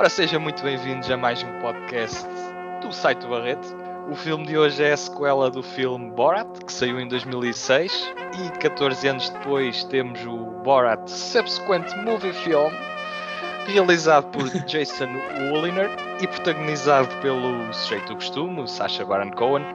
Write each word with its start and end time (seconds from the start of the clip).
Ora, 0.00 0.08
sejam 0.08 0.40
muito 0.40 0.62
bem-vindos 0.62 1.10
a 1.10 1.16
mais 1.18 1.42
um 1.42 1.60
podcast 1.60 2.26
do 2.80 2.90
site 2.90 3.18
do 3.18 3.28
Barreto. 3.28 3.68
O 4.10 4.14
filme 4.14 4.46
de 4.46 4.56
hoje 4.56 4.82
é 4.82 4.92
a 4.92 4.96
sequela 4.96 5.50
do 5.50 5.62
filme 5.62 6.10
Borat, 6.12 6.48
que 6.64 6.72
saiu 6.72 6.98
em 6.98 7.06
2006, 7.06 8.14
e 8.42 8.58
14 8.60 9.08
anos 9.08 9.28
depois 9.28 9.84
temos 9.84 10.24
o 10.24 10.38
Borat 10.64 11.06
Subsequent 11.06 11.94
Movie 12.02 12.32
Film, 12.32 12.72
realizado 13.66 14.30
por 14.30 14.48
Jason 14.64 15.10
Woliner 15.50 15.90
e 16.18 16.26
protagonizado 16.26 17.14
pelo 17.20 17.70
sujeito 17.70 18.06
do 18.06 18.14
costume, 18.14 18.66
Sacha 18.66 19.04
Baron 19.04 19.32
Cohen. 19.32 19.66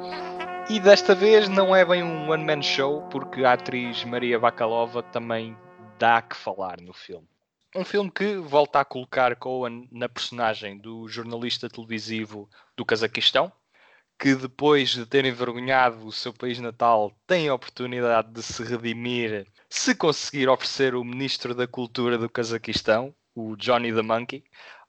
E 0.71 0.79
desta 0.79 1.13
vez 1.13 1.47
não 1.47 1.75
é 1.75 1.85
bem 1.85 2.01
um 2.01 2.31
one-man 2.31 2.63
show, 2.63 3.03
porque 3.11 3.45
a 3.45 3.53
atriz 3.53 4.03
Maria 4.03 4.39
Bakalova 4.39 5.03
também 5.03 5.55
dá 5.99 6.19
que 6.19 6.35
falar 6.35 6.81
no 6.81 6.93
filme. 6.93 7.27
Um 7.77 7.83
filme 7.83 8.09
que 8.09 8.37
volta 8.37 8.79
a 8.79 8.85
colocar 8.85 9.35
Cohen 9.35 9.89
na 9.91 10.07
personagem 10.07 10.77
do 10.77 11.09
jornalista 11.09 11.69
televisivo 11.69 12.49
do 12.73 12.85
Cazaquistão, 12.85 13.51
que 14.17 14.33
depois 14.33 14.91
de 14.91 15.05
ter 15.05 15.25
envergonhado 15.25 16.07
o 16.07 16.11
seu 16.11 16.31
país 16.31 16.57
natal 16.57 17.11
tem 17.27 17.49
a 17.49 17.53
oportunidade 17.53 18.31
de 18.31 18.41
se 18.41 18.63
redimir 18.63 19.45
se 19.69 19.93
conseguir 19.93 20.47
oferecer 20.47 20.95
o 20.95 21.03
ministro 21.03 21.53
da 21.53 21.67
cultura 21.67 22.17
do 22.17 22.29
Cazaquistão, 22.29 23.13
o 23.35 23.57
Johnny 23.57 23.93
the 23.93 24.01
Monkey, 24.01 24.45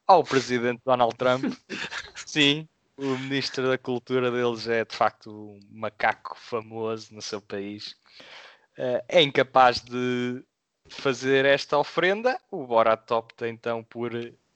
ao 0.06 0.22
presidente 0.22 0.80
Donald 0.84 1.16
Trump. 1.16 1.42
Sim, 2.14 2.68
o 2.96 3.18
ministro 3.18 3.68
da 3.68 3.76
cultura 3.76 4.30
deles 4.30 4.68
é 4.68 4.84
de 4.84 4.94
facto 4.94 5.32
um 5.32 5.58
macaco 5.72 6.38
famoso 6.38 7.12
no 7.12 7.20
seu 7.20 7.40
país. 7.40 7.96
Eh, 8.78 9.04
é 9.08 9.22
incapaz 9.22 9.80
de 9.80 10.44
fazer 10.88 11.44
esta 11.44 11.78
ofrenda, 11.78 12.40
o 12.50 12.66
Borat 12.66 13.10
opta 13.10 13.48
então 13.48 13.82
por 13.82 14.12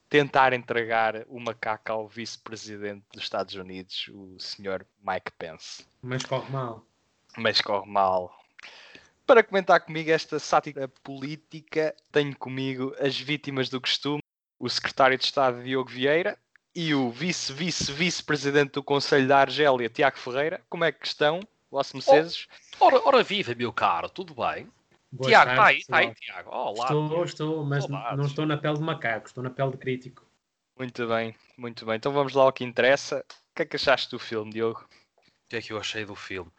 tentar 0.09 0.53
entregar 0.53 1.25
o 1.29 1.39
macaco 1.39 1.93
ao 1.93 2.09
vice-presidente 2.09 3.05
dos 3.13 3.23
Estados 3.23 3.55
Unidos, 3.55 4.11
o 4.13 4.37
Sr. 4.39 4.85
Mike 5.03 5.31
Pence. 5.39 5.85
Mas 6.03 6.25
corre 6.25 6.51
mal. 6.51 6.85
Mas 7.37 7.61
corre 7.61 7.89
mal. 7.89 8.37
Para 9.25 9.45
comentar 9.45 9.81
comigo 9.81 10.11
esta 10.11 10.41
sátira 10.41 10.89
política, 10.89 11.95
tenho 12.11 12.37
comigo 12.37 12.93
as 12.99 13.17
vítimas 13.17 13.69
do 13.69 13.81
costume, 13.81 14.21
o 14.59 14.69
secretário 14.69 15.17
de 15.17 15.25
Estado 15.25 15.63
Diogo 15.63 15.89
Vieira 15.89 16.37
e 16.75 16.93
o 16.93 17.11
vice-vice-vice-presidente 17.11 18.73
do 18.73 18.83
Conselho 18.83 19.29
da 19.29 19.39
Argélia, 19.39 19.89
Tiago 19.89 20.19
Ferreira. 20.19 20.61
Como 20.69 20.85
é 20.85 20.91
que 20.91 21.07
estão, 21.07 21.41
vossos 21.71 21.93
mercedes? 21.93 22.49
Oh, 22.81 22.87
ora, 22.87 23.01
ora 23.05 23.23
viva, 23.23 23.55
meu 23.55 23.73
caro, 23.73 24.09
tudo 24.09 24.35
bem? 24.35 24.69
Boas 25.13 25.29
Tiago, 25.29 25.51
está 25.51 25.67
aí, 25.67 25.79
está 25.79 25.97
aí. 25.99 26.15
Tiago. 26.15 26.51
Olá. 26.51 26.85
Estou, 26.85 27.25
estou, 27.25 27.65
mas 27.65 27.85
Saudades. 27.85 28.19
não 28.19 28.27
estou 28.27 28.47
na 28.47 28.57
pele 28.57 28.75
de 28.75 28.83
macaco, 28.83 29.27
estou 29.27 29.43
na 29.43 29.51
pele 29.51 29.73
de 29.73 29.77
crítico. 29.79 30.25
Muito 30.79 31.07
bem, 31.09 31.35
muito 31.57 31.85
bem. 31.85 31.97
Então 31.97 32.13
vamos 32.13 32.33
lá 32.33 32.45
ao 32.45 32.53
que 32.53 32.65
interessa. 32.65 33.25
O 33.51 33.55
que 33.57 33.63
é 33.63 33.67
que 33.67 33.77
achaste 33.77 34.11
do 34.11 34.19
filme, 34.19 34.53
Diogo? 34.53 34.81
O 34.81 35.49
que 35.49 35.57
é 35.57 35.63
que 35.63 35.73
eu 35.73 35.79
achei 35.79 36.05
do 36.05 36.15
filme? 36.15 36.51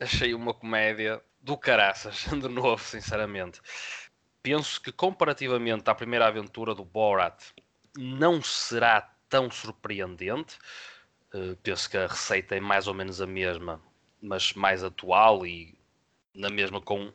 Achei 0.00 0.34
uma 0.34 0.52
comédia 0.52 1.22
do 1.40 1.56
caraças, 1.56 2.26
de 2.28 2.48
novo, 2.48 2.82
sinceramente. 2.82 3.60
Penso 4.42 4.82
que 4.82 4.90
comparativamente 4.90 5.88
à 5.88 5.94
primeira 5.94 6.26
aventura 6.26 6.74
do 6.74 6.84
Borat, 6.84 7.40
não 7.96 8.42
será 8.42 9.14
tão 9.28 9.48
surpreendente. 9.48 10.58
Uh, 11.32 11.56
penso 11.62 11.88
que 11.88 11.96
a 11.96 12.08
receita 12.08 12.56
é 12.56 12.60
mais 12.60 12.88
ou 12.88 12.94
menos 12.94 13.20
a 13.20 13.26
mesma, 13.26 13.80
mas 14.20 14.52
mais 14.54 14.82
atual 14.82 15.46
e 15.46 15.78
na 16.34 16.50
mesma 16.50 16.80
com 16.80 17.12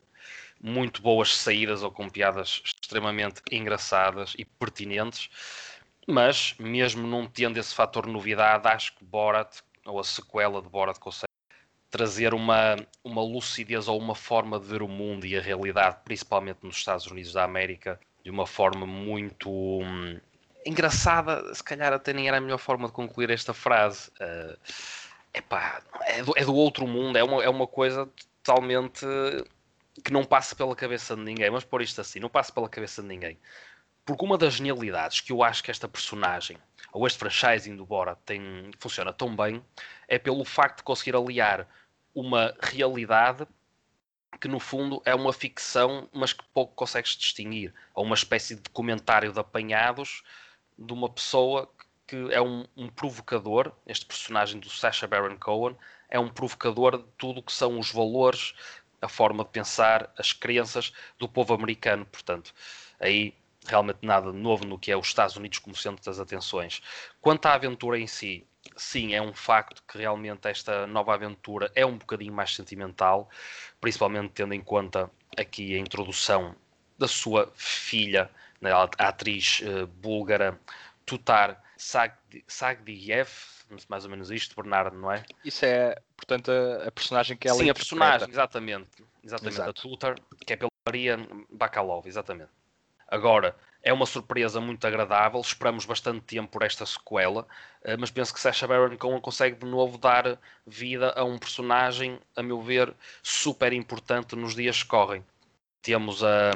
muito 0.60 1.00
boas 1.02 1.36
saídas 1.36 1.82
ou 1.82 1.90
com 1.90 2.08
piadas 2.08 2.60
extremamente 2.64 3.42
engraçadas 3.50 4.34
e 4.36 4.44
pertinentes. 4.44 5.30
Mas, 6.06 6.54
mesmo 6.58 7.06
não 7.06 7.26
tendo 7.26 7.58
esse 7.58 7.74
fator 7.74 8.06
novidade, 8.06 8.66
acho 8.66 8.96
que 8.96 9.04
Borat, 9.04 9.58
ou 9.84 10.00
a 10.00 10.04
sequela 10.04 10.62
de 10.62 10.68
Borat, 10.68 10.98
consegue 10.98 11.28
trazer 11.90 12.34
uma, 12.34 12.76
uma 13.04 13.22
lucidez 13.22 13.88
ou 13.88 13.98
uma 13.98 14.14
forma 14.14 14.58
de 14.58 14.66
ver 14.66 14.82
o 14.82 14.88
mundo 14.88 15.26
e 15.26 15.36
a 15.36 15.40
realidade, 15.40 15.98
principalmente 16.04 16.60
nos 16.62 16.76
Estados 16.76 17.06
Unidos 17.06 17.32
da 17.32 17.44
América, 17.44 18.00
de 18.24 18.30
uma 18.30 18.46
forma 18.46 18.86
muito 18.86 19.50
hum, 19.50 20.18
engraçada. 20.64 21.54
Se 21.54 21.62
calhar 21.62 21.92
até 21.92 22.12
nem 22.12 22.28
era 22.28 22.38
a 22.38 22.40
melhor 22.40 22.58
forma 22.58 22.86
de 22.86 22.92
concluir 22.92 23.30
esta 23.30 23.54
frase. 23.54 24.10
Uh, 24.20 24.58
epá, 25.32 25.82
é, 26.02 26.22
do, 26.22 26.32
é 26.36 26.44
do 26.44 26.54
outro 26.54 26.86
mundo, 26.86 27.16
é 27.16 27.24
uma, 27.24 27.42
é 27.42 27.48
uma 27.48 27.66
coisa 27.66 28.08
totalmente 28.42 29.06
que 30.04 30.12
não 30.12 30.24
passa 30.24 30.54
pela 30.54 30.74
cabeça 30.74 31.16
de 31.16 31.22
ninguém. 31.22 31.50
Mas 31.50 31.64
por 31.64 31.82
isto 31.82 32.00
assim, 32.00 32.20
não 32.20 32.28
passa 32.28 32.52
pela 32.52 32.68
cabeça 32.68 33.02
de 33.02 33.08
ninguém. 33.08 33.38
Porque 34.04 34.24
uma 34.24 34.38
das 34.38 34.54
genialidades 34.54 35.20
que 35.20 35.32
eu 35.32 35.42
acho 35.42 35.62
que 35.62 35.70
esta 35.70 35.86
personagem, 35.86 36.56
ou 36.92 37.06
este 37.06 37.18
franchising 37.18 37.76
do 37.76 37.84
Borat, 37.84 38.18
tem, 38.24 38.70
funciona 38.78 39.12
tão 39.12 39.34
bem, 39.36 39.62
é 40.06 40.18
pelo 40.18 40.44
facto 40.44 40.78
de 40.78 40.82
conseguir 40.82 41.14
aliar 41.14 41.68
uma 42.14 42.54
realidade 42.60 43.46
que 44.40 44.48
no 44.48 44.60
fundo 44.60 45.02
é 45.04 45.14
uma 45.14 45.32
ficção, 45.32 46.08
mas 46.12 46.32
que 46.32 46.44
pouco 46.54 46.74
consegues 46.74 47.16
distinguir. 47.16 47.74
Ou 47.94 48.04
uma 48.04 48.14
espécie 48.14 48.54
de 48.54 48.62
documentário 48.62 49.32
de 49.32 49.40
apanhados 49.40 50.22
de 50.78 50.92
uma 50.92 51.08
pessoa 51.08 51.70
que 52.06 52.16
é 52.32 52.40
um, 52.40 52.66
um 52.74 52.88
provocador, 52.88 53.72
este 53.86 54.06
personagem 54.06 54.58
do 54.58 54.70
Sacha 54.70 55.06
Baron 55.06 55.36
Cohen, 55.38 55.76
é 56.08 56.18
um 56.18 56.28
provocador 56.28 56.96
de 56.96 57.04
tudo 57.18 57.40
o 57.40 57.42
que 57.42 57.52
são 57.52 57.78
os 57.78 57.92
valores, 57.92 58.54
a 59.00 59.08
forma 59.08 59.44
de 59.44 59.50
pensar, 59.50 60.12
as 60.18 60.32
crenças 60.32 60.92
do 61.18 61.28
povo 61.28 61.54
americano. 61.54 62.04
Portanto, 62.06 62.52
aí 63.00 63.34
realmente 63.66 63.98
nada 64.02 64.32
de 64.32 64.38
novo 64.38 64.64
no 64.64 64.78
que 64.78 64.90
é 64.90 64.96
os 64.96 65.06
Estados 65.06 65.36
Unidos 65.36 65.58
como 65.58 65.76
centro 65.76 66.04
das 66.04 66.18
atenções. 66.18 66.82
Quanto 67.20 67.46
à 67.46 67.54
aventura 67.54 67.98
em 67.98 68.06
si, 68.06 68.46
sim, 68.76 69.14
é 69.14 69.22
um 69.22 69.34
facto 69.34 69.82
que 69.86 69.98
realmente 69.98 70.48
esta 70.48 70.86
nova 70.86 71.14
aventura 71.14 71.70
é 71.74 71.84
um 71.84 71.98
bocadinho 71.98 72.32
mais 72.32 72.54
sentimental, 72.54 73.28
principalmente 73.80 74.32
tendo 74.32 74.54
em 74.54 74.60
conta 74.60 75.10
aqui 75.36 75.74
a 75.74 75.78
introdução 75.78 76.54
da 76.96 77.06
sua 77.06 77.52
filha, 77.54 78.30
né, 78.60 78.72
a 78.72 79.08
atriz 79.08 79.60
uh, 79.60 79.86
búlgara 79.86 80.58
Tutar 81.06 81.62
Sagdi- 81.78 82.44
Sagdiyev, 82.46 83.30
mais 83.88 84.04
ou 84.04 84.10
menos 84.10 84.30
isto, 84.30 84.54
Bernardo, 84.56 84.96
não 84.98 85.12
é? 85.12 85.24
Isso 85.44 85.64
é, 85.64 85.96
portanto, 86.16 86.50
a, 86.50 86.88
a 86.88 86.90
personagem 86.90 87.36
que 87.36 87.48
ela 87.48 87.58
Sim, 87.58 87.70
a 87.70 87.74
personagem, 87.74 88.28
exatamente. 88.28 88.88
Exatamente, 89.22 89.54
Exato. 89.54 89.70
a 89.70 89.72
Tutor, 89.72 90.14
que 90.44 90.52
é 90.52 90.56
pela 90.56 90.70
Maria 90.86 91.18
Bakalov, 91.50 92.06
exatamente. 92.06 92.50
Agora, 93.06 93.56
é 93.82 93.92
uma 93.92 94.06
surpresa 94.06 94.60
muito 94.60 94.86
agradável, 94.86 95.40
esperamos 95.40 95.84
bastante 95.84 96.20
tempo 96.22 96.50
por 96.50 96.62
esta 96.62 96.84
sequela, 96.84 97.46
eh, 97.82 97.96
mas 97.96 98.10
penso 98.10 98.34
que 98.34 98.40
Sacha 98.40 98.66
Baron 98.66 98.96
Cohen 98.96 99.20
consegue 99.20 99.56
de 99.56 99.66
novo 99.66 99.98
dar 99.98 100.38
vida 100.66 101.12
a 101.16 101.24
um 101.24 101.38
personagem, 101.38 102.18
a 102.36 102.42
meu 102.42 102.60
ver, 102.60 102.92
super 103.22 103.72
importante 103.72 104.34
nos 104.36 104.54
dias 104.54 104.82
que 104.82 104.88
correm. 104.88 105.24
Temos 105.80 106.22
a, 106.24 106.50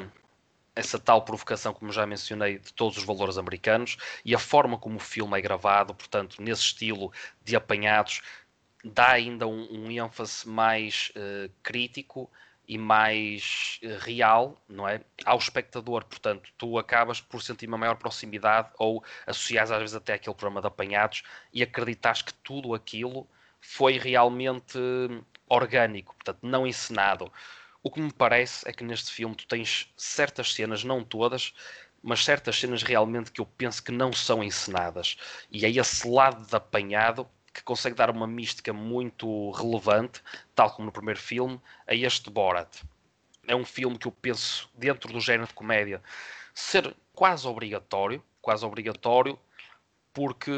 essa 0.75 0.99
tal 0.99 1.23
provocação, 1.23 1.75
como 1.75 1.93
já 1.93 2.07
mencionei, 2.07 2.59
de 2.59 2.73
todos 2.73 2.97
os 2.97 3.05
valores 3.05 3.39
americanos 3.39 3.97
e 4.25 4.35
a 4.35 4.39
forma 4.39 4.79
como 4.79 4.97
o 4.97 5.01
filme 5.01 5.39
é 5.39 5.41
gravado, 5.41 5.95
portanto, 5.95 6.41
nesse 6.41 6.63
estilo 6.63 7.13
de 7.45 7.55
apanhados, 7.57 8.23
dá 8.85 9.11
ainda 9.11 9.47
um, 9.47 9.69
um 9.71 9.91
ênfase 9.91 10.49
mais 10.49 11.13
eh, 11.15 11.51
crítico 11.63 12.31
e 12.67 12.79
mais 12.79 13.79
eh, 13.83 13.99
real, 14.01 14.61
não 14.69 14.89
é? 14.89 15.01
Ao 15.25 15.39
espectador, 15.39 16.05
portanto, 16.05 16.51
tu 16.57 16.79
acabas 16.79 17.21
por 17.21 17.43
sentir 17.43 17.69
uma 17.69 17.79
maior 17.79 17.97
proximidade 17.97 18.71
ou 18.79 19.05
associares 19.27 19.71
às 19.71 19.79
vezes 19.79 19.95
até 19.95 20.15
aquele 20.15 20.35
programa 20.35 20.61
de 20.61 20.67
apanhados 20.69 21.23
e 21.53 21.63
acreditas 21.63 22.23
que 22.23 22.35
tudo 22.35 22.75
aquilo 22.75 23.29
foi 23.61 23.99
realmente 23.99 24.79
hum, 24.79 25.23
orgânico, 25.49 26.15
portanto, 26.15 26.41
não 26.43 26.67
encenado. 26.67 27.33
O 27.85 27.91
que 27.91 28.01
me 28.01 28.13
parece 28.13 28.69
é 28.69 28.73
que 28.73 28.85
neste 28.85 29.11
filme 29.11 29.35
tu 29.35 29.45
tens 29.47 29.93
certas 29.97 30.55
cenas, 30.55 30.85
não 30.85 31.03
todas, 31.03 31.53
mas 32.01 32.25
certas 32.25 32.57
cenas 32.57 32.83
realmente 32.85 33.33
que 33.33 33.41
eu 33.41 33.47
penso 33.47 33.83
que 33.83 33.91
não 33.91 34.13
são 34.13 34.43
encenadas. 34.43 35.17
E 35.51 35.67
é 35.67 35.71
esse 35.71 36.09
lado 36.09 36.47
de 36.47 36.55
apanhado 36.55 37.29
que 37.53 37.63
consegue 37.63 37.97
dar 37.97 38.09
uma 38.09 38.27
mística 38.27 38.73
muito 38.73 39.51
relevante, 39.51 40.23
tal 40.55 40.71
como 40.71 40.87
no 40.87 40.93
primeiro 40.93 41.21
filme, 41.21 41.61
a 41.87 41.95
este 41.95 42.31
Borat. 42.31 42.83
É 43.49 43.57
um 43.57 43.65
filme 43.65 43.99
que 43.99 44.07
eu 44.07 44.13
penso, 44.13 44.71
dentro 44.75 45.13
do 45.13 45.21
género 45.21 45.49
de 45.49 45.55
comédia, 45.55 46.01
ser 46.55 46.95
quase 47.13 47.49
obrigatório, 47.49 48.23
quase 48.41 48.65
obrigatório, 48.65 49.37
porque, 50.13 50.53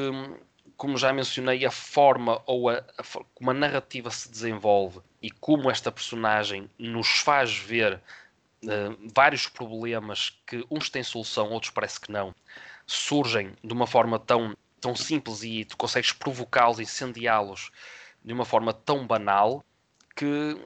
como 0.77 0.99
já 0.99 1.11
mencionei, 1.11 1.65
a 1.65 1.71
forma 1.71 2.43
ou 2.45 2.69
a, 2.69 2.85
a 2.99 3.25
como 3.35 3.51
a 3.51 3.55
narrativa 3.55 4.11
se 4.11 4.31
desenvolve 4.31 5.01
e 5.25 5.31
como 5.31 5.71
esta 5.71 5.91
personagem 5.91 6.69
nos 6.79 7.21
faz 7.21 7.57
ver 7.57 7.99
eh, 8.63 8.97
vários 9.17 9.49
problemas 9.49 10.39
que 10.47 10.63
uns 10.71 10.91
têm 10.91 11.03
solução, 11.03 11.49
outros 11.49 11.73
parece 11.73 11.99
que 11.99 12.13
não, 12.13 12.35
surgem 12.87 13.55
de 13.65 13.73
uma 13.73 13.87
forma 13.87 14.19
tão, 14.19 14.55
tão 14.79 14.95
simples 14.95 15.43
e 15.43 15.65
tu 15.65 15.79
consegues 15.79 16.13
provocá-los, 16.13 16.79
incendiá-los 16.79 17.71
de 18.23 18.35
uma 18.35 18.45
forma 18.45 18.75
tão 18.75 19.07
banal 19.07 19.65
que 20.15 20.59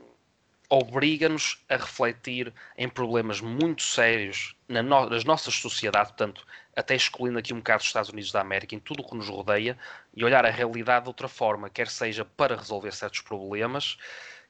obriga-nos 0.69 1.64
a 1.69 1.76
refletir 1.76 2.52
em 2.76 2.88
problemas 2.88 3.40
muito 3.40 3.82
sérios 3.82 4.56
na 4.69 4.82
no, 4.82 5.08
nas 5.08 5.22
nossas 5.22 5.55
sociedades, 5.55 6.10
portanto, 6.10 6.44
até 6.76 6.94
excluindo 6.94 7.38
aqui 7.38 7.55
um 7.55 7.58
bocado 7.58 7.81
os 7.81 7.87
Estados 7.87 8.10
Unidos 8.10 8.31
da 8.31 8.40
América, 8.40 8.75
em 8.75 8.78
tudo 8.78 9.02
o 9.02 9.08
que 9.08 9.16
nos 9.16 9.28
rodeia, 9.28 9.78
e 10.14 10.25
olhar 10.25 10.44
a 10.44 10.50
realidade 10.50 11.05
de 11.05 11.08
outra 11.08 11.26
forma, 11.26 11.70
quer 11.70 11.88
seja 11.88 12.25
para 12.25 12.56
resolver 12.56 12.93
certos 12.93 13.20
problemas, 13.20 13.96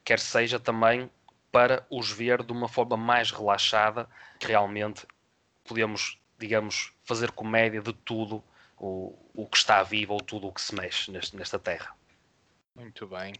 quer 0.09 0.21
seja 0.21 0.59
também 0.59 1.11
para 1.53 1.87
os 1.91 2.11
ver 2.11 2.43
de 2.43 2.51
uma 2.51 2.67
forma 2.67 2.97
mais 2.97 3.31
relaxada, 3.31 4.09
que 4.41 4.47
realmente 4.47 5.07
podemos, 5.63 6.19
digamos, 6.39 6.95
fazer 7.05 7.31
comédia 7.31 7.83
de 7.83 7.93
tudo 7.93 8.43
o, 8.79 9.15
o 9.35 9.47
que 9.47 9.59
está 9.59 9.83
vivo 9.83 10.15
ou 10.15 10.21
tudo 10.23 10.47
o 10.47 10.53
que 10.53 10.63
se 10.63 10.75
mexe 10.75 11.11
neste, 11.11 11.37
nesta 11.37 11.59
terra. 11.59 11.95
Muito 12.75 13.07
bem. 13.07 13.35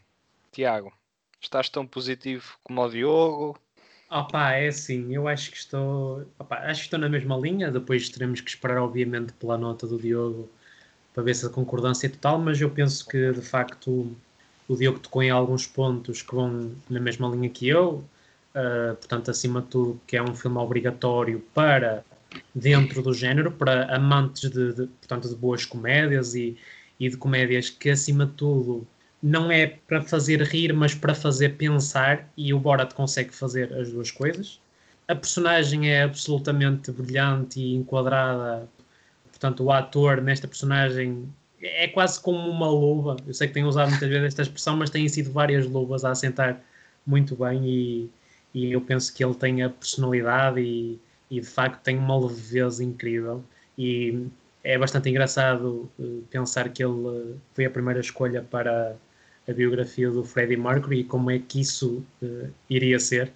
Tiago, 0.53 0.93
estás 1.41 1.71
tão 1.71 1.87
positivo 1.87 2.59
como 2.63 2.83
o 2.83 2.91
Diogo? 2.91 3.59
Opa, 4.11 4.53
é 4.53 4.69
assim, 4.69 5.15
eu 5.15 5.27
acho 5.27 5.51
que 5.51 5.57
estou. 5.57 6.31
Opa, 6.39 6.57
acho 6.57 6.81
que 6.81 6.87
estou 6.89 6.99
na 6.99 7.09
mesma 7.09 7.39
linha. 7.39 7.71
Depois 7.71 8.11
teremos 8.11 8.43
que 8.43 8.51
esperar, 8.51 8.77
obviamente, 8.83 9.33
pela 9.33 9.57
nota 9.57 9.87
do 9.87 9.97
Diogo 9.97 10.51
para 11.15 11.23
ver 11.23 11.35
se 11.35 11.47
a 11.47 11.49
concordância 11.49 12.09
é 12.09 12.11
total, 12.11 12.39
mas 12.39 12.61
eu 12.61 12.71
penso 12.71 13.09
que 13.09 13.33
de 13.33 13.41
facto 13.41 14.15
o 14.69 14.77
Diogo 14.77 14.99
tocou 14.99 15.23
em 15.23 15.31
alguns 15.31 15.67
pontos 15.67 16.21
que 16.23 16.35
vão 16.35 16.73
na 16.89 17.01
mesma 17.01 17.27
linha 17.29 17.49
que 17.49 17.67
eu. 17.67 18.05
Uh, 18.55 18.95
portanto, 18.97 19.31
acima 19.31 19.63
de 19.63 19.69
tudo, 19.69 20.01
que 20.07 20.17
é 20.17 20.23
um 20.23 20.35
filme 20.35 20.59
obrigatório 20.59 21.41
para 21.55 22.05
dentro 22.55 23.03
do 23.03 23.15
género, 23.15 23.51
para 23.51 23.95
amantes 23.95 24.51
de, 24.51 24.75
de 24.75 24.87
portanto, 24.87 25.29
de 25.29 25.35
boas 25.35 25.65
comédias 25.65 26.35
e, 26.35 26.57
e 27.01 27.09
de 27.09 27.17
comédias 27.17 27.71
que, 27.71 27.89
acima 27.89 28.27
de 28.27 28.33
tudo, 28.33 28.87
não 29.23 29.51
é 29.51 29.67
para 29.67 30.03
fazer 30.03 30.43
rir, 30.43 30.73
mas 30.73 30.95
para 30.95 31.15
fazer 31.15 31.57
pensar, 31.57 32.29
e 32.37 32.53
o 32.53 32.59
Borat 32.59 32.93
consegue 32.95 33.35
fazer 33.35 33.73
as 33.73 33.91
duas 33.91 34.11
coisas. 34.11 34.61
A 35.07 35.15
personagem 35.15 35.91
é 35.91 36.03
absolutamente 36.03 36.93
brilhante 36.93 37.59
e 37.61 37.75
enquadrada, 37.75 38.69
portanto, 39.31 39.65
o 39.65 39.73
ator 39.73 40.21
nesta 40.21 40.47
personagem 40.47 41.29
é 41.63 41.89
quase 41.89 42.21
como 42.21 42.39
uma 42.51 42.69
luva. 42.69 43.17
Eu 43.27 43.35
sei 43.35 43.49
que 43.49 43.55
tenho 43.55 43.67
usado 43.67 43.91
muitas 43.91 44.09
vezes 44.09 44.27
esta 44.27 44.43
expressão, 44.43 44.77
mas 44.77 44.91
têm 44.91 45.09
sido 45.09 45.33
várias 45.33 45.67
luvas 45.67 46.05
a 46.05 46.11
assentar 46.11 46.61
muito 47.07 47.37
bem 47.37 47.65
e, 47.65 48.11
e 48.55 48.73
eu 48.73 48.81
penso 48.81 49.15
que 49.15 49.25
ele 49.25 49.35
tem 49.35 49.63
a 49.63 49.71
personalidade 49.71 50.61
e, 50.61 50.99
e 51.31 51.41
de 51.41 51.47
facto 51.47 51.83
tem 51.83 51.97
uma 51.97 52.19
leveza 52.19 52.85
incrível 52.85 53.43
e 53.77 54.27
é 54.63 54.77
bastante 54.77 55.09
engraçado 55.09 55.91
uh, 55.99 56.23
pensar 56.31 56.69
que 56.69 56.85
ele 56.85 56.93
uh, 56.93 57.41
foi 57.55 57.65
a 57.65 57.71
primeira 57.71 58.01
escolha 58.01 58.43
para 58.43 58.97
a 59.49 59.53
biografia 59.53 60.11
do 60.11 60.25
Freddie 60.25 60.57
Mercury 60.57 61.01
e 61.01 61.05
como 61.05 61.31
é 61.31 61.39
que 61.39 61.61
isso 61.61 62.05
uh, 62.23 62.53
iria 62.69 62.99
ser. 62.99 63.33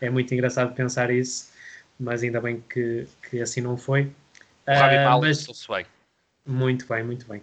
É 0.00 0.08
muito 0.08 0.32
engraçado 0.32 0.74
pensar 0.74 1.10
isso, 1.10 1.50
mas 1.98 2.22
ainda 2.22 2.40
bem 2.40 2.62
que, 2.68 3.06
que 3.28 3.40
assim 3.40 3.60
não 3.60 3.76
foi. 3.76 4.02
Uh, 4.02 5.20
mas... 5.20 5.46
bem. 5.68 5.86
Muito 6.46 6.86
bem, 6.86 7.02
muito 7.02 7.26
bem. 7.26 7.42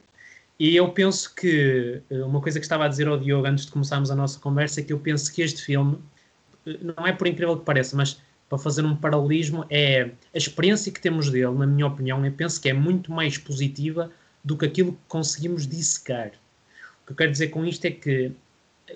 E 0.59 0.75
eu 0.75 0.89
penso 0.89 1.33
que 1.33 2.01
uma 2.09 2.39
coisa 2.39 2.59
que 2.59 2.65
estava 2.65 2.85
a 2.85 2.87
dizer 2.87 3.07
ao 3.07 3.17
Diogo 3.17 3.47
antes 3.47 3.65
de 3.65 3.71
começarmos 3.71 4.11
a 4.11 4.15
nossa 4.15 4.39
conversa 4.39 4.79
é 4.79 4.83
que 4.83 4.93
eu 4.93 4.99
penso 4.99 5.33
que 5.33 5.41
este 5.41 5.61
filme, 5.63 5.97
não 6.65 7.07
é 7.07 7.11
por 7.11 7.27
incrível 7.27 7.57
que 7.57 7.65
pareça, 7.65 7.95
mas 7.95 8.21
para 8.47 8.57
fazer 8.57 8.85
um 8.85 8.95
paralelismo, 8.95 9.65
é 9.69 10.11
a 10.33 10.37
experiência 10.37 10.91
que 10.91 11.01
temos 11.01 11.29
dele, 11.29 11.53
na 11.53 11.65
minha 11.65 11.87
opinião, 11.87 12.23
eu 12.23 12.31
penso 12.31 12.61
que 12.61 12.69
é 12.69 12.73
muito 12.73 13.11
mais 13.11 13.37
positiva 13.37 14.11
do 14.43 14.55
que 14.55 14.65
aquilo 14.65 14.93
que 14.93 14.99
conseguimos 15.07 15.67
dissecar. 15.67 16.31
O 17.01 17.07
que 17.07 17.13
eu 17.13 17.15
quero 17.15 17.31
dizer 17.31 17.47
com 17.47 17.65
isto 17.65 17.85
é 17.85 17.91
que 17.91 18.31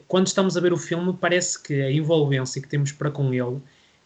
quando 0.08 0.28
estamos 0.28 0.56
a 0.58 0.62
ver 0.62 0.74
o 0.74 0.78
filme, 0.78 1.14
parece 1.20 1.62
que 1.62 1.82
a 1.82 1.92
envolvência 1.92 2.62
que 2.62 2.68
temos 2.68 2.92
para 2.92 3.10
com 3.10 3.34
ele 3.34 3.60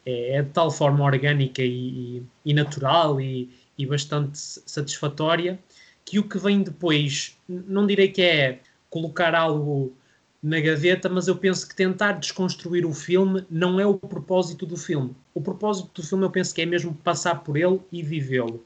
é, 0.05 0.37
é 0.37 0.41
de 0.41 0.49
tal 0.49 0.71
forma 0.71 1.03
orgânica 1.03 1.61
e, 1.61 2.23
e 2.45 2.53
natural 2.53 3.19
e, 3.19 3.49
e, 3.77 3.85
bastante 3.85 4.37
satisfatória 4.37 5.59
que 6.05 6.19
o 6.19 6.23
que 6.23 6.37
vem 6.37 6.63
depois, 6.63 7.37
não 7.47 7.87
direi 7.87 8.09
que 8.09 8.21
é 8.21 8.59
colocar 8.89 9.33
algo 9.33 9.93
na 10.41 10.59
gaveta, 10.59 11.07
mas 11.07 11.27
eu 11.27 11.35
penso 11.35 11.67
que 11.67 11.75
tentar 11.75 12.13
desconstruir 12.13 12.85
o 12.85 12.93
filme 12.93 13.45
não 13.49 13.79
é 13.79 13.85
o 13.85 13.93
propósito 13.93 14.65
do 14.65 14.75
filme. 14.75 15.15
O 15.33 15.41
propósito 15.41 16.01
do 16.01 16.07
filme 16.07 16.25
eu 16.25 16.31
penso 16.31 16.53
que 16.53 16.61
é 16.61 16.65
mesmo 16.65 16.93
passar 16.95 17.43
por 17.43 17.55
ele 17.55 17.79
e 17.91 18.01
vivê-lo. 18.01 18.63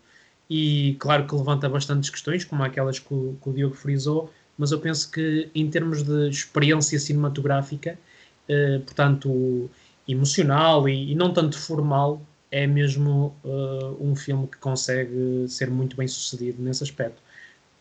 E 0.50 0.96
claro 1.00 1.28
que 1.28 1.36
levanta 1.36 1.68
bastantes 1.68 2.10
questões, 2.10 2.46
como 2.46 2.64
aquelas 2.64 3.00
que 3.00 3.14
o, 3.14 3.38
que 3.42 3.50
o 3.50 3.54
Diogo 3.54 3.76
frisou, 3.76 4.32
mas 4.58 4.72
eu 4.72 4.80
penso 4.80 5.12
que 5.12 5.50
em 5.54 5.70
termos 5.70 6.04
de 6.04 6.30
experiência 6.30 6.98
cinematográfica, 6.98 7.98
eh, 8.48 8.80
portanto, 8.80 9.70
emocional 10.08 10.88
e, 10.88 11.12
e, 11.12 11.16
não 11.16 11.34
tanto 11.34 11.58
formal, 11.58 12.22
é 12.52 12.66
mesmo 12.68 13.36
uh, 13.44 13.98
um 14.00 14.16
filme 14.16 14.48
que 14.48 14.58
consegue 14.58 15.46
ser 15.48 15.70
muito 15.70 15.98
bem 15.98 16.08
sucedido 16.08 16.62
nesse 16.62 16.84
aspecto. 16.84 17.22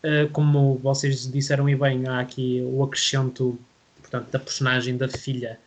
Uh, 0.04 0.28
como 0.32 0.76
vocês 0.76 1.32
disseram 1.32 1.66
e 1.66 1.74
bem, 1.74 2.06
há 2.06 2.20
aqui 2.20 2.62
o 2.62 2.82
acrescento 2.82 3.58
portanto, 4.02 4.30
da 4.30 4.38
personagem 4.38 4.98
da 4.98 5.08
filha 5.08 5.58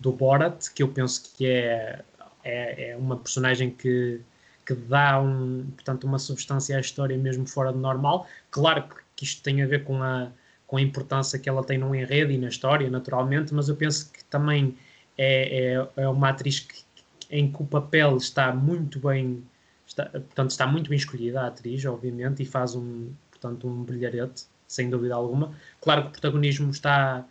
do 0.00 0.12
Borat, 0.12 0.70
que 0.74 0.82
eu 0.82 0.88
penso 0.88 1.30
que 1.36 1.46
é, 1.46 2.00
é, 2.42 2.90
é 2.90 2.96
uma 2.96 3.18
personagem 3.18 3.70
que, 3.70 4.20
que 4.66 4.74
dá 4.74 5.20
um, 5.20 5.66
portanto, 5.74 6.04
uma 6.04 6.18
substância 6.18 6.76
à 6.76 6.80
história 6.80 7.16
mesmo 7.16 7.46
fora 7.46 7.72
do 7.72 7.78
normal. 7.78 8.26
Claro 8.50 8.84
que 9.14 9.24
isto 9.24 9.42
tem 9.42 9.62
a 9.62 9.66
ver 9.66 9.84
com 9.84 10.02
a, 10.02 10.32
com 10.66 10.78
a 10.78 10.82
importância 10.82 11.38
que 11.38 11.48
ela 11.48 11.62
tem 11.62 11.78
no 11.78 11.94
enredo 11.94 12.32
e 12.32 12.38
na 12.38 12.48
história, 12.48 12.90
naturalmente, 12.90 13.54
mas 13.54 13.68
eu 13.68 13.76
penso 13.76 14.10
que 14.10 14.24
também 14.24 14.76
é, 15.16 15.74
é, 15.74 16.02
é 16.02 16.08
uma 16.08 16.30
atriz 16.30 16.60
que, 16.60 16.82
em 17.30 17.52
que 17.52 17.62
o 17.62 17.66
papel 17.66 18.16
está 18.16 18.52
muito 18.54 18.98
bem, 18.98 19.44
está, 19.86 20.06
portanto, 20.06 20.50
está 20.50 20.66
muito 20.66 20.88
bem 20.88 20.96
escolhida 20.96 21.42
a 21.42 21.46
atriz, 21.48 21.84
obviamente, 21.84 22.42
e 22.42 22.46
faz 22.46 22.74
um, 22.74 23.10
portanto, 23.42 23.66
um 23.66 23.82
brilharete, 23.82 24.44
sem 24.68 24.88
dúvida 24.88 25.14
alguma. 25.14 25.52
Claro 25.80 26.02
que 26.02 26.08
o 26.08 26.12
protagonismo 26.12 26.70
está 26.70 27.26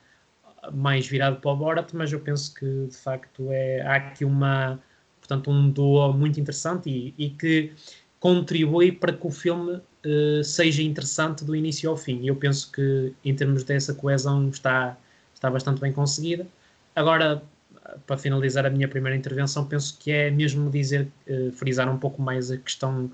mais 0.74 1.08
virado 1.08 1.38
para 1.38 1.52
o 1.52 1.56
Borat, 1.56 1.92
mas 1.94 2.12
eu 2.12 2.20
penso 2.20 2.54
que 2.54 2.88
de 2.88 2.96
facto 2.96 3.48
é, 3.50 3.82
há 3.82 3.96
aqui 3.96 4.26
uma, 4.26 4.80
portanto, 5.20 5.50
um 5.50 5.70
duo 5.70 6.14
muito 6.14 6.40
interessante 6.40 6.90
e, 6.90 7.14
e 7.18 7.30
que 7.30 7.74
contribui 8.20 8.92
para 8.92 9.14
que 9.14 9.26
o 9.26 9.32
filme 9.32 9.74
uh, 10.06 10.44
seja 10.44 10.84
interessante 10.84 11.44
do 11.44 11.56
início 11.56 11.90
ao 11.90 11.98
fim. 11.98 12.20
E 12.22 12.28
eu 12.28 12.36
penso 12.36 12.72
que 12.72 13.14
em 13.26 13.34
termos 13.34 13.64
dessa 13.64 13.94
coesão 13.96 14.50
está, 14.50 14.96
está 15.34 15.50
bastante 15.50 15.82
bem 15.82 15.92
conseguida. 15.92 16.46
Agora, 16.96 17.42
para 18.06 18.18
finalizar 18.18 18.66
a 18.66 18.70
minha 18.70 18.88
primeira 18.88 19.18
intervenção, 19.18 19.66
penso 19.66 19.98
que 19.98 20.12
é 20.12 20.30
mesmo 20.30 20.70
dizer, 20.70 21.08
uh, 21.28 21.52
frisar 21.54 21.90
um 21.90 21.98
pouco 21.98 22.22
mais 22.22 22.52
a 22.52 22.58
questão, 22.58 23.10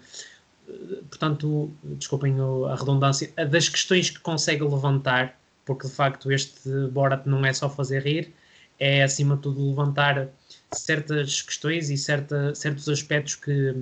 portanto, 1.09 1.71
desculpem 1.83 2.35
a 2.69 2.75
redundância, 2.75 3.31
das 3.49 3.69
questões 3.69 4.09
que 4.09 4.19
consegue 4.19 4.63
levantar 4.63 5.37
porque 5.67 5.85
de 5.85 5.93
facto 5.93 6.31
este 6.31 6.87
Borat 6.87 7.27
não 7.27 7.45
é 7.45 7.51
só 7.51 7.69
fazer 7.69 8.01
rir, 8.03 8.33
é 8.79 9.03
acima 9.03 9.35
de 9.35 9.41
tudo 9.41 9.69
levantar 9.69 10.29
certas 10.71 11.41
questões 11.41 11.89
e 11.89 11.97
certa, 11.97 12.55
certos 12.55 12.87
aspectos 12.87 13.35
que, 13.35 13.75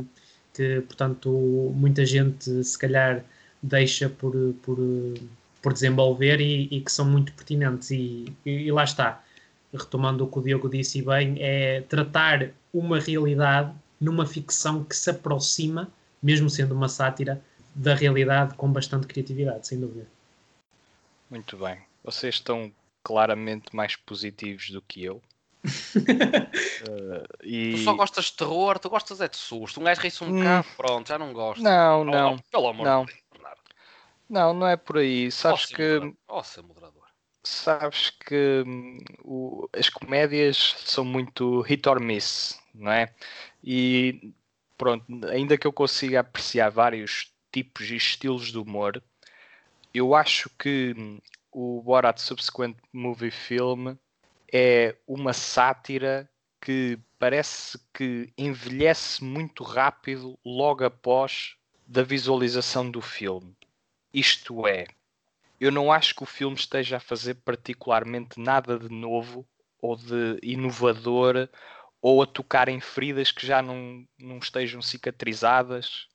que, 0.53 0.81
portanto, 0.81 1.29
muita 1.75 2.03
gente 2.05 2.63
se 2.63 2.77
calhar 2.77 3.23
deixa 3.61 4.09
por, 4.09 4.33
por, 4.63 4.77
por 5.61 5.73
desenvolver 5.73 6.41
e, 6.41 6.67
e 6.71 6.81
que 6.81 6.91
são 6.91 7.05
muito 7.05 7.31
pertinentes. 7.33 7.91
E, 7.91 8.33
e, 8.45 8.71
lá 8.71 8.83
está, 8.83 9.23
retomando 9.71 10.23
o 10.23 10.27
que 10.27 10.39
o 10.39 10.41
Diogo 10.41 10.69
disse 10.69 11.03
bem, 11.03 11.35
é 11.39 11.81
tratar 11.81 12.49
uma 12.73 12.99
realidade 12.99 13.71
numa 14.01 14.25
ficção 14.25 14.83
que 14.83 14.95
se 14.95 15.09
aproxima, 15.11 15.89
mesmo 16.21 16.49
sendo 16.49 16.73
uma 16.73 16.89
sátira, 16.89 17.41
da 17.75 17.93
realidade 17.93 18.55
com 18.55 18.71
bastante 18.71 19.05
criatividade, 19.05 19.67
sem 19.67 19.79
dúvida. 19.79 20.07
Muito 21.29 21.57
bem. 21.57 21.77
Vocês 22.03 22.35
estão 22.35 22.71
claramente 23.03 23.75
mais 23.75 23.95
positivos 23.95 24.69
do 24.69 24.81
que 24.81 25.03
eu. 25.03 25.21
uh, 25.65 27.27
e... 27.43 27.73
Tu 27.73 27.77
só 27.79 27.93
gostas 27.93 28.25
de 28.25 28.33
terror, 28.33 28.79
tu 28.79 28.89
gostas 28.89 29.19
é 29.19 29.27
de 29.27 29.35
susto. 29.35 29.81
Um 29.81 29.83
gajo 29.83 30.01
ri-se 30.01 30.23
um 30.23 30.27
hum. 30.27 30.37
bocado, 30.37 30.67
pronto, 30.77 31.07
já 31.07 31.19
não 31.19 31.33
gosto. 31.33 31.61
Não, 31.61 32.05
não. 32.05 32.35
Oh, 32.35 32.51
pelo 32.51 32.67
amor 32.69 32.85
não. 32.85 33.05
de 33.05 33.11
Deus, 33.11 33.23
Bernardo. 33.31 33.61
Não, 34.29 34.53
não 34.53 34.67
é 34.67 34.77
por 34.77 34.97
aí. 34.97 35.31
Sabes 35.31 35.67
oh, 35.71 35.75
que. 35.75 36.13
Ó, 36.27 36.41
oh, 36.41 36.63
moderador. 36.63 37.03
Sabes 37.43 38.09
que 38.09 38.63
hum, 38.65 38.97
o, 39.23 39.69
as 39.71 39.89
comédias 39.89 40.75
são 40.85 41.05
muito 41.05 41.61
hit 41.61 41.87
or 41.87 41.99
miss, 41.99 42.59
não 42.73 42.91
é? 42.91 43.13
E 43.63 44.33
pronto, 44.77 45.05
ainda 45.27 45.57
que 45.57 45.67
eu 45.67 45.73
consiga 45.73 46.19
apreciar 46.19 46.69
vários 46.69 47.31
tipos 47.51 47.89
e 47.89 47.95
estilos 47.95 48.51
de 48.51 48.57
humor, 48.57 49.01
eu 49.93 50.13
acho 50.13 50.49
que 50.59 50.93
hum, 50.97 51.19
o 51.51 51.81
Borat 51.81 52.19
Subsequent 52.19 52.75
Movie 52.91 53.31
Film 53.31 53.95
é 54.51 54.95
uma 55.07 55.33
sátira 55.33 56.29
que 56.61 56.99
parece 57.17 57.79
que 57.93 58.33
envelhece 58.37 59.23
muito 59.23 59.63
rápido 59.63 60.37
logo 60.43 60.83
após 60.83 61.55
da 61.87 62.03
visualização 62.03 62.89
do 62.89 63.01
filme. 63.01 63.55
Isto 64.13 64.67
é, 64.67 64.87
eu 65.59 65.71
não 65.71 65.91
acho 65.91 66.15
que 66.15 66.23
o 66.23 66.27
filme 66.27 66.55
esteja 66.55 66.97
a 66.97 66.99
fazer 66.99 67.35
particularmente 67.35 68.39
nada 68.39 68.77
de 68.77 68.89
novo 68.89 69.47
ou 69.81 69.95
de 69.95 70.39
inovador 70.41 71.47
ou 72.05 72.21
a 72.21 72.27
tocar 72.27 72.69
em 72.69 72.79
feridas 72.79 73.31
que 73.31 73.47
já 73.47 73.63
não, 73.63 74.05
não 74.19 74.37
estejam 74.37 74.79
cicatrizadas 74.79 76.07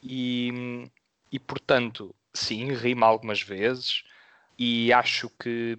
e, 0.00 0.88
e 1.32 1.40
portanto, 1.40 2.14
sim, 2.32 2.72
rima 2.72 3.04
algumas 3.04 3.42
vezes 3.42 4.04
e 4.56 4.92
acho 4.92 5.28
que 5.30 5.76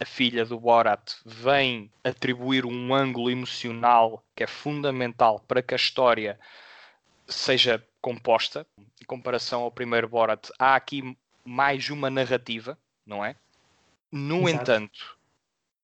a 0.00 0.06
filha 0.06 0.46
do 0.46 0.58
Borat 0.58 1.12
vem 1.26 1.92
atribuir 2.02 2.64
um 2.64 2.94
ângulo 2.94 3.30
emocional 3.30 4.24
que 4.34 4.44
é 4.44 4.46
fundamental 4.46 5.40
para 5.40 5.60
que 5.60 5.74
a 5.74 5.76
história 5.76 6.40
seja 7.28 7.86
composta. 8.00 8.66
Em 8.98 9.04
comparação 9.04 9.60
ao 9.60 9.70
primeiro 9.70 10.08
Borat, 10.08 10.48
há 10.58 10.74
aqui 10.74 11.14
mais 11.44 11.90
uma 11.90 12.08
narrativa, 12.08 12.78
não 13.04 13.22
é? 13.22 13.36
No 14.10 14.48
Exato. 14.48 14.62
entanto, 14.62 15.18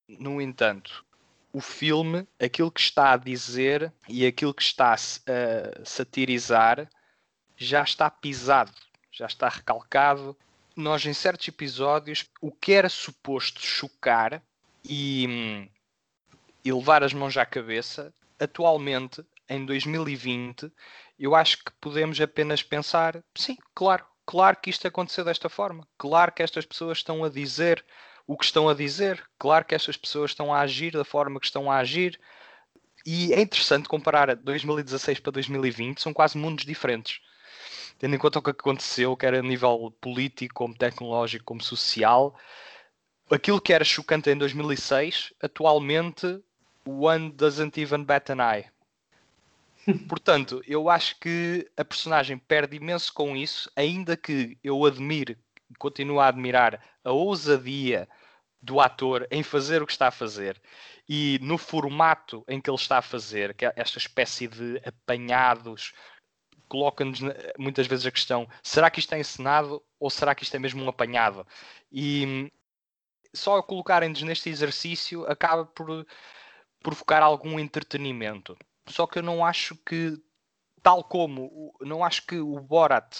no 0.07 0.41
entanto, 0.41 1.05
o 1.53 1.61
filme, 1.61 2.27
aquilo 2.39 2.71
que 2.71 2.81
está 2.81 3.13
a 3.13 3.17
dizer 3.17 3.93
e 4.09 4.25
aquilo 4.25 4.53
que 4.53 4.63
está 4.63 4.93
a 4.93 5.85
satirizar 5.85 6.89
já 7.55 7.83
está 7.83 8.09
pisado, 8.09 8.73
já 9.11 9.27
está 9.27 9.47
recalcado. 9.47 10.35
Nós, 10.75 11.05
em 11.05 11.13
certos 11.13 11.47
episódios, 11.47 12.25
o 12.41 12.51
que 12.51 12.73
era 12.73 12.89
suposto 12.89 13.61
chocar 13.61 14.41
e, 14.83 15.69
e 16.65 16.73
levar 16.73 17.03
as 17.03 17.13
mãos 17.13 17.37
à 17.37 17.45
cabeça, 17.45 18.11
atualmente, 18.39 19.23
em 19.47 19.63
2020, 19.63 20.71
eu 21.19 21.35
acho 21.35 21.57
que 21.63 21.71
podemos 21.79 22.19
apenas 22.19 22.63
pensar: 22.63 23.23
sim, 23.35 23.55
claro, 23.75 24.03
claro 24.25 24.57
que 24.57 24.71
isto 24.71 24.87
aconteceu 24.87 25.23
desta 25.23 25.49
forma, 25.49 25.87
claro 25.99 26.31
que 26.31 26.41
estas 26.41 26.65
pessoas 26.65 26.97
estão 26.97 27.23
a 27.23 27.29
dizer 27.29 27.85
o 28.25 28.37
que 28.37 28.45
estão 28.45 28.69
a 28.69 28.73
dizer. 28.73 29.23
Claro 29.37 29.65
que 29.65 29.75
estas 29.75 29.97
pessoas 29.97 30.31
estão 30.31 30.53
a 30.53 30.61
agir 30.61 30.91
da 30.93 31.03
forma 31.03 31.39
que 31.39 31.45
estão 31.45 31.71
a 31.71 31.77
agir. 31.77 32.19
E 33.05 33.33
é 33.33 33.41
interessante 33.41 33.89
comparar 33.89 34.35
2016 34.35 35.19
para 35.19 35.33
2020, 35.33 36.01
são 36.01 36.13
quase 36.13 36.37
mundos 36.37 36.65
diferentes. 36.65 37.19
Tendo 37.99 38.15
em 38.15 38.19
conta 38.19 38.39
o 38.39 38.41
que 38.41 38.49
aconteceu, 38.49 39.15
quer 39.15 39.33
a 39.33 39.41
nível 39.41 39.93
político, 39.99 40.53
como 40.55 40.75
tecnológico, 40.75 41.43
como 41.43 41.61
social, 41.61 42.35
aquilo 43.29 43.61
que 43.61 43.73
era 43.73 43.83
chocante 43.83 44.29
em 44.29 44.37
2006, 44.37 45.33
atualmente, 45.41 46.41
one 46.85 47.31
doesn't 47.31 47.79
even 47.79 48.03
bat 48.03 48.31
an 48.31 48.37
eye. 48.37 48.65
Portanto, 50.07 50.61
eu 50.65 50.89
acho 50.89 51.19
que 51.19 51.69
a 51.75 51.83
personagem 51.83 52.37
perde 52.37 52.77
imenso 52.77 53.13
com 53.13 53.35
isso, 53.35 53.69
ainda 53.75 54.15
que 54.15 54.57
eu 54.63 54.85
admire 54.85 55.37
continuo 55.77 56.19
a 56.19 56.27
admirar 56.27 56.81
a 57.03 57.11
ousadia 57.11 58.07
do 58.61 58.79
ator 58.79 59.27
em 59.29 59.43
fazer 59.43 59.81
o 59.81 59.85
que 59.85 59.91
está 59.91 60.07
a 60.07 60.11
fazer 60.11 60.61
e 61.07 61.37
no 61.41 61.57
formato 61.57 62.43
em 62.47 62.61
que 62.61 62.69
ele 62.69 62.77
está 62.77 62.99
a 62.99 63.01
fazer, 63.01 63.53
que 63.53 63.65
é 63.65 63.73
esta 63.75 63.97
espécie 63.97 64.47
de 64.47 64.81
apanhados, 64.85 65.93
coloca-nos 66.69 67.19
muitas 67.57 67.87
vezes 67.87 68.05
a 68.05 68.11
questão: 68.11 68.47
será 68.61 68.89
que 68.89 68.99
isto 68.99 69.13
é 69.13 69.19
encenado 69.19 69.83
ou 69.99 70.09
será 70.09 70.33
que 70.33 70.43
isto 70.43 70.55
é 70.55 70.59
mesmo 70.59 70.83
um 70.83 70.89
apanhado? 70.89 71.45
E 71.91 72.51
só 73.33 73.61
colocarem-nos 73.61 74.21
neste 74.21 74.49
exercício 74.49 75.25
acaba 75.25 75.65
por 75.65 76.05
provocar 76.81 77.21
algum 77.21 77.59
entretenimento. 77.59 78.57
Só 78.87 79.07
que 79.07 79.19
eu 79.19 79.23
não 79.23 79.43
acho 79.43 79.75
que, 79.77 80.17
tal 80.81 81.03
como, 81.03 81.73
não 81.81 82.03
acho 82.03 82.25
que 82.25 82.37
o 82.37 82.59
Borat 82.59 83.15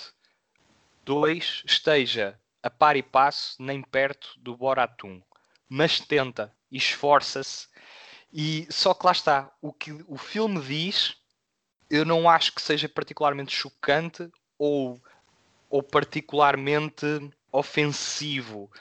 2 1.05 1.63
esteja 1.65 2.39
a 2.63 2.70
par 2.70 2.96
e 2.96 3.03
passo, 3.03 3.62
nem 3.62 3.82
perto 3.82 4.34
do 4.38 4.55
Boratum. 4.55 5.22
Mas 5.67 6.00
tenta, 6.00 6.55
esforça-se. 6.72 7.67
E 8.32 8.65
só 8.72 8.93
que 8.93 9.05
lá 9.05 9.12
está, 9.12 9.51
o 9.62 9.74
que 9.74 9.91
o 10.08 10.17
filme 10.17 10.60
diz, 10.62 11.15
eu 11.89 12.05
não 12.05 12.27
acho 12.29 12.53
que 12.53 12.62
seja 12.62 12.88
particularmente 12.88 13.55
chocante 13.55 14.32
ou, 14.58 15.00
ou 15.70 15.84
particularmente 15.84 17.05
ofensivo. 17.51 18.72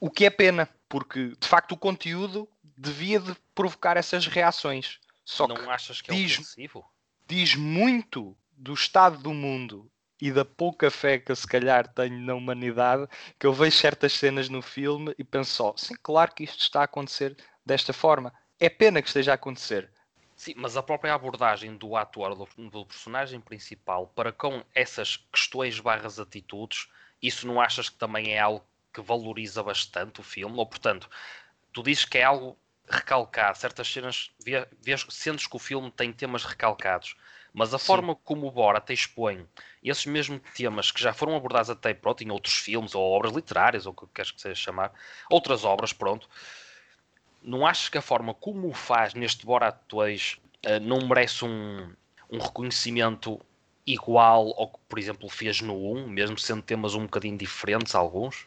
O 0.00 0.10
que 0.10 0.26
é 0.26 0.30
pena, 0.30 0.68
porque 0.88 1.34
de 1.38 1.46
facto 1.46 1.72
o 1.72 1.78
conteúdo 1.78 2.48
devia 2.76 3.20
de 3.20 3.34
provocar 3.54 3.96
essas 3.96 4.26
reações. 4.26 4.98
Só 5.24 5.46
não 5.46 5.54
que 5.54 5.68
achas 5.68 6.00
que 6.00 6.10
é 6.10 6.14
diz, 6.14 6.32
ofensivo? 6.32 6.84
Diz 7.26 7.54
muito 7.54 8.36
do 8.52 8.74
estado 8.74 9.18
do 9.18 9.32
mundo 9.32 9.90
e 10.20 10.30
da 10.30 10.44
pouca 10.44 10.90
fé 10.90 11.18
que 11.18 11.32
eu 11.32 11.36
se 11.36 11.46
calhar 11.46 11.88
tenho 11.88 12.18
na 12.20 12.34
humanidade, 12.34 13.08
que 13.38 13.46
eu 13.46 13.52
vejo 13.52 13.76
certas 13.76 14.12
cenas 14.12 14.48
no 14.48 14.62
filme 14.62 15.14
e 15.18 15.24
penso 15.24 15.52
só, 15.52 15.74
sim, 15.76 15.94
claro 16.02 16.32
que 16.34 16.44
isto 16.44 16.60
está 16.60 16.80
a 16.80 16.84
acontecer 16.84 17.36
desta 17.64 17.92
forma. 17.92 18.32
É 18.58 18.68
pena 18.68 19.00
que 19.00 19.08
esteja 19.08 19.32
a 19.32 19.34
acontecer. 19.34 19.90
Sim, 20.36 20.54
mas 20.56 20.76
a 20.76 20.82
própria 20.82 21.14
abordagem 21.14 21.76
do 21.76 21.96
ator, 21.96 22.34
do, 22.34 22.70
do 22.70 22.86
personagem 22.86 23.40
principal, 23.40 24.06
para 24.08 24.32
com 24.32 24.64
essas 24.74 25.16
questões 25.30 25.78
barras 25.78 26.18
atitudes, 26.18 26.88
isso 27.22 27.46
não 27.46 27.60
achas 27.60 27.88
que 27.88 27.96
também 27.96 28.32
é 28.32 28.38
algo 28.38 28.64
que 28.92 29.00
valoriza 29.00 29.62
bastante 29.62 30.20
o 30.20 30.22
filme? 30.22 30.56
Ou, 30.56 30.66
portanto, 30.66 31.08
tu 31.72 31.82
dizes 31.82 32.04
que 32.04 32.18
é 32.18 32.24
algo 32.24 32.58
recalcado, 32.88 33.56
certas 33.58 33.86
cenas, 33.90 34.30
vês, 34.80 35.06
sentes 35.10 35.46
que 35.46 35.56
o 35.56 35.60
filme 35.60 35.90
tem 35.90 36.12
temas 36.12 36.44
recalcados. 36.44 37.14
Mas 37.52 37.74
a 37.74 37.78
Sim. 37.78 37.86
forma 37.86 38.14
como 38.14 38.46
o 38.46 38.50
Bora 38.50 38.80
te 38.80 38.92
expõe 38.92 39.46
esses 39.82 40.06
mesmos 40.06 40.40
temas 40.54 40.90
que 40.90 41.02
já 41.02 41.12
foram 41.12 41.34
abordados 41.34 41.70
até 41.70 41.92
pronto, 41.92 42.22
em 42.22 42.30
outros 42.30 42.54
filmes 42.54 42.94
ou 42.94 43.02
obras 43.02 43.32
literárias, 43.32 43.86
ou 43.86 43.92
o 43.92 43.94
que 43.94 44.06
queres 44.14 44.30
que 44.30 44.40
seja 44.40 44.54
chamar, 44.54 44.92
outras 45.28 45.64
obras, 45.64 45.92
pronto, 45.92 46.28
não 47.42 47.66
achas 47.66 47.88
que 47.88 47.98
a 47.98 48.02
forma 48.02 48.34
como 48.34 48.68
o 48.68 48.74
faz 48.74 49.14
neste 49.14 49.44
Borat 49.44 49.76
2 49.88 50.38
uh, 50.66 50.80
não 50.80 51.06
merece 51.06 51.44
um, 51.44 51.92
um 52.30 52.38
reconhecimento 52.38 53.40
igual 53.86 54.54
ao 54.56 54.68
que, 54.68 54.78
por 54.88 54.98
exemplo, 54.98 55.28
fez 55.28 55.60
no 55.60 55.74
1, 55.74 56.08
mesmo 56.08 56.38
sendo 56.38 56.62
temas 56.62 56.94
um 56.94 57.02
bocadinho 57.02 57.36
diferentes, 57.36 57.94
alguns? 57.94 58.46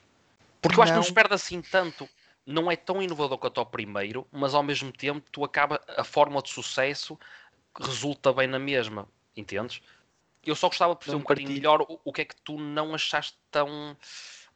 Porque 0.62 0.80
eu 0.80 0.84
acho 0.84 0.94
que 0.94 0.98
não 0.98 1.04
se 1.04 1.14
perde 1.14 1.34
assim 1.34 1.62
tanto. 1.62 2.08
Não 2.46 2.70
é 2.70 2.76
tão 2.76 3.02
inovador 3.02 3.38
quanto 3.38 3.60
ao 3.60 3.66
primeiro, 3.66 4.28
mas 4.32 4.54
ao 4.54 4.64
mesmo 4.64 4.92
tempo 4.92 5.30
tu 5.32 5.44
acaba 5.44 5.82
a 5.98 6.04
fórmula 6.04 6.42
de 6.42 6.50
sucesso 6.50 7.18
resulta 7.80 8.32
bem 8.34 8.48
na 8.48 8.60
mesma, 8.60 9.08
entendes? 9.36 9.82
Eu 10.46 10.56
só 10.56 10.68
gostava 10.68 10.94
de 10.94 11.00
perceber 11.00 11.18
um 11.18 11.22
bocadinho 11.22 11.50
melhor 11.50 11.82
o, 11.82 12.00
o, 12.04 12.12
que 12.12 12.22
é 12.22 12.26
que 12.26 12.36
tu 12.42 12.58
não 12.58 12.94
achaste 12.94 13.38
tão. 13.50 13.98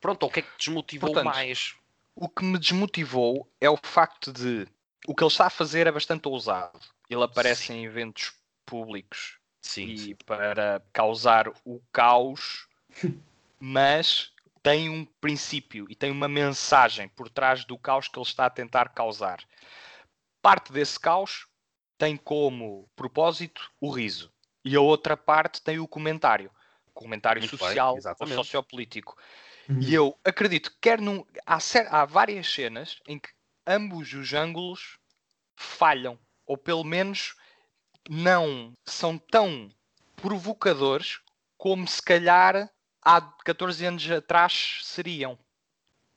Pronto, 0.02 0.24
ou 0.24 0.30
o 0.30 0.32
que 0.32 0.40
é 0.40 0.44
que 0.44 0.52
te 0.52 0.66
desmotivou 0.66 1.14
Portanto, 1.14 1.34
mais? 1.34 1.76
O 2.16 2.28
que 2.28 2.44
me 2.44 2.58
desmotivou 2.60 3.50
é 3.62 3.70
o 3.70 3.78
facto 3.78 4.32
de 4.34 4.68
o 5.08 5.16
que 5.16 5.24
ele 5.24 5.32
está 5.32 5.46
a 5.48 5.50
fazer 5.50 5.88
é 5.88 5.92
bastante 5.92 6.28
ousado. 6.28 6.80
Ele 7.10 7.24
aparece 7.24 7.68
sim. 7.68 7.74
em 7.74 7.86
eventos 7.86 8.34
públicos 8.66 9.38
sim, 9.62 9.86
e 9.86 10.16
para 10.16 10.84
causar 10.92 11.48
o 11.64 11.80
caos, 11.92 12.68
mas 13.58 14.34
tem 14.62 14.90
um 14.90 15.06
princípio 15.06 15.88
e 15.90 15.96
tem 15.96 16.12
uma 16.12 16.28
mensagem 16.28 17.08
por 17.08 17.30
trás 17.30 17.64
do 17.64 17.78
caos 17.78 18.10
que 18.10 18.20
ele 18.20 18.26
está 18.26 18.48
a 18.48 18.50
tentar 18.50 18.90
causar. 18.90 19.40
Parte 20.42 20.74
desse 20.74 21.00
caos 21.00 21.47
tem 21.98 22.16
como 22.16 22.90
propósito 22.96 23.72
o 23.82 23.90
riso 23.90 24.32
e 24.64 24.76
a 24.76 24.82
outra 24.82 25.16
parte 25.16 25.62
tem 25.62 25.80
o 25.80 25.88
comentário, 25.88 26.52
comentário 26.94 27.42
Muito 27.42 27.58
social 27.58 27.96
bem, 27.96 28.04
ou 28.20 28.28
sociopolítico. 28.28 29.18
Uhum. 29.70 29.80
E 29.80 29.94
eu 29.94 30.18
acredito 30.24 30.72
que 30.72 30.78
quer 30.82 31.00
num, 31.00 31.26
há, 31.46 31.58
há 31.90 32.06
várias 32.06 32.52
cenas 32.52 33.00
em 33.08 33.18
que 33.18 33.30
ambos 33.66 34.14
os 34.14 34.34
ângulos 34.34 34.98
falham, 35.56 36.20
ou 36.46 36.58
pelo 36.58 36.84
menos 36.84 37.36
não 38.10 38.74
são 38.86 39.18
tão 39.18 39.70
provocadores 40.16 41.20
como 41.58 41.88
se 41.88 42.02
calhar 42.02 42.70
há 43.02 43.22
14 43.22 43.86
anos 43.86 44.12
atrás 44.12 44.80
seriam. 44.84 45.38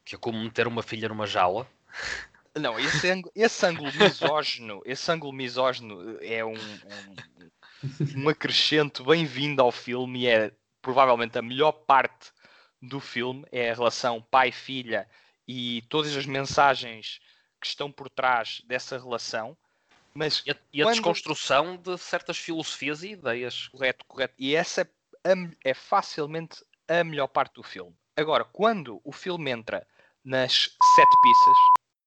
Que 0.04 0.14
é 0.14 0.18
como 0.18 0.38
meter 0.38 0.66
uma 0.66 0.82
filha 0.82 1.08
numa 1.08 1.26
jaula. 1.26 1.68
Não, 2.58 2.78
esse 2.78 3.08
ângulo, 3.08 3.32
esse 3.34 3.66
ângulo 3.66 3.92
misógino, 3.92 4.82
esse 4.84 5.10
ângulo 5.12 5.32
misógino 5.32 6.18
é 6.20 6.44
um, 6.44 6.54
um, 6.54 8.24
um 8.24 8.28
acrescento 8.28 9.04
bem-vindo 9.04 9.62
ao 9.62 9.70
filme 9.70 10.22
e 10.22 10.26
é 10.26 10.52
provavelmente 10.82 11.38
a 11.38 11.42
melhor 11.42 11.72
parte 11.72 12.32
do 12.82 12.98
filme, 12.98 13.46
é 13.52 13.70
a 13.70 13.74
relação 13.74 14.20
pai-filha 14.30 15.08
e 15.46 15.82
todas 15.88 16.16
as 16.16 16.26
mensagens 16.26 17.20
que 17.60 17.66
estão 17.66 17.92
por 17.92 18.08
trás 18.08 18.62
dessa 18.64 18.98
relação. 18.98 19.56
Mas 20.12 20.42
e 20.44 20.50
a, 20.50 20.56
e 20.72 20.82
a 20.82 20.86
quando... 20.86 20.94
desconstrução 20.94 21.76
de 21.76 21.96
certas 21.98 22.36
filosofias 22.36 23.02
e 23.02 23.12
ideias. 23.12 23.68
Correto, 23.68 24.04
correto. 24.06 24.34
E 24.38 24.56
essa 24.56 24.82
é, 25.24 25.34
é 25.64 25.74
facilmente 25.74 26.64
a 26.88 27.04
melhor 27.04 27.28
parte 27.28 27.54
do 27.54 27.62
filme. 27.62 27.94
Agora, 28.16 28.44
quando 28.44 29.00
o 29.04 29.12
filme 29.12 29.50
entra 29.50 29.86
nas 30.24 30.52
sete 30.96 31.16
pistas, 31.22 31.56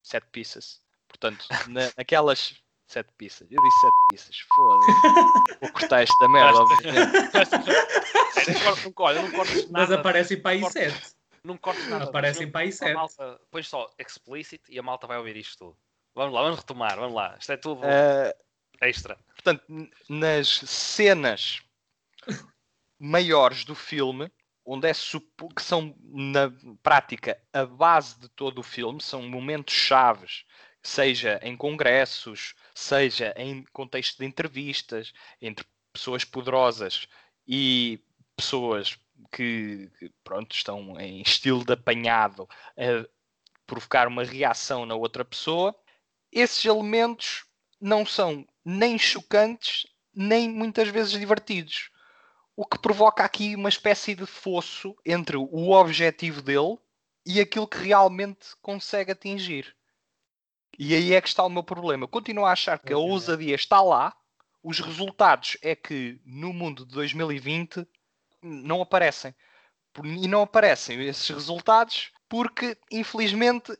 sete 0.03 0.27
pistas. 0.31 0.81
Portanto, 1.07 1.45
na, 1.67 1.91
naquelas 1.97 2.55
sete 2.87 3.11
pistas. 3.17 3.47
Eu 3.49 3.61
disse 3.63 3.79
sete 3.79 3.95
pistas. 4.11 4.37
Foda-se. 4.55 4.91
Vou 5.61 5.71
cortar 5.71 6.03
esta 6.03 6.29
merda, 6.29 6.59
obviamente. 6.59 7.11
Olha, 8.97 9.21
não 9.21 9.31
cortes 9.31 9.69
nada. 9.69 9.87
Mas 9.87 9.91
aparecem 9.91 10.41
para 10.41 10.51
aí 10.51 10.71
sete. 10.71 11.15
Não 11.43 11.57
cortes 11.57 11.87
nada. 11.87 12.05
Aparecem 12.05 12.49
para 12.49 12.61
aí 12.61 12.71
sete. 12.71 12.99
Põe 13.49 13.63
só 13.63 13.89
explicit 13.97 14.61
e 14.69 14.77
a 14.77 14.83
malta 14.83 15.07
vai 15.07 15.17
ouvir 15.17 15.35
isto 15.37 15.57
tudo. 15.57 15.77
Vamos 16.15 16.33
lá, 16.33 16.43
vamos 16.43 16.59
retomar, 16.59 16.95
vamos 16.95 17.15
lá. 17.15 17.35
Isto 17.39 17.51
é 17.51 17.57
tudo 17.57 17.81
Uh, 17.81 18.33
extra. 18.81 19.17
portanto, 19.33 19.63
nas 20.07 20.47
cenas 20.47 21.61
maiores 22.99 23.65
do 23.65 23.73
filme, 23.73 24.31
onde 24.65 24.87
é 24.87 24.93
que 24.93 25.61
são 25.61 25.95
na 26.01 26.51
prática 26.81 27.37
a 27.51 27.65
base 27.65 28.19
de 28.19 28.29
todo 28.29 28.59
o 28.59 28.63
filme, 28.63 29.01
são 29.01 29.21
momentos 29.23 29.73
chaves, 29.73 30.45
seja 30.81 31.39
em 31.41 31.55
congressos, 31.55 32.55
seja 32.73 33.33
em 33.37 33.63
contexto 33.71 34.19
de 34.19 34.25
entrevistas 34.25 35.13
entre 35.41 35.65
pessoas 35.91 36.23
poderosas 36.23 37.07
e 37.47 37.99
pessoas 38.35 38.97
que, 39.31 39.89
que, 39.99 40.11
pronto, 40.23 40.55
estão 40.55 40.99
em 40.99 41.21
estilo 41.21 41.63
de 41.63 41.73
apanhado 41.73 42.47
a 42.77 43.07
provocar 43.65 44.07
uma 44.07 44.23
reação 44.23 44.85
na 44.85 44.95
outra 44.95 45.23
pessoa, 45.23 45.75
esses 46.31 46.65
elementos 46.65 47.45
não 47.79 48.05
são 48.05 48.45
nem 48.65 48.97
chocantes, 48.97 49.85
nem 50.13 50.49
muitas 50.49 50.87
vezes 50.89 51.11
divertidos. 51.11 51.89
O 52.55 52.65
que 52.65 52.77
provoca 52.77 53.23
aqui 53.23 53.55
uma 53.55 53.69
espécie 53.69 54.13
de 54.13 54.25
fosso 54.25 54.95
entre 55.05 55.37
o 55.37 55.71
objetivo 55.71 56.41
dele 56.41 56.77
e 57.25 57.39
aquilo 57.39 57.67
que 57.67 57.77
realmente 57.77 58.55
consegue 58.61 59.11
atingir. 59.11 59.75
E 60.77 60.93
aí 60.93 61.13
é 61.13 61.21
que 61.21 61.27
está 61.27 61.43
o 61.43 61.49
meu 61.49 61.63
problema. 61.63 62.03
Eu 62.03 62.07
continuo 62.07 62.45
a 62.45 62.51
achar 62.51 62.79
que 62.79 62.93
a 62.93 62.97
ousadia 62.97 63.55
está 63.55 63.81
lá, 63.81 64.15
os 64.61 64.79
resultados 64.79 65.57
é 65.61 65.75
que 65.75 66.19
no 66.25 66.53
mundo 66.53 66.85
de 66.85 66.93
2020 66.93 67.87
não 68.41 68.81
aparecem. 68.81 69.35
E 70.03 70.27
não 70.27 70.41
aparecem 70.41 70.99
esses 71.05 71.27
resultados 71.29 72.11
porque, 72.27 72.77
infelizmente, 72.89 73.77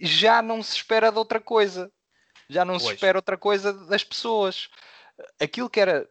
já 0.00 0.40
não 0.40 0.62
se 0.62 0.76
espera 0.76 1.10
de 1.10 1.18
outra 1.18 1.40
coisa. 1.40 1.90
Já 2.48 2.64
não 2.64 2.78
se 2.78 2.84
Pois. 2.84 2.94
espera 2.94 3.18
outra 3.18 3.36
coisa 3.36 3.72
das 3.86 4.04
pessoas. 4.04 4.68
Aquilo 5.40 5.68
que 5.68 5.80
era 5.80 6.08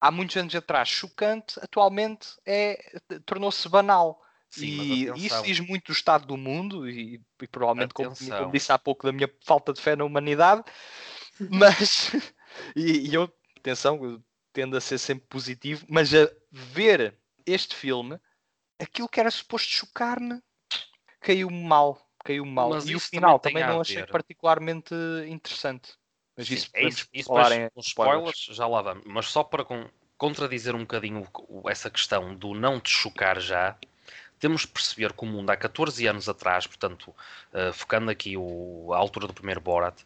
há 0.00 0.10
muitos 0.10 0.36
anos 0.36 0.54
atrás 0.54 0.88
chocante, 0.88 1.58
atualmente 1.60 2.28
é 2.46 2.98
tornou-se 3.26 3.68
banal. 3.68 4.20
Sim, 4.48 5.12
e 5.16 5.26
isso 5.26 5.42
diz 5.44 5.60
muito 5.60 5.86
do 5.86 5.92
estado 5.92 6.26
do 6.26 6.36
mundo 6.36 6.88
e, 6.90 7.22
e 7.40 7.46
provavelmente, 7.46 7.94
como, 7.94 8.12
como 8.16 8.50
disse 8.50 8.72
há 8.72 8.78
pouco, 8.78 9.06
da 9.06 9.12
minha 9.12 9.30
falta 9.44 9.72
de 9.72 9.80
fé 9.80 9.94
na 9.94 10.04
humanidade. 10.04 10.64
Mas, 11.38 12.10
e, 12.74 13.08
e 13.08 13.14
eu, 13.14 13.32
atenção, 13.56 14.04
eu 14.04 14.20
tendo 14.52 14.76
a 14.76 14.80
ser 14.80 14.98
sempre 14.98 15.26
positivo, 15.28 15.86
mas 15.88 16.12
a 16.12 16.28
ver 16.50 17.16
este 17.46 17.76
filme, 17.76 18.18
aquilo 18.80 19.08
que 19.08 19.20
era 19.20 19.30
suposto 19.30 19.68
chocar-me, 19.68 20.42
caiu-me 21.20 21.64
mal. 21.64 22.04
Caiu-me 22.24 22.50
mal. 22.50 22.70
Mas 22.70 22.88
e 22.88 22.96
o 22.96 23.00
final 23.00 23.38
também 23.38 23.62
também 23.62 23.74
não 23.74 23.80
achei 23.80 24.04
particularmente 24.04 24.94
interessante. 25.28 25.92
Mas 26.40 26.48
Sim, 26.48 26.54
isso 26.54 26.70
é 26.72 26.78
podemos 26.80 26.94
isso, 26.96 27.08
isso 27.12 27.32
os 27.74 27.86
spoilers. 27.88 28.46
já 28.50 28.66
lá 28.66 28.80
vamos. 28.80 29.04
Mas 29.06 29.26
só 29.26 29.44
para 29.44 29.62
con- 29.62 29.88
contradizer 30.16 30.74
um 30.74 30.80
bocadinho 30.80 31.26
essa 31.66 31.90
questão 31.90 32.34
do 32.34 32.54
não 32.54 32.80
te 32.80 32.88
chocar 32.88 33.38
já, 33.38 33.76
temos 34.38 34.62
de 34.62 34.68
perceber 34.68 35.12
que 35.12 35.22
o 35.22 35.26
mundo 35.26 35.50
há 35.50 35.56
14 35.56 36.06
anos 36.06 36.26
atrás, 36.30 36.66
portanto, 36.66 37.14
eh, 37.52 37.72
focando 37.74 38.10
aqui 38.10 38.38
o- 38.38 38.90
a 38.94 38.96
altura 38.96 39.26
do 39.26 39.34
primeiro 39.34 39.60
Borat, 39.60 40.00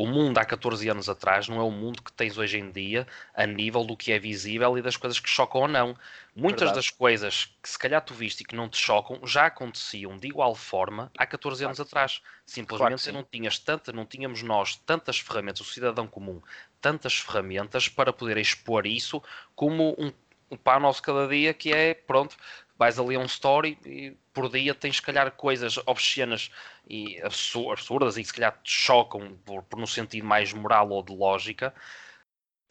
o 0.00 0.06
mundo 0.06 0.38
há 0.38 0.46
14 0.46 0.88
anos 0.88 1.10
atrás 1.10 1.46
não 1.46 1.60
é 1.60 1.62
o 1.62 1.70
mundo 1.70 2.02
que 2.02 2.10
tens 2.10 2.38
hoje 2.38 2.58
em 2.58 2.70
dia 2.70 3.06
a 3.34 3.44
nível 3.44 3.84
do 3.84 3.94
que 3.94 4.10
é 4.12 4.18
visível 4.18 4.78
e 4.78 4.80
das 4.80 4.96
coisas 4.96 5.20
que 5.20 5.28
chocam 5.28 5.60
ou 5.60 5.68
não. 5.68 5.94
Muitas 6.34 6.68
Verdade. 6.68 6.76
das 6.76 6.88
coisas 6.88 7.54
que 7.62 7.68
se 7.68 7.78
calhar 7.78 8.02
tu 8.02 8.14
viste 8.14 8.40
e 8.40 8.44
que 8.46 8.56
não 8.56 8.66
te 8.66 8.78
chocam 8.78 9.20
já 9.26 9.44
aconteciam 9.44 10.16
de 10.16 10.26
igual 10.26 10.54
forma 10.54 11.12
há 11.18 11.26
14 11.26 11.66
anos 11.66 11.80
atrás. 11.80 12.22
Simplesmente 12.46 13.02
sim. 13.02 13.12
não 13.12 13.22
tinhas 13.22 13.58
tanta, 13.58 13.92
não 13.92 14.06
tínhamos 14.06 14.42
nós 14.42 14.74
tantas 14.74 15.18
ferramentas, 15.18 15.60
o 15.60 15.70
cidadão 15.70 16.06
comum, 16.06 16.40
tantas 16.80 17.18
ferramentas 17.18 17.86
para 17.86 18.10
poder 18.10 18.38
expor 18.38 18.86
isso 18.86 19.22
como 19.54 19.94
um, 19.98 20.10
um 20.50 20.56
pá 20.56 20.80
nosso 20.80 21.02
cada 21.02 21.28
dia 21.28 21.52
que 21.52 21.74
é, 21.74 21.92
pronto, 21.92 22.38
vais 22.80 22.98
ali 22.98 23.14
a 23.14 23.20
um 23.20 23.26
story 23.26 23.78
e 23.86 24.16
por 24.32 24.48
dia 24.50 24.74
tens 24.74 24.96
se 24.96 25.02
calhar 25.02 25.30
coisas 25.32 25.78
obscenas 25.86 26.50
e 26.88 27.20
absu- 27.22 27.70
absurdas 27.70 28.16
e 28.18 28.24
se 28.24 28.32
calhar 28.32 28.58
te 28.64 28.72
chocam 28.72 29.36
por, 29.44 29.62
por 29.64 29.78
no 29.78 29.86
sentido 29.86 30.26
mais 30.26 30.52
moral 30.52 30.90
ou 30.90 31.02
de 31.02 31.14
lógica 31.14 31.74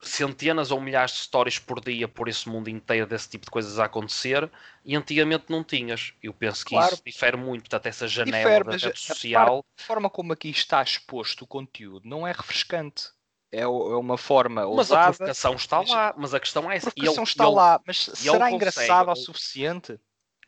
centenas 0.01 0.71
ou 0.71 0.79
milhares 0.79 1.11
de 1.11 1.17
stories 1.19 1.59
por 1.59 1.81
dia 1.81 2.07
por 2.07 2.29
esse 2.29 2.47
mundo 2.47 2.69
inteiro 2.69 3.05
desse 3.05 3.29
tipo 3.29 3.45
de 3.45 3.51
coisas 3.51 3.79
a 3.79 3.85
acontecer 3.85 4.49
e 4.85 4.95
antigamente 4.95 5.45
não 5.49 5.63
tinhas. 5.63 6.13
Eu 6.23 6.33
penso 6.33 6.65
que 6.65 6.75
Claro. 6.75 6.93
isso 6.93 7.03
difere 7.05 7.37
muito, 7.37 7.61
portanto, 7.63 7.85
essa 7.87 8.07
janela 8.07 8.49
Difere, 8.49 8.63
da 8.63 8.71
rede 8.71 8.93
a 8.93 8.95
social. 8.95 9.65
A 9.77 9.83
forma 9.83 10.09
como 10.09 10.33
aqui 10.33 10.49
está 10.49 10.81
exposto 10.81 11.41
o 11.43 11.47
conteúdo 11.47 12.07
não 12.07 12.25
é 12.27 12.31
refrescante. 12.31 13.09
É, 13.51 13.61
é 13.61 13.67
uma 13.67 14.17
forma 14.17 14.61
Mas 14.61 14.91
a 14.91 14.95
ousada. 14.95 15.13
provocação 15.17 15.55
está 15.55 15.77
mas- 15.79 15.89
lá, 15.89 16.13
mas 16.17 16.33
a 16.33 16.39
questão 16.39 16.69
é 16.69 16.73
A 16.73 16.77
essa. 16.77 16.91
provocação 16.91 17.23
Ele- 17.23 17.29
está 17.31 17.43
ele- 17.45 17.53
lá, 17.55 17.81
mas 17.85 17.97
será 18.13 18.51
engraçado 18.51 19.11
o 19.11 19.15
suficiente? 19.15 19.99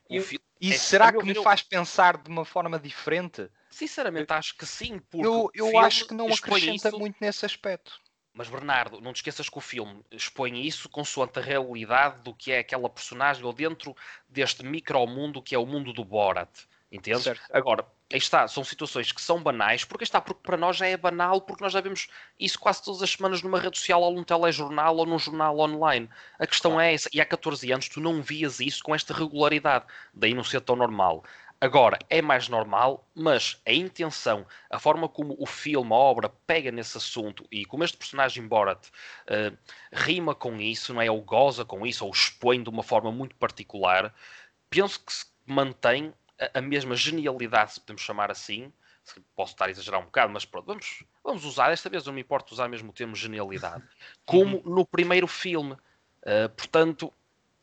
Eu- 0.10 0.26
E 0.64 0.72
É, 0.74 0.78
será 0.78 1.08
a 1.08 1.12
meu 1.12 1.22
que 1.22 1.28
me 1.28 1.36
eu- 1.36 1.42
faz 1.42 1.64
pensar 1.64 2.18
de 2.18 2.30
uma 2.30 2.46
forma 2.46 2.78
diferente? 2.78 3.50
Sinceramente, 3.72 4.32
acho 4.32 4.56
que 4.56 4.66
sim, 4.66 5.00
porque 5.10 5.26
Eu, 5.26 5.50
eu 5.56 5.80
acho 5.80 6.06
que 6.06 6.14
não 6.14 6.28
acrescenta 6.32 6.90
isso- 6.90 7.00
muito 7.00 7.16
nesse 7.20 7.44
aspecto. 7.46 8.00
Mas 8.34 8.48
Bernardo, 8.48 9.02
não 9.02 9.12
te 9.12 9.18
esqueças 9.18 9.50
que 9.50 9.58
o 9.58 9.62
filme 9.62 10.06
expõe 10.12 10.66
isso 10.68 10.88
consoante 10.88 11.40
a 11.40 11.42
realidade 11.42 12.22
do 12.22 12.34
que 12.36 12.52
é 12.52 12.60
aquela 12.60 12.88
personagem 12.90 13.44
ou 13.44 13.52
dentro 13.52 13.96
deste 14.30 14.64
micromundo 14.64 15.42
que 15.42 15.56
é 15.56 15.58
o 15.58 15.66
mundo 15.66 15.92
do 15.92 16.06
Borat. 16.06 16.50
Entendes? 16.92 17.24
Certo. 17.24 17.42
Agora, 17.52 17.84
aí 18.12 18.18
está, 18.18 18.48
são 18.48 18.64
situações 18.64 19.12
que 19.12 19.22
são 19.22 19.42
banais, 19.42 19.84
porque 19.86 20.04
está, 20.04 20.20
porque 20.22 20.42
para 20.44 20.58
nós 20.58 20.78
já 20.78 20.88
é 20.88 20.98
banal, 20.98 21.42
porque 21.42 21.64
nós 21.64 21.74
já 21.74 21.82
vemos 21.82 22.08
isso 22.40 22.60
quase 22.60 22.84
todas 22.84 23.02
as 23.02 23.12
semanas 23.12 23.42
numa 23.42 23.60
rede 23.60 23.78
social 23.78 24.02
ou 24.02 24.14
num 24.14 24.24
telejornal 24.24 24.98
ou 24.98 25.06
num 25.06 25.20
jornal 25.20 25.58
online. 25.60 26.10
A 26.40 26.48
questão 26.48 26.72
Claro. 26.74 26.88
é 26.88 26.94
essa, 26.94 27.10
e 27.14 27.22
há 27.22 27.26
14 27.26 27.72
anos 27.72 27.90
tu 27.90 28.00
não 28.00 28.22
vias 28.22 28.60
isso 28.60 28.84
com 28.84 28.94
esta 28.94 29.14
regularidade, 29.14 29.86
daí 30.14 30.34
não 30.34 30.44
ser 30.44 30.62
tão 30.62 30.76
normal. 30.76 31.24
Agora, 31.64 32.00
é 32.10 32.24
mais 32.24 32.50
normal, 32.50 33.08
mas 33.14 33.62
a 33.68 33.72
intenção, 33.72 34.48
a 34.68 34.80
forma 34.80 35.08
como 35.08 35.36
o 35.40 35.46
filme, 35.46 35.94
a 35.94 35.96
obra, 35.96 36.28
pega 36.48 36.72
nesse 36.72 36.98
assunto 36.98 37.46
e 37.52 37.66
como 37.66 37.84
este 37.84 37.98
personagem 37.98 38.48
Borat 38.48 38.88
eh, 39.28 39.54
rima 39.94 40.34
com 40.34 40.60
isso, 40.60 40.92
não 40.92 41.02
é? 41.02 41.12
Ou 41.12 41.22
goza 41.22 41.64
com 41.64 41.86
isso, 41.86 42.04
ou 42.04 42.12
expõe 42.12 42.64
de 42.64 42.70
uma 42.70 42.82
forma 42.82 43.12
muito 43.12 43.36
particular, 43.36 44.12
penso 44.72 45.00
que 45.06 45.14
se 45.14 45.26
mantém 45.46 46.12
a, 46.42 46.60
a 46.60 46.62
mesma 46.62 46.96
genialidade, 46.96 47.74
se 47.74 47.80
podemos 47.80 48.02
chamar 48.02 48.32
assim. 48.32 48.72
Posso 49.36 49.54
estar 49.54 49.66
a 49.66 49.72
exagerar 49.72 50.00
um 50.00 50.06
bocado, 50.06 50.32
mas 50.32 50.46
pronto, 50.46 50.68
vamos, 50.68 51.04
vamos 51.24 51.44
usar, 51.44 51.70
desta 51.70 51.90
vez 51.90 52.06
não 52.06 52.14
me 52.14 52.22
importa 52.22 52.54
usar 52.54 52.68
mesmo 52.68 52.92
o 52.92 52.94
termo 52.94 53.16
genialidade, 53.16 53.84
como 54.26 54.62
no 54.64 54.86
primeiro 54.86 55.28
filme. 55.28 55.76
Eh, 56.24 56.48
portanto, 56.50 57.12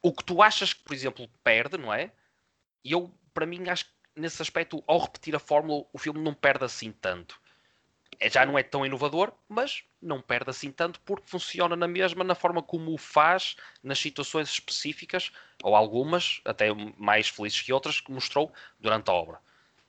o 0.03 0.13
que 0.13 0.25
tu 0.25 0.43
achas 0.43 0.73
que, 0.73 0.83
por 0.83 0.93
exemplo, 0.93 1.29
perde, 1.43 1.79
não 1.79 1.93
é? 1.93 2.11
E 2.85 2.93
eu, 2.93 3.13
para 3.33 3.47
mim, 3.47 3.69
acho 3.69 3.85
que 3.85 3.91
nesse 4.17 4.43
aspecto, 4.43 4.83
ao 4.87 4.99
repetir 4.99 5.35
a 5.35 5.39
fórmula, 5.39 5.85
o 5.93 5.99
filme 5.99 6.21
não 6.21 6.35
perde 6.35 6.65
assim 6.65 6.91
tanto. 6.93 7.41
É, 8.21 8.29
já 8.29 8.45
não 8.45 8.59
é 8.59 8.63
tão 8.63 8.85
inovador, 8.85 9.33
mas 9.49 9.85
não 10.03 10.21
perde 10.21 10.51
assim 10.51 10.73
tanto 10.73 11.01
porque 11.01 11.29
funciona 11.29 11.77
na 11.77 11.87
mesma, 11.87 12.25
na 12.25 12.35
forma 12.35 12.63
como 12.63 12.93
o 12.93 12.99
faz, 12.99 13.57
nas 13.83 13.99
situações 13.99 14.49
específicas, 14.49 15.31
ou 15.63 15.77
algumas, 15.77 16.41
até 16.45 16.69
mais 16.97 17.29
felizes 17.29 17.61
que 17.61 17.73
outras, 17.73 18.01
que 18.01 18.11
mostrou 18.11 18.53
durante 18.81 19.09
a 19.09 19.15
obra. 19.15 19.39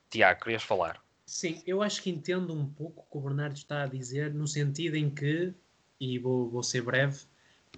Tiago, 0.10 0.42
querias 0.42 0.64
falar? 0.64 1.02
Sim, 1.26 1.62
eu 1.66 1.82
acho 1.84 2.02
que 2.02 2.10
entendo 2.10 2.54
um 2.54 2.68
pouco 2.68 3.02
o 3.02 3.12
que 3.12 3.18
o 3.18 3.22
Bernardo 3.22 3.56
está 3.56 3.84
a 3.84 3.88
dizer, 3.88 4.34
no 4.34 4.48
sentido 4.48 4.96
em 4.96 5.10
que, 5.10 5.54
e 6.00 6.18
vou, 6.18 6.50
vou 6.50 6.64
ser 6.64 6.82
breve, 6.82 7.20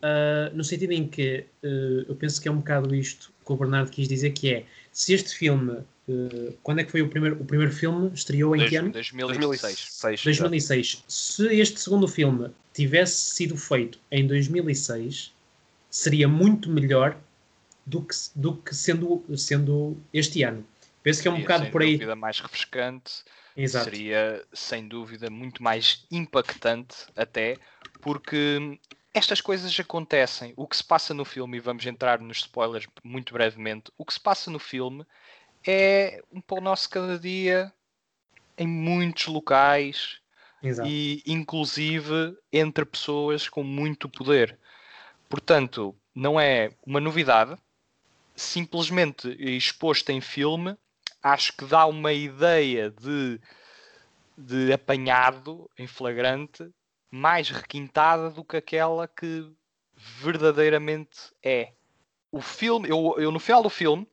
ah, 0.02 0.50
no 0.54 0.64
sentido 0.64 0.92
em 0.92 1.08
que 1.08 1.46
ah, 1.64 2.06
eu 2.08 2.16
penso 2.16 2.42
que 2.42 2.48
é 2.48 2.52
um 2.52 2.58
bocado 2.58 2.96
isto 2.96 3.34
que 3.46 3.52
o 3.52 3.58
Bernardo 3.58 3.92
quis 3.92 4.08
dizer, 4.08 4.32
que 4.32 4.54
é, 4.54 4.66
se 4.92 5.14
este 5.14 5.36
filme, 5.36 5.84
ah, 6.12 6.54
quando 6.64 6.80
é 6.80 6.84
que 6.84 6.92
foi 6.92 7.02
o 7.02 7.10
primeiro, 7.10 7.42
o 7.42 7.46
primeiro 7.46 7.72
filme? 7.72 8.12
Estreou 8.14 8.56
em 8.56 8.68
que 8.68 8.76
ano? 8.76 8.92
2006. 8.92 10.00
2006. 10.24 11.04
Se 11.08 11.48
este 11.48 11.80
segundo 11.80 12.08
filme 12.08 12.50
tivesse 12.74 13.36
sido 13.36 13.58
feito 13.58 14.00
em 14.12 14.26
2006, 14.28 15.34
seria 15.90 16.28
muito 16.28 16.70
melhor 16.70 17.18
do 17.86 18.02
que, 18.02 18.16
do 18.36 18.56
que 18.58 18.76
sendo, 18.76 19.24
sendo 19.38 19.98
este 20.14 20.44
ano. 20.44 20.66
Penso 21.04 21.22
que 21.22 21.28
é 21.28 21.32
um 21.32 21.36
Seria, 21.36 21.48
bocado 21.48 21.64
sem 21.64 21.72
por 21.72 21.82
aí. 21.82 21.94
dúvida 21.94 22.16
mais 22.16 22.40
refrescante. 22.40 23.12
Exato. 23.56 23.86
Seria, 23.86 24.44
sem 24.54 24.88
dúvida, 24.88 25.30
muito 25.30 25.62
mais 25.62 26.06
impactante 26.10 26.96
até, 27.16 27.58
porque 28.00 28.80
estas 29.14 29.42
coisas 29.42 29.78
acontecem. 29.80 30.54
O 30.56 30.68
que 30.68 30.78
se 30.78 30.84
passa 30.84 31.14
no 31.14 31.26
filme, 31.26 31.58
e 31.58 31.60
vamos 31.60 31.86
entrar 31.86 32.20
nos 32.20 32.38
spoilers 32.38 32.88
muito 33.04 33.34
brevemente, 33.34 33.92
o 33.98 34.06
que 34.06 34.14
se 34.14 34.20
passa 34.20 34.50
no 34.50 34.60
filme 34.60 35.06
é 35.66 36.22
um 36.32 36.42
pão 36.42 36.62
nosso 36.62 36.90
cada 36.90 37.18
dia 37.18 37.72
em 38.58 38.68
muitos 38.68 39.28
locais 39.28 40.20
Exato. 40.62 40.88
e 40.90 41.24
inclusive 41.26 42.38
entre 42.52 42.86
pessoas 42.86 43.50
com 43.50 43.64
muito 43.64 44.10
poder. 44.10 44.58
Portanto, 45.30 45.96
não 46.14 46.40
é 46.40 46.72
uma 46.86 47.00
novidade, 47.00 47.56
simplesmente 48.36 49.30
exposto 49.40 50.10
em 50.10 50.20
filme, 50.22 50.78
acho 51.24 51.56
que 51.56 51.66
dá 51.66 51.86
uma 51.86 52.14
ideia 52.14 52.90
de 52.90 53.40
de 54.38 54.74
apanhado 54.74 55.70
em 55.78 55.86
flagrante 55.86 56.68
mais 57.12 57.50
requintada 57.50 58.30
do 58.30 58.44
que 58.44 58.58
aquela 58.58 59.08
que 59.08 59.52
verdadeiramente 59.96 61.34
é. 61.44 61.74
O 62.32 62.42
filme, 62.42 62.90
eu, 62.90 63.16
eu 63.18 63.32
no 63.32 63.40
final 63.40 63.62
do 63.62 63.70
filme 63.70 64.08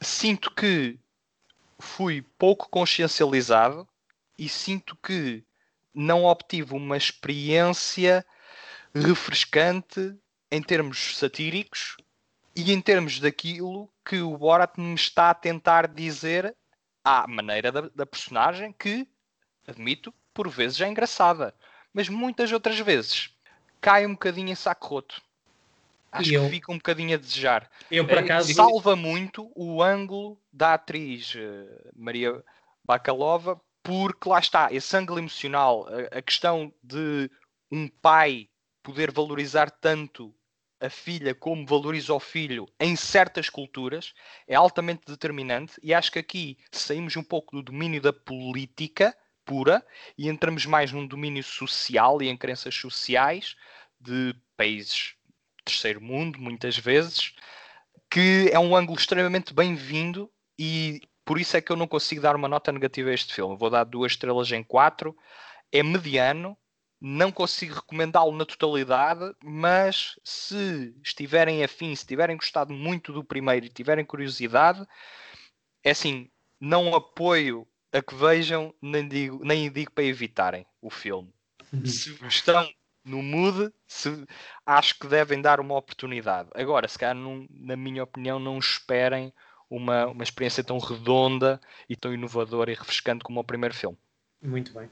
sinto 0.00 0.50
que 0.54 0.98
fui 1.78 2.22
pouco 2.38 2.68
consciencializado 2.68 3.88
e 4.36 4.48
sinto 4.48 4.96
que 4.96 5.44
não 5.94 6.24
obtive 6.24 6.74
uma 6.74 6.96
experiência 6.96 8.24
refrescante 8.94 10.16
em 10.50 10.62
termos 10.62 11.16
satíricos 11.16 11.96
e 12.54 12.72
em 12.72 12.80
termos 12.80 13.20
daquilo 13.20 13.92
que 14.04 14.20
o 14.20 14.36
Borat 14.36 14.78
me 14.78 14.94
está 14.94 15.30
a 15.30 15.34
tentar 15.34 15.88
dizer 15.88 16.56
à 17.04 17.26
maneira 17.26 17.70
da, 17.70 17.82
da 17.88 18.06
personagem 18.06 18.72
que, 18.72 19.06
admito, 19.66 20.12
por 20.32 20.48
vezes 20.48 20.80
é 20.80 20.88
engraçada, 20.88 21.54
mas 21.92 22.08
muitas 22.08 22.52
outras 22.52 22.78
vezes 22.78 23.30
cai 23.80 24.06
um 24.06 24.12
bocadinho 24.12 24.50
em 24.50 24.54
saco 24.54 24.86
roto. 24.86 25.22
Acho 26.10 26.32
eu, 26.32 26.44
que 26.44 26.50
fica 26.50 26.72
um 26.72 26.76
bocadinho 26.76 27.14
a 27.14 27.18
desejar. 27.18 27.70
Eu, 27.90 28.06
por 28.06 28.16
eh, 28.16 28.20
acaso... 28.20 28.52
Salva 28.54 28.96
muito 28.96 29.50
o 29.54 29.82
ângulo 29.82 30.40
da 30.52 30.74
atriz 30.74 31.34
uh, 31.34 31.90
Maria 31.94 32.42
Bakalova, 32.84 33.60
porque 33.82 34.28
lá 34.28 34.38
está, 34.38 34.72
esse 34.72 34.96
ângulo 34.96 35.18
emocional, 35.18 35.86
a, 35.86 36.18
a 36.18 36.22
questão 36.22 36.72
de 36.82 37.30
um 37.70 37.88
pai 37.88 38.48
poder 38.82 39.10
valorizar 39.10 39.70
tanto 39.70 40.34
a 40.80 40.88
filha 40.88 41.34
como 41.34 41.66
valoriza 41.66 42.14
o 42.14 42.20
filho 42.20 42.66
em 42.78 42.94
certas 42.94 43.50
culturas 43.50 44.14
é 44.46 44.54
altamente 44.54 45.02
determinante 45.06 45.74
e 45.82 45.92
acho 45.92 46.12
que 46.12 46.18
aqui 46.18 46.56
saímos 46.70 47.16
um 47.16 47.22
pouco 47.22 47.56
do 47.56 47.62
domínio 47.62 48.00
da 48.00 48.12
política 48.12 49.16
pura 49.44 49.84
e 50.16 50.28
entramos 50.28 50.66
mais 50.66 50.92
num 50.92 51.06
domínio 51.06 51.42
social 51.42 52.22
e 52.22 52.28
em 52.28 52.36
crenças 52.36 52.74
sociais 52.74 53.56
de 54.00 54.34
países 54.56 55.17
terceiro 55.68 56.00
mundo, 56.00 56.40
muitas 56.40 56.76
vezes, 56.76 57.34
que 58.10 58.50
é 58.52 58.58
um 58.58 58.74
ângulo 58.74 58.98
extremamente 58.98 59.52
bem-vindo 59.52 60.30
e 60.58 61.00
por 61.24 61.38
isso 61.38 61.56
é 61.56 61.60
que 61.60 61.70
eu 61.70 61.76
não 61.76 61.86
consigo 61.86 62.22
dar 62.22 62.34
uma 62.34 62.48
nota 62.48 62.72
negativa 62.72 63.10
a 63.10 63.14
este 63.14 63.34
filme. 63.34 63.56
Vou 63.56 63.68
dar 63.68 63.84
duas 63.84 64.12
estrelas 64.12 64.50
em 64.50 64.64
quatro. 64.64 65.14
É 65.70 65.82
mediano, 65.82 66.56
não 66.98 67.30
consigo 67.30 67.74
recomendá-lo 67.74 68.32
na 68.32 68.46
totalidade, 68.46 69.34
mas 69.44 70.18
se 70.24 70.94
estiverem 71.04 71.62
afim, 71.62 71.94
se 71.94 72.06
tiverem 72.06 72.36
gostado 72.36 72.72
muito 72.72 73.12
do 73.12 73.22
primeiro 73.22 73.66
e 73.66 73.70
tiverem 73.70 74.06
curiosidade, 74.06 74.84
é 75.84 75.90
assim, 75.90 76.30
não 76.58 76.94
apoio 76.94 77.68
a 77.92 78.02
que 78.02 78.14
vejam, 78.14 78.74
nem 78.80 79.06
digo, 79.06 79.44
nem 79.44 79.70
digo 79.70 79.92
para 79.92 80.04
evitarem 80.04 80.66
o 80.80 80.88
filme. 80.88 81.32
Uhum. 81.72 81.84
Se 81.84 82.18
estão 82.26 82.68
no 83.08 83.22
mood, 83.22 83.72
se, 83.86 84.24
acho 84.66 84.98
que 84.98 85.06
devem 85.06 85.40
dar 85.40 85.60
uma 85.60 85.76
oportunidade. 85.76 86.48
Agora, 86.54 86.86
se 86.86 86.98
calhar, 86.98 87.14
não, 87.14 87.46
na 87.50 87.76
minha 87.76 88.02
opinião, 88.02 88.38
não 88.38 88.58
esperem 88.58 89.32
uma, 89.70 90.06
uma 90.06 90.22
experiência 90.22 90.62
tão 90.62 90.78
redonda 90.78 91.60
e 91.88 91.96
tão 91.96 92.12
inovadora 92.12 92.70
e 92.70 92.74
refrescante 92.74 93.24
como 93.24 93.40
o 93.40 93.44
primeiro 93.44 93.74
filme. 93.74 93.96
Muito 94.42 94.72
bem. 94.72 94.88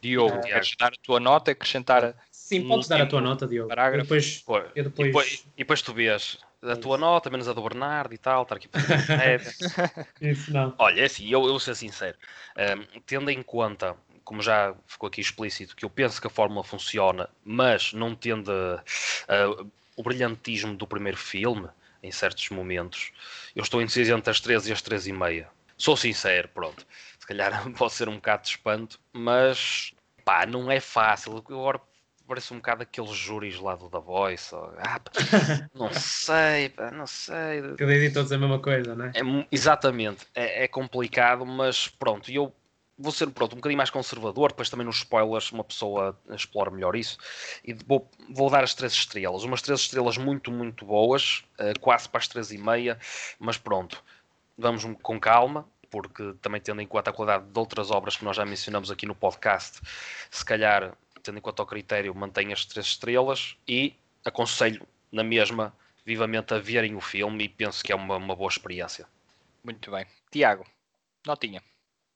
Diogo, 0.00 0.36
uh, 0.36 0.40
queres 0.40 0.74
dar 0.78 0.92
a 0.92 1.02
tua 1.02 1.18
nota? 1.18 1.50
Acrescentar. 1.50 2.14
Sim, 2.30 2.64
um 2.64 2.68
podes 2.68 2.88
dar 2.88 3.00
a 3.00 3.06
tua 3.06 3.20
nota, 3.20 3.46
Diogo. 3.46 3.68
Parágrafo. 3.68 4.04
depois, 4.04 4.44
eu 4.74 4.84
depois... 4.84 5.08
E, 5.08 5.10
depois, 5.10 5.46
e 5.56 5.58
depois 5.58 5.82
tu 5.82 5.92
vês 5.92 6.38
a 6.62 6.76
tua 6.76 6.98
nota, 6.98 7.30
menos 7.30 7.48
a 7.48 7.52
do 7.52 7.62
Bernardo 7.62 8.14
e 8.14 8.18
tal, 8.18 8.42
estar 8.42 8.56
aqui 8.56 8.68
Isso 10.20 10.52
não. 10.52 10.74
Olha, 10.78 11.02
é 11.02 11.04
assim, 11.04 11.24
eu, 11.26 11.42
eu 11.42 11.50
vou 11.50 11.60
ser 11.60 11.74
sincero, 11.74 12.16
um, 12.56 13.00
tendo 13.06 13.30
em 13.30 13.42
conta 13.42 13.96
como 14.28 14.42
já 14.42 14.74
ficou 14.86 15.06
aqui 15.06 15.22
explícito, 15.22 15.74
que 15.74 15.86
eu 15.86 15.88
penso 15.88 16.20
que 16.20 16.26
a 16.26 16.30
fórmula 16.30 16.62
funciona, 16.62 17.30
mas 17.42 17.94
não 17.94 18.14
tende 18.14 18.50
uh, 18.50 19.72
o 19.96 20.02
brilhantismo 20.02 20.76
do 20.76 20.86
primeiro 20.86 21.16
filme 21.16 21.66
em 22.02 22.12
certos 22.12 22.50
momentos. 22.50 23.10
Eu 23.56 23.62
estou 23.62 23.80
indeciso 23.80 24.14
entre 24.14 24.30
as 24.30 24.38
13 24.38 24.68
e 24.68 24.72
as 24.74 24.82
13 24.82 25.08
e 25.08 25.12
meia. 25.14 25.48
Sou 25.78 25.96
sincero, 25.96 26.46
pronto. 26.52 26.86
Se 27.18 27.26
calhar 27.26 27.50
pode 27.72 27.94
ser 27.94 28.06
um 28.06 28.16
bocado 28.16 28.42
de 28.42 28.50
espanto, 28.50 29.00
mas 29.14 29.94
pá, 30.26 30.44
não 30.44 30.70
é 30.70 30.78
fácil. 30.78 31.34
Agora 31.38 31.80
parece 32.26 32.52
um 32.52 32.58
bocado 32.58 32.82
aqueles 32.82 33.12
júris 33.12 33.58
lá 33.58 33.76
do 33.76 33.88
da 33.88 33.98
Voice. 33.98 34.54
Ou, 34.54 34.74
ah, 34.76 35.00
pá, 35.00 35.10
não 35.74 35.90
sei, 35.90 36.68
pá, 36.68 36.90
não 36.90 37.06
sei. 37.06 37.62
Que 37.78 37.86
dizem 37.86 38.12
todos 38.12 38.30
a 38.30 38.36
mesma 38.36 38.58
coisa, 38.58 38.94
não 38.94 39.06
é? 39.06 39.12
é 39.14 39.46
exatamente. 39.50 40.26
É, 40.34 40.64
é 40.64 40.68
complicado, 40.68 41.46
mas 41.46 41.88
pronto. 41.88 42.30
Eu 42.30 42.52
vou 42.98 43.12
ser 43.12 43.30
pronto, 43.30 43.52
um 43.52 43.56
bocadinho 43.56 43.76
mais 43.76 43.90
conservador, 43.90 44.48
depois 44.50 44.68
também 44.68 44.84
nos 44.84 44.96
spoilers 44.96 45.52
uma 45.52 45.62
pessoa 45.62 46.18
explora 46.30 46.70
melhor 46.70 46.96
isso. 46.96 47.16
E 47.64 47.72
vou, 47.72 48.10
vou 48.28 48.50
dar 48.50 48.64
as 48.64 48.74
três 48.74 48.92
estrelas. 48.92 49.44
Umas 49.44 49.62
três 49.62 49.80
estrelas 49.80 50.18
muito, 50.18 50.50
muito 50.50 50.84
boas, 50.84 51.44
uh, 51.60 51.78
quase 51.80 52.08
para 52.08 52.18
as 52.18 52.28
três 52.28 52.50
e 52.50 52.58
meia, 52.58 52.98
mas 53.38 53.56
pronto, 53.56 54.02
vamos 54.56 54.84
com 55.02 55.20
calma, 55.20 55.66
porque 55.90 56.34
também 56.42 56.60
tendo 56.60 56.80
em 56.80 56.86
conta 56.86 57.10
a 57.10 57.12
qualidade 57.12 57.44
de 57.50 57.58
outras 57.58 57.90
obras 57.90 58.16
que 58.16 58.24
nós 58.24 58.36
já 58.36 58.44
mencionamos 58.44 58.90
aqui 58.90 59.06
no 59.06 59.14
podcast, 59.14 59.80
se 60.30 60.44
calhar, 60.44 60.92
tendo 61.22 61.38
em 61.38 61.40
conta 61.40 61.62
o 61.62 61.66
critério, 61.66 62.14
mantenho 62.14 62.52
as 62.52 62.64
três 62.64 62.86
estrelas 62.86 63.56
e 63.66 63.94
aconselho 64.24 64.86
na 65.12 65.22
mesma 65.22 65.72
vivamente 66.04 66.54
a 66.54 66.58
verem 66.58 66.94
o 66.94 67.00
filme 67.00 67.44
e 67.44 67.48
penso 67.48 67.84
que 67.84 67.92
é 67.92 67.94
uma, 67.94 68.16
uma 68.16 68.34
boa 68.34 68.48
experiência. 68.48 69.06
Muito 69.62 69.90
bem. 69.90 70.06
Tiago, 70.30 70.64
notinha. 71.26 71.62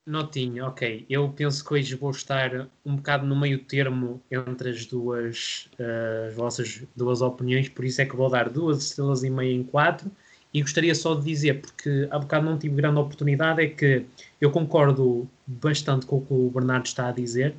Notinha, 0.04 0.66
ok. 0.66 1.06
Eu 1.08 1.28
penso 1.28 1.64
que 1.64 1.74
hoje 1.74 1.94
vou 1.94 2.10
estar 2.10 2.66
um 2.84 2.96
bocado 2.96 3.24
no 3.24 3.38
meio 3.38 3.60
termo 3.60 4.20
entre 4.28 4.70
as 4.70 4.84
duas 4.84 5.68
uh, 5.78 6.28
as 6.28 6.34
vossas 6.34 6.82
duas 6.96 7.22
opiniões, 7.22 7.68
por 7.68 7.84
isso 7.84 8.02
é 8.02 8.04
que 8.04 8.16
vou 8.16 8.28
dar 8.28 8.48
duas 8.48 8.82
estrelas 8.82 9.22
e 9.22 9.30
meia 9.30 9.52
em 9.52 9.62
quatro. 9.62 10.10
E 10.52 10.60
gostaria 10.60 10.94
só 10.94 11.14
de 11.14 11.24
dizer, 11.24 11.60
porque 11.60 12.08
há 12.10 12.18
bocado 12.18 12.44
não 12.44 12.58
tive 12.58 12.74
grande 12.74 12.98
oportunidade, 12.98 13.62
é 13.62 13.68
que 13.68 14.04
eu 14.40 14.50
concordo 14.50 15.28
bastante 15.46 16.04
com 16.04 16.18
o 16.18 16.26
que 16.26 16.34
o 16.34 16.50
Bernardo 16.50 16.84
está 16.86 17.08
a 17.08 17.12
dizer, 17.12 17.54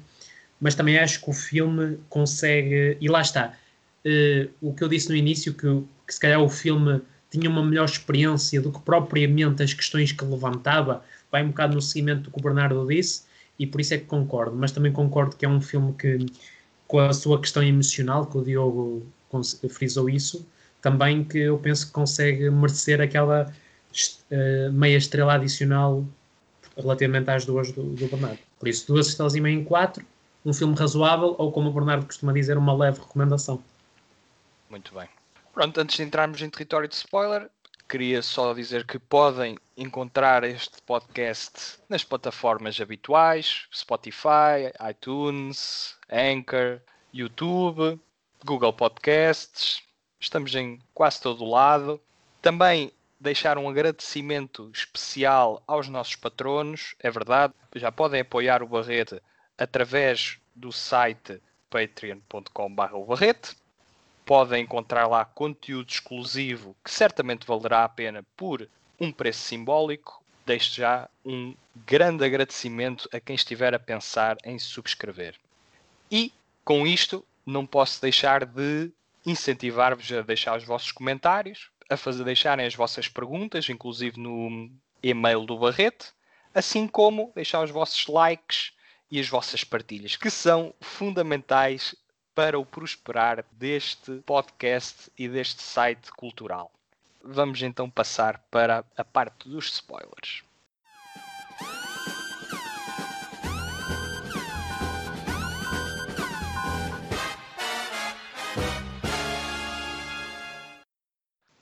mas 0.59 0.75
também 0.75 0.99
acho 0.99 1.21
que 1.23 1.29
o 1.29 1.33
filme 1.33 1.97
consegue. 2.09 2.97
E 2.99 3.07
lá 3.07 3.21
está. 3.21 3.53
Uh, 4.05 4.49
o 4.61 4.73
que 4.73 4.83
eu 4.83 4.89
disse 4.89 5.09
no 5.09 5.15
início, 5.15 5.53
que, 5.53 5.81
que 6.05 6.13
se 6.13 6.19
calhar 6.19 6.41
o 6.41 6.49
filme 6.49 7.01
tinha 7.31 7.49
uma 7.49 7.65
melhor 7.65 7.85
experiência 7.85 8.61
do 8.61 8.71
que 8.71 8.81
propriamente 8.81 9.63
as 9.63 9.73
questões 9.73 10.11
que 10.11 10.23
levantava 10.25 11.03
vai 11.33 11.43
um 11.43 11.47
bocado 11.47 11.73
no 11.73 11.81
seguimento 11.81 12.21
do 12.21 12.31
que 12.31 12.39
o 12.39 12.43
Bernardo 12.43 12.85
disse 12.85 13.23
e 13.57 13.65
por 13.65 13.81
isso 13.81 13.95
é 13.95 13.97
que 13.97 14.05
concordo, 14.05 14.55
mas 14.55 14.71
também 14.71 14.91
concordo 14.91 15.35
que 15.35 15.43
é 15.43 15.49
um 15.49 15.59
filme 15.59 15.91
que, 15.93 16.27
com 16.87 16.99
a 16.99 17.11
sua 17.11 17.41
questão 17.41 17.63
emocional, 17.63 18.27
que 18.27 18.37
o 18.37 18.43
Diogo 18.43 19.03
frisou 19.69 20.07
isso, 20.07 20.47
também 20.79 21.23
que 21.23 21.39
eu 21.39 21.57
penso 21.57 21.87
que 21.87 21.91
consegue 21.91 22.51
merecer 22.51 23.01
aquela 23.01 23.51
uh, 23.51 24.71
meia 24.73 24.97
estrela 24.97 25.33
adicional 25.33 26.05
relativamente 26.77 27.31
às 27.31 27.45
duas 27.45 27.71
do, 27.71 27.81
do 27.81 28.07
Bernardo. 28.07 28.39
Por 28.59 28.67
isso, 28.67 28.85
duas 28.85 29.07
estrelas 29.07 29.33
e 29.33 29.41
meia 29.41 29.55
em 29.55 29.63
quatro, 29.63 30.05
um 30.45 30.53
filme 30.53 30.75
razoável, 30.75 31.35
ou 31.39 31.51
como 31.51 31.69
o 31.69 31.73
Bernardo 31.73 32.05
costuma 32.05 32.31
dizer, 32.31 32.57
uma 32.57 32.75
leve 32.75 32.99
recomendação. 32.99 33.63
Muito 34.69 34.93
bem. 34.93 35.07
Pronto, 35.51 35.79
antes 35.79 35.95
de 35.95 36.03
entrarmos 36.03 36.41
em 36.41 36.49
território 36.49 36.87
de 36.87 36.95
spoiler, 36.95 37.49
queria 37.87 38.21
só 38.21 38.53
dizer 38.53 38.85
que 38.85 38.97
podem 38.97 39.57
encontrar 39.77 40.43
este 40.43 40.81
podcast 40.81 41.79
nas 41.87 42.03
plataformas 42.03 42.79
habituais: 42.79 43.67
Spotify, 43.73 44.71
iTunes, 44.89 45.95
Anchor, 46.11 46.81
YouTube, 47.13 47.99
Google 48.43 48.73
Podcasts. 48.73 49.81
Estamos 50.19 50.55
em 50.55 50.79
quase 50.93 51.21
todo 51.21 51.45
lado. 51.45 52.01
Também 52.41 52.91
deixar 53.19 53.57
um 53.57 53.69
agradecimento 53.69 54.69
especial 54.73 55.63
aos 55.65 55.87
nossos 55.87 56.15
patronos, 56.15 56.93
é 56.99 57.09
verdade, 57.09 57.53
já 57.75 57.89
podem 57.91 58.19
apoiar 58.19 58.61
o 58.61 58.67
Barrete 58.67 59.21
através 59.57 60.37
do 60.53 60.71
site 60.71 61.41
patreon.com.br 61.69 63.62
podem 64.25 64.63
encontrar 64.63 65.07
lá 65.07 65.25
conteúdo 65.25 65.89
exclusivo 65.89 66.75
que 66.83 66.91
certamente 66.91 67.45
valerá 67.45 67.83
a 67.83 67.89
pena 67.89 68.25
por 68.35 68.67
um 68.99 69.11
preço 69.11 69.41
simbólico. 69.41 70.23
Deixo 70.45 70.75
já 70.75 71.09
um 71.25 71.55
grande 71.85 72.25
agradecimento 72.25 73.07
a 73.13 73.19
quem 73.19 73.35
estiver 73.35 73.73
a 73.73 73.79
pensar 73.79 74.37
em 74.43 74.59
subscrever. 74.59 75.35
E 76.11 76.33
com 76.65 76.85
isto, 76.85 77.25
não 77.45 77.65
posso 77.65 78.01
deixar 78.01 78.45
de 78.45 78.91
incentivar-vos 79.25 80.11
a 80.11 80.21
deixar 80.21 80.57
os 80.57 80.63
vossos 80.63 80.91
comentários, 80.91 81.69
a 81.89 81.97
fazer 81.97 82.23
deixarem 82.23 82.65
as 82.65 82.75
vossas 82.75 83.07
perguntas, 83.07 83.69
inclusive 83.69 84.19
no 84.19 84.69
e-mail 85.01 85.45
do 85.45 85.57
Barrete, 85.57 86.11
assim 86.53 86.87
como 86.87 87.31
deixar 87.35 87.63
os 87.63 87.71
vossos 87.71 88.07
likes 88.07 88.73
e 89.09 89.19
as 89.19 89.27
vossas 89.27 89.63
partilhas, 89.63 90.15
que 90.15 90.29
são 90.29 90.73
fundamentais 90.81 91.95
para 92.35 92.57
o 92.59 92.65
prosperar 92.65 93.45
deste 93.51 94.19
podcast 94.25 95.11
e 95.17 95.27
deste 95.27 95.61
site 95.61 96.11
cultural. 96.11 96.71
Vamos 97.23 97.61
então 97.61 97.89
passar 97.89 98.39
para 98.49 98.83
a 98.97 99.03
parte 99.03 99.47
dos 99.47 99.65
spoilers. 99.67 100.43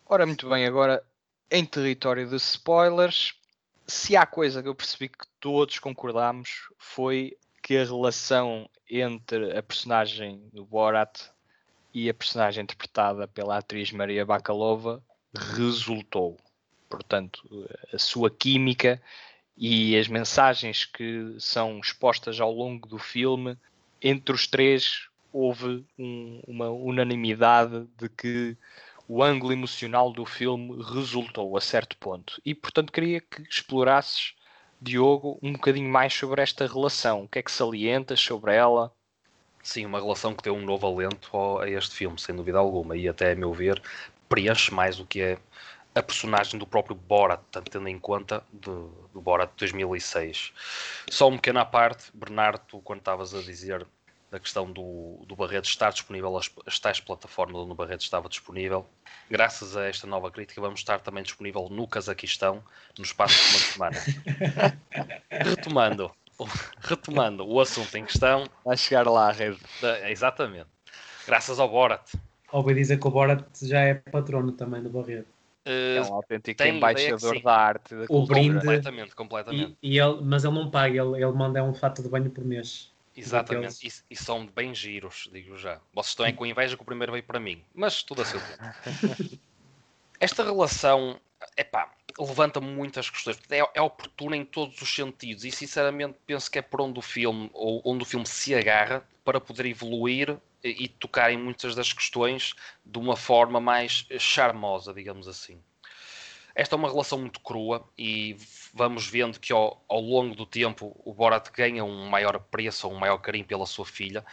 Ora, 0.05 0.25
muito 0.25 0.49
bem, 0.49 0.65
agora 0.65 1.01
em 1.49 1.65
território 1.65 2.27
de 2.27 2.35
spoilers, 2.35 3.33
se 3.87 4.15
há 4.15 4.25
coisa 4.25 4.61
que 4.61 4.67
eu 4.67 4.75
percebi 4.75 5.09
que 5.09 5.25
todos 5.39 5.79
concordámos 5.79 6.69
foi 6.77 7.37
que 7.61 7.77
a 7.77 7.83
relação 7.83 8.69
entre 8.89 9.57
a 9.57 9.63
personagem 9.63 10.41
do 10.51 10.65
Borat 10.65 11.29
e 11.93 12.09
a 12.09 12.13
personagem 12.13 12.63
interpretada 12.63 13.27
pela 13.27 13.57
atriz 13.57 13.91
Maria 13.91 14.25
Bakalova 14.25 15.03
resultou. 15.33 16.37
Portanto, 16.89 17.41
a 17.93 17.97
sua 17.97 18.29
química 18.29 19.01
e 19.57 19.97
as 19.97 20.07
mensagens 20.07 20.85
que 20.85 21.35
são 21.39 21.79
expostas 21.79 22.39
ao 22.39 22.51
longo 22.51 22.87
do 22.87 22.97
filme, 22.97 23.57
entre 24.01 24.33
os 24.33 24.47
três 24.47 25.07
houve 25.31 25.85
um, 25.97 26.41
uma 26.47 26.69
unanimidade 26.69 27.87
de 27.97 28.09
que 28.09 28.57
o 29.07 29.23
ângulo 29.23 29.53
emocional 29.53 30.11
do 30.11 30.25
filme 30.25 30.81
resultou 30.83 31.55
a 31.55 31.61
certo 31.61 31.97
ponto. 31.97 32.41
E 32.45 32.55
portanto 32.55 32.91
queria 32.91 33.21
que 33.21 33.41
explorasses, 33.43 34.33
Diogo, 34.81 35.37
um 35.43 35.53
bocadinho 35.53 35.89
mais 35.89 36.11
sobre 36.11 36.41
esta 36.41 36.65
relação. 36.65 37.23
O 37.23 37.27
que 37.27 37.37
é 37.37 37.43
que 37.43 37.51
salientas 37.51 38.19
sobre 38.19 38.55
ela? 38.55 38.91
Sim, 39.61 39.85
uma 39.85 39.99
relação 39.99 40.33
que 40.33 40.41
deu 40.41 40.55
um 40.55 40.65
novo 40.65 40.87
alento 40.87 41.59
a 41.59 41.69
este 41.69 41.95
filme, 41.95 42.19
sem 42.19 42.35
dúvida 42.35 42.57
alguma, 42.57 42.97
e 42.97 43.07
até 43.07 43.31
a 43.31 43.35
meu 43.35 43.53
ver 43.53 43.79
preenche 44.27 44.73
mais 44.73 44.99
o 44.99 45.05
que 45.05 45.21
é 45.21 45.37
a 45.93 46.01
personagem 46.01 46.57
do 46.57 46.65
próprio 46.65 46.95
Borat, 46.95 47.41
tendo 47.69 47.87
em 47.87 47.99
conta 47.99 48.43
do, 48.51 48.87
do 49.13 49.21
Borat 49.21 49.51
de 49.51 49.57
2006. 49.57 50.53
Só 51.09 51.27
um 51.27 51.35
pequeno 51.35 51.59
à 51.59 51.65
parte, 51.65 52.09
Bernardo, 52.13 52.79
quando 52.83 52.99
estavas 52.99 53.35
a 53.35 53.41
dizer 53.41 53.85
da 54.31 54.39
questão 54.39 54.71
do, 54.71 55.23
do 55.27 55.35
Barreto 55.35 55.65
estar 55.65 55.91
disponível, 55.91 56.37
as, 56.37 56.49
as 56.65 56.79
tais 56.79 57.01
plataformas 57.01 57.61
onde 57.61 57.73
o 57.73 57.75
Barreto 57.75 58.01
estava 58.01 58.29
disponível, 58.29 58.87
graças 59.29 59.75
a 59.75 59.85
esta 59.85 60.07
nova 60.07 60.31
crítica, 60.31 60.61
vamos 60.61 60.79
estar 60.79 61.01
também 61.01 61.21
disponível 61.21 61.67
no 61.69 61.85
Cazaquistão 61.85 62.63
no 62.97 63.03
espaço 63.03 63.35
de 63.35 63.77
uma 63.77 63.91
semana. 63.91 64.77
retomando, 65.29 66.11
retomando 66.79 67.45
o 67.45 67.59
assunto 67.59 67.93
em 67.97 68.05
questão. 68.05 68.45
Vai 68.63 68.77
chegar 68.77 69.05
lá 69.05 69.27
a 69.27 69.31
rede. 69.33 69.59
Exatamente. 70.07 70.69
Graças 71.27 71.59
ao 71.59 71.69
Borat. 71.69 72.13
Ouvi 72.53 72.73
dizer 72.73 72.99
que 72.99 73.07
o 73.07 73.11
Borat 73.11 73.43
já 73.61 73.81
é 73.81 73.95
patrono 73.95 74.53
também 74.53 74.81
do 74.81 74.89
Barreto. 74.89 75.27
Uh, 75.65 75.97
é 75.97 76.01
um 76.01 76.13
autêntico 76.15 76.63
embaixador 76.63 77.41
da 77.41 77.53
arte. 77.53 77.95
Da 77.95 78.05
o 78.09 78.25
brinde. 78.25 78.55
Completamente, 78.55 79.13
completamente. 79.13 79.77
E, 79.83 79.95
e, 79.95 79.99
ele, 79.99 80.21
mas 80.23 80.43
ele 80.43 80.55
não 80.55 80.71
paga, 80.71 81.01
ele, 81.01 81.21
ele 81.21 81.31
manda 81.33 81.63
um 81.63 81.73
fato 81.73 82.01
de 82.01 82.09
banho 82.09 82.29
por 82.31 82.43
mês. 82.43 82.90
Exatamente, 83.15 83.87
e, 83.87 83.91
e, 84.13 84.15
são 84.15 84.47
bem 84.47 84.73
giros, 84.73 85.29
digo 85.31 85.57
já. 85.57 85.81
Vocês 85.93 86.11
estão 86.11 86.25
é 86.25 86.31
com 86.31 86.45
inveja 86.45 86.77
que 86.77 86.81
o 86.81 86.85
primeiro 86.85 87.11
veio 87.11 87.23
para 87.23 87.39
mim, 87.39 87.63
mas 87.73 88.01
tudo 88.03 88.21
a 88.21 88.25
seu 88.25 88.39
tempo. 88.39 88.61
Esta 90.19 90.43
relação, 90.43 91.19
epá, 91.57 91.91
levanta 92.17 92.61
muitas 92.61 93.09
questões. 93.09 93.37
É, 93.49 93.59
é 93.73 93.81
oportuna 93.81 94.37
em 94.37 94.45
todos 94.45 94.81
os 94.81 94.93
sentidos 94.93 95.43
e, 95.43 95.51
sinceramente, 95.51 96.17
penso 96.25 96.49
que 96.49 96.59
é 96.59 96.61
por 96.61 96.79
onde 96.79 96.99
o 96.99 97.01
filme, 97.01 97.49
ou 97.53 97.81
onde 97.83 98.03
o 98.03 98.05
filme 98.05 98.25
se 98.25 98.55
agarra 98.55 99.05
para 99.25 99.41
poder 99.41 99.65
evoluir 99.65 100.37
e 100.63 100.87
tocar 100.87 101.31
em 101.31 101.37
muitas 101.37 101.75
das 101.75 101.91
questões 101.91 102.53
de 102.85 102.99
uma 102.99 103.17
forma 103.17 103.59
mais 103.59 104.05
charmosa, 104.19 104.93
digamos 104.93 105.27
assim. 105.27 105.61
Esta 106.53 106.75
é 106.75 106.77
uma 106.77 106.89
relação 106.89 107.19
muito 107.19 107.39
crua 107.39 107.87
e 107.97 108.35
vamos 108.73 109.07
vendo 109.07 109.39
que 109.39 109.53
ao, 109.53 109.83
ao 109.87 110.01
longo 110.01 110.35
do 110.35 110.45
tempo 110.45 110.99
o 111.05 111.13
Borat 111.13 111.49
ganha 111.51 111.83
um 111.83 112.07
maior 112.07 112.39
preço 112.39 112.87
um 112.87 112.99
maior 112.99 113.17
carinho 113.17 113.45
pela 113.45 113.65
sua 113.65 113.85
filha, 113.85 114.25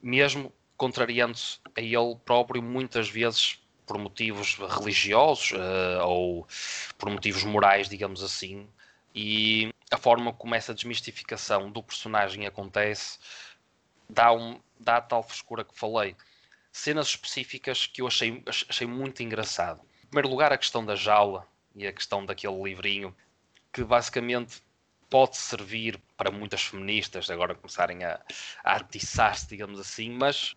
mesmo 0.00 0.52
contrariando-se 0.76 1.58
a 1.76 1.80
ele 1.80 2.16
próprio 2.24 2.62
muitas 2.62 3.08
vezes 3.08 3.60
por 3.86 3.98
motivos 3.98 4.56
religiosos 4.56 5.52
uh, 5.52 6.04
ou 6.04 6.46
por 6.98 7.10
motivos 7.10 7.44
morais, 7.44 7.88
digamos 7.88 8.22
assim. 8.22 8.68
E 9.14 9.70
a 9.90 9.96
forma 9.96 10.32
como 10.32 10.54
essa 10.54 10.74
desmistificação 10.74 11.70
do 11.70 11.82
personagem 11.82 12.46
acontece 12.46 13.18
dá, 14.08 14.32
um, 14.32 14.60
dá 14.78 14.96
a 14.96 15.00
tal 15.00 15.22
frescura 15.22 15.64
que 15.64 15.78
falei. 15.78 16.16
Cenas 16.72 17.08
específicas 17.08 17.86
que 17.86 18.00
eu 18.02 18.06
achei, 18.06 18.42
achei 18.68 18.86
muito 18.86 19.22
engraçado. 19.22 19.80
Em 20.02 20.06
primeiro 20.06 20.28
lugar, 20.28 20.52
a 20.52 20.58
questão 20.58 20.84
da 20.84 20.96
jaula 20.96 21.46
e 21.74 21.86
a 21.86 21.92
questão 21.92 22.24
daquele 22.24 22.62
livrinho 22.62 23.14
que 23.72 23.82
basicamente 23.82 24.62
pode 25.10 25.36
servir 25.36 26.00
para 26.16 26.30
muitas 26.30 26.62
feministas 26.62 27.30
agora 27.30 27.54
começarem 27.54 28.04
a, 28.04 28.20
a 28.64 28.76
atiçar-se, 28.76 29.46
digamos 29.48 29.78
assim, 29.78 30.10
mas 30.10 30.54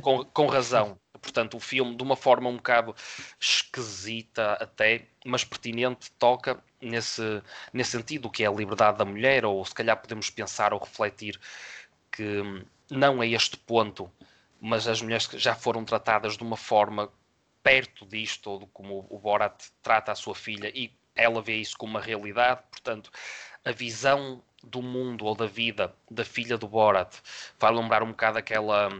com, 0.00 0.24
com 0.24 0.46
razão. 0.46 0.98
Portanto, 1.20 1.56
o 1.56 1.60
filme, 1.60 1.96
de 1.96 2.02
uma 2.02 2.16
forma 2.16 2.50
um 2.50 2.56
bocado 2.56 2.94
esquisita 3.40 4.54
até, 4.54 5.06
mas 5.24 5.44
pertinente, 5.44 6.10
toca 6.12 6.62
nesse, 6.80 7.42
nesse 7.72 7.92
sentido, 7.92 8.30
que 8.30 8.44
é 8.44 8.46
a 8.46 8.52
liberdade 8.52 8.98
da 8.98 9.04
mulher, 9.04 9.44
ou 9.44 9.64
se 9.64 9.74
calhar 9.74 9.96
podemos 9.96 10.28
pensar 10.28 10.74
ou 10.74 10.80
refletir 10.80 11.40
que 12.12 12.42
não 12.90 13.20
a 13.20 13.26
este 13.26 13.56
ponto, 13.56 14.10
mas 14.60 14.86
as 14.86 15.00
mulheres 15.00 15.28
já 15.34 15.54
foram 15.54 15.84
tratadas 15.84 16.36
de 16.36 16.42
uma 16.42 16.56
forma 16.56 17.10
perto 17.64 18.04
disto, 18.06 18.50
ou 18.50 18.66
como 18.68 19.06
o 19.08 19.18
Borat 19.18 19.70
trata 19.82 20.12
a 20.12 20.14
sua 20.14 20.34
filha, 20.34 20.70
e 20.74 20.92
ela 21.16 21.40
vê 21.40 21.56
isso 21.56 21.76
como 21.76 21.92
uma 21.92 22.00
realidade, 22.00 22.62
portanto, 22.70 23.10
a 23.64 23.72
visão 23.72 24.42
do 24.62 24.82
mundo 24.82 25.24
ou 25.24 25.34
da 25.34 25.46
vida 25.46 25.94
da 26.10 26.24
filha 26.24 26.58
do 26.58 26.68
Borat 26.68 27.16
vai 27.58 27.72
lembrar 27.72 28.02
um 28.02 28.10
bocado 28.10 28.38
aquela, 28.38 28.90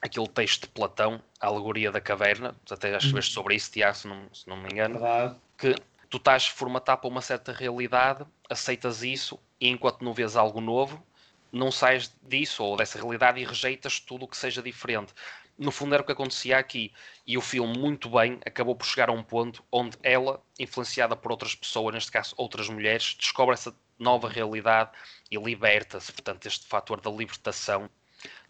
aquele 0.00 0.28
texto 0.28 0.62
de 0.62 0.68
Platão, 0.68 1.22
a 1.38 1.46
alegoria 1.46 1.92
da 1.92 2.00
caverna, 2.00 2.56
até 2.70 2.90
já 2.90 2.98
escreveste 2.98 3.34
sobre 3.34 3.54
isso, 3.54 3.70
Tiago, 3.70 3.96
se 3.96 4.08
não, 4.08 4.34
se 4.34 4.48
não 4.48 4.56
me 4.56 4.70
engano, 4.70 4.98
Verdade. 4.98 5.36
que 5.58 5.74
tu 6.08 6.16
estás 6.16 6.46
formatado 6.46 7.02
para 7.02 7.10
uma 7.10 7.20
certa 7.20 7.52
realidade, 7.52 8.24
aceitas 8.48 9.02
isso, 9.02 9.38
e 9.60 9.68
enquanto 9.68 10.02
não 10.02 10.14
vês 10.14 10.36
algo 10.36 10.60
novo, 10.60 11.04
não 11.52 11.70
sais 11.70 12.12
disso 12.22 12.62
ou 12.64 12.76
dessa 12.76 12.98
realidade 12.98 13.40
e 13.40 13.44
rejeitas 13.44 14.00
tudo 14.00 14.24
o 14.24 14.28
que 14.28 14.36
seja 14.36 14.62
diferente. 14.62 15.12
No 15.58 15.70
fundo 15.70 15.94
era 15.94 16.02
o 16.02 16.06
que 16.06 16.12
acontecia 16.12 16.58
aqui. 16.58 16.92
E 17.26 17.38
o 17.38 17.40
filme, 17.40 17.78
muito 17.78 18.10
bem, 18.10 18.38
acabou 18.44 18.74
por 18.74 18.86
chegar 18.86 19.08
a 19.08 19.12
um 19.12 19.22
ponto 19.22 19.64
onde 19.72 19.96
ela, 20.02 20.42
influenciada 20.58 21.16
por 21.16 21.30
outras 21.30 21.54
pessoas, 21.54 21.94
neste 21.94 22.12
caso 22.12 22.34
outras 22.36 22.68
mulheres, 22.68 23.16
descobre 23.18 23.54
essa 23.54 23.74
nova 23.98 24.28
realidade 24.28 24.90
e 25.30 25.36
liberta-se. 25.36 26.12
Portanto, 26.12 26.46
este 26.46 26.66
fator 26.66 27.00
da 27.00 27.10
libertação, 27.10 27.88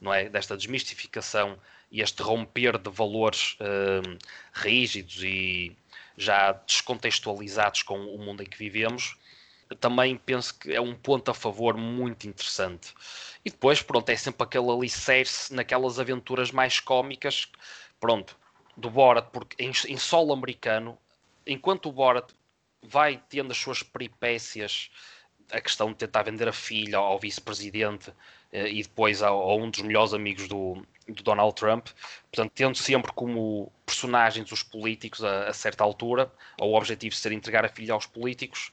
não 0.00 0.12
é? 0.12 0.28
Desta 0.28 0.56
desmistificação 0.56 1.58
e 1.90 2.00
este 2.00 2.22
romper 2.22 2.78
de 2.78 2.90
valores 2.90 3.56
hum, 3.60 4.18
rígidos 4.52 5.22
e 5.22 5.76
já 6.16 6.52
descontextualizados 6.52 7.82
com 7.82 7.98
o 7.98 8.18
mundo 8.18 8.42
em 8.42 8.46
que 8.46 8.58
vivemos, 8.58 9.16
também 9.74 10.16
penso 10.16 10.58
que 10.58 10.72
é 10.72 10.80
um 10.80 10.94
ponto 10.94 11.30
a 11.30 11.34
favor 11.34 11.76
muito 11.76 12.28
interessante. 12.28 12.94
E 13.44 13.50
depois, 13.50 13.82
pronto, 13.82 14.08
é 14.10 14.16
sempre 14.16 14.44
aquele 14.44 14.70
alicerce 14.70 15.52
naquelas 15.52 15.98
aventuras 15.98 16.50
mais 16.50 16.78
cómicas, 16.78 17.50
pronto, 17.98 18.36
do 18.76 18.90
Borat, 18.90 19.28
porque 19.32 19.62
em, 19.62 19.72
em 19.88 19.96
solo 19.96 20.32
americano, 20.32 20.96
enquanto 21.46 21.88
o 21.88 21.92
Borat 21.92 22.32
vai 22.82 23.20
tendo 23.28 23.50
as 23.50 23.56
suas 23.56 23.82
peripécias, 23.82 24.90
a 25.50 25.60
questão 25.60 25.88
de 25.88 25.96
tentar 25.96 26.22
vender 26.22 26.48
a 26.48 26.52
filha 26.52 26.98
ao 26.98 27.18
vice-presidente 27.18 28.12
eh, 28.52 28.68
e 28.68 28.82
depois 28.82 29.22
a, 29.22 29.28
a, 29.28 29.54
um 29.54 29.70
dos 29.70 29.82
melhores 29.82 30.12
amigos 30.12 30.48
do, 30.48 30.84
do, 31.06 31.22
Donald 31.22 31.54
Trump, 31.54 31.88
portanto, 32.30 32.52
tendo 32.54 32.76
sempre 32.76 33.12
como 33.12 33.72
personagens 33.84 34.50
os 34.50 34.62
políticos 34.62 35.22
a, 35.24 35.48
a 35.48 35.52
certa 35.52 35.84
altura, 35.84 36.32
ou 36.60 36.72
o 36.72 36.76
objetivo 36.76 37.14
de 37.14 37.20
ser 37.20 37.32
entregar 37.32 37.64
a 37.64 37.68
filha 37.68 37.94
aos 37.94 38.06
políticos, 38.06 38.72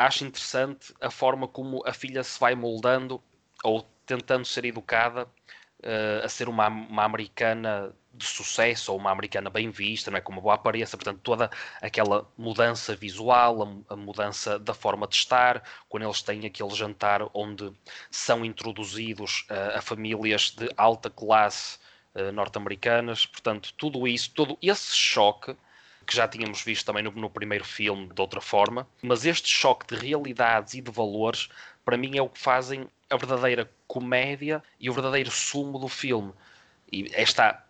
acho 0.00 0.24
interessante 0.24 0.94
a 0.98 1.10
forma 1.10 1.46
como 1.46 1.82
a 1.86 1.92
filha 1.92 2.24
se 2.24 2.40
vai 2.40 2.54
moldando 2.54 3.22
ou 3.62 3.82
tentando 4.06 4.46
ser 4.46 4.64
educada 4.64 5.24
uh, 5.24 6.24
a 6.24 6.28
ser 6.28 6.48
uma, 6.48 6.68
uma 6.68 7.04
americana 7.04 7.94
de 8.12 8.24
sucesso 8.24 8.92
ou 8.92 8.98
uma 8.98 9.10
americana 9.10 9.50
bem 9.50 9.70
vista, 9.70 10.10
não 10.10 10.16
é? 10.16 10.20
com 10.22 10.32
uma 10.32 10.40
boa 10.40 10.54
aparência, 10.54 10.96
portanto, 10.96 11.20
toda 11.22 11.50
aquela 11.82 12.26
mudança 12.36 12.96
visual, 12.96 13.84
a, 13.88 13.94
mudança 13.94 14.58
da 14.58 14.72
forma 14.72 15.06
de 15.06 15.16
estar, 15.16 15.62
quando 15.86 16.04
eles 16.04 16.22
têm 16.22 16.46
aquele 16.46 16.74
jantar 16.74 17.20
onde 17.34 17.70
são 18.10 18.42
introduzidos 18.42 19.46
uh, 19.50 19.76
a 19.76 19.82
famílias 19.82 20.50
de 20.50 20.68
alta 20.78 21.10
classe 21.10 21.78
uh, 22.14 22.32
norte-americanas, 22.32 23.26
portanto, 23.26 23.74
tudo 23.76 24.08
isso, 24.08 24.32
todo 24.32 24.58
esse 24.62 24.96
choque 24.96 25.54
que 26.06 26.16
já 26.16 26.26
tínhamos 26.26 26.62
visto 26.62 26.86
também 26.86 27.02
no, 27.02 27.10
no, 27.12 27.30
primeiro 27.30 27.64
filme 27.64 28.08
de 28.12 28.20
outra 28.20 28.40
forma, 28.40 28.86
mas 29.02 29.24
este 29.24 29.48
choque 29.48 29.94
de 29.94 30.00
realidades 30.00 30.74
e 30.74 30.80
de 30.80 30.90
valores, 30.90 31.48
para 31.84 31.96
mim, 31.96 32.16
é 32.16 32.22
o 32.22 32.28
que 32.28 32.38
fazem 32.38 32.88
a 33.08 33.16
verdadeira 33.16 33.70
comédia 33.86 34.62
e 34.78 34.88
o 34.88 34.92
verdadeiro 34.92 35.30
sumo 35.30 35.78
do 35.78 35.88
filme. 35.88 36.32
E 36.90 37.10
esta, 37.12 37.64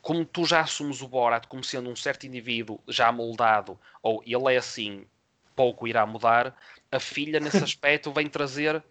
como 0.00 0.24
tu 0.24 0.44
já 0.44 0.60
assumes 0.60 1.02
o 1.02 1.08
Borat 1.08 1.46
como 1.46 1.62
sendo 1.62 1.90
um 1.90 1.96
certo 1.96 2.26
indivíduo 2.26 2.80
já 2.88 3.10
moldado, 3.12 3.78
ou 4.02 4.22
ele 4.26 4.54
é 4.54 4.58
assim, 4.58 5.06
pouco 5.54 5.86
irá 5.86 6.04
mudar, 6.06 6.54
a 6.90 6.98
filha 6.98 7.40
nesse 7.40 7.58
aspecto 7.62 8.12
vem 8.12 8.28
trazer 8.28 8.82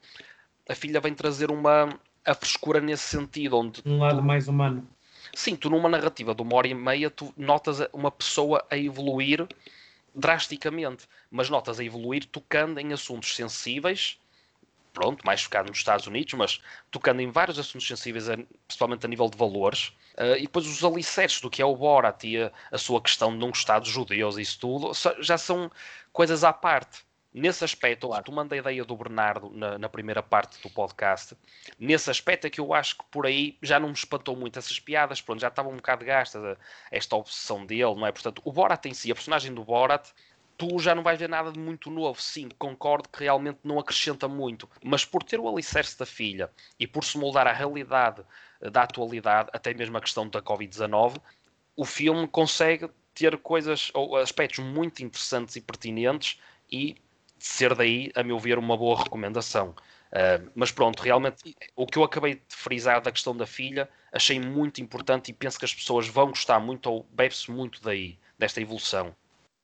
a 0.69 0.75
filha 0.75 0.99
vem 0.99 1.13
trazer 1.13 1.51
uma 1.51 1.89
a 2.23 2.35
frescura 2.35 2.79
nesse 2.79 3.03
sentido 3.03 3.57
onde 3.57 3.81
um 3.85 3.99
lado 3.99 4.19
tu, 4.19 4.23
mais 4.23 4.47
humano 4.47 4.87
Sim, 5.33 5.55
tu 5.55 5.69
numa 5.69 5.89
narrativa 5.89 6.35
de 6.35 6.41
uma 6.41 6.55
hora 6.55 6.67
e 6.67 6.73
meia, 6.73 7.09
tu 7.09 7.33
notas 7.37 7.79
uma 7.93 8.11
pessoa 8.11 8.65
a 8.69 8.77
evoluir 8.77 9.47
drasticamente, 10.13 11.07
mas 11.29 11.49
notas 11.49 11.79
a 11.79 11.83
evoluir 11.83 12.25
tocando 12.25 12.79
em 12.79 12.91
assuntos 12.91 13.35
sensíveis, 13.35 14.19
pronto, 14.93 15.25
mais 15.25 15.41
focado 15.41 15.69
nos 15.69 15.77
Estados 15.77 16.05
Unidos, 16.05 16.33
mas 16.33 16.61
tocando 16.89 17.21
em 17.21 17.31
vários 17.31 17.57
assuntos 17.57 17.87
sensíveis, 17.87 18.25
principalmente 18.67 19.05
a 19.05 19.09
nível 19.09 19.29
de 19.29 19.37
valores, 19.37 19.93
uh, 20.17 20.35
e 20.37 20.41
depois 20.41 20.67
os 20.67 20.83
alicerces 20.83 21.39
do 21.39 21.49
que 21.49 21.61
é 21.61 21.65
o 21.65 21.75
Borat 21.75 22.23
e 22.25 22.41
a, 22.41 22.51
a 22.71 22.77
sua 22.77 23.01
questão 23.01 23.31
de 23.31 23.37
não 23.37 23.49
gostar 23.49 23.79
dos 23.79 23.89
judeus 23.89 24.37
e 24.37 24.41
isso 24.41 24.59
tudo, 24.59 24.91
já 25.21 25.37
são 25.37 25.71
coisas 26.11 26.43
à 26.43 26.51
parte. 26.51 27.05
Nesse 27.33 27.63
aspecto, 27.63 28.09
tu 28.25 28.31
manda 28.31 28.55
a 28.55 28.57
ideia 28.57 28.83
do 28.83 28.95
Bernardo 28.95 29.49
na, 29.51 29.77
na, 29.77 29.87
primeira 29.87 30.21
parte 30.21 30.61
do 30.61 30.69
podcast. 30.69 31.37
Nesse 31.79 32.09
aspecto 32.09 32.45
é 32.45 32.49
que 32.49 32.59
eu 32.59 32.73
acho 32.73 32.97
que 32.97 33.05
por 33.09 33.25
aí 33.25 33.57
já 33.61 33.79
não 33.79 33.87
me 33.87 33.93
espantou 33.93 34.35
muito 34.35 34.59
essas 34.59 34.79
piadas, 34.81 35.21
pronto, 35.21 35.39
já 35.39 35.47
estava 35.47 35.69
um 35.69 35.77
bocado 35.77 36.03
gasta 36.03 36.57
esta 36.91 37.15
obsessão 37.15 37.65
dele, 37.65 37.95
não 37.95 38.05
é? 38.05 38.11
Portanto, 38.11 38.41
o 38.43 38.51
Borat 38.51 38.85
em 38.85 38.93
si, 38.93 39.09
a 39.11 39.15
personagem 39.15 39.53
do 39.53 39.63
Borat, 39.63 40.09
tu 40.57 40.77
já 40.77 40.93
não 40.93 41.03
vais 41.03 41.17
ver 41.17 41.29
nada 41.29 41.53
de 41.53 41.57
muito 41.57 41.89
novo. 41.89 42.21
Sim, 42.21 42.49
concordo 42.59 43.07
que 43.07 43.23
realmente 43.23 43.59
não 43.63 43.79
acrescenta 43.79 44.27
muito, 44.27 44.69
mas 44.83 45.05
por 45.05 45.23
ter 45.23 45.39
o 45.39 45.47
alicerce 45.47 45.97
da 45.97 46.05
filha 46.05 46.51
e 46.77 46.85
por 46.85 47.05
se 47.05 47.17
moldar 47.17 47.47
à 47.47 47.53
realidade 47.53 48.23
eh, 48.59 48.69
da 48.69 48.83
atualidade, 48.83 49.49
até 49.53 49.73
mesmo 49.73 49.97
a 49.97 50.01
questão 50.01 50.27
da 50.27 50.41
Covid-19, 50.41 51.15
o 51.77 51.85
filme 51.85 52.27
consegue 52.27 52.89
ter 53.13 53.37
coisas 53.37 53.89
ou 53.93 54.17
aspectos 54.17 54.59
muito 54.59 55.01
interessantes 55.01 55.55
e 55.55 55.61
pertinentes 55.61 56.39
e 56.69 56.95
ser 57.45 57.75
daí, 57.75 58.11
a 58.15 58.23
meu 58.23 58.39
ver, 58.39 58.57
uma 58.57 58.77
boa 58.77 59.03
recomendação. 59.03 59.75
Uh, 60.11 60.51
mas 60.53 60.71
pronto, 60.71 61.01
realmente 61.01 61.55
o 61.75 61.87
que 61.87 61.97
eu 61.97 62.03
acabei 62.03 62.35
de 62.35 62.41
frisar 62.49 63.01
da 63.01 63.11
questão 63.11 63.35
da 63.35 63.45
filha 63.45 63.89
achei 64.11 64.39
muito 64.41 64.81
importante 64.81 65.31
e 65.31 65.33
penso 65.33 65.57
que 65.57 65.63
as 65.63 65.73
pessoas 65.73 66.07
vão 66.07 66.27
gostar 66.27 66.59
muito 66.59 66.91
ou 66.91 67.07
bebe-se 67.11 67.49
muito 67.49 67.81
daí, 67.81 68.19
desta 68.37 68.59
evolução. 68.59 69.15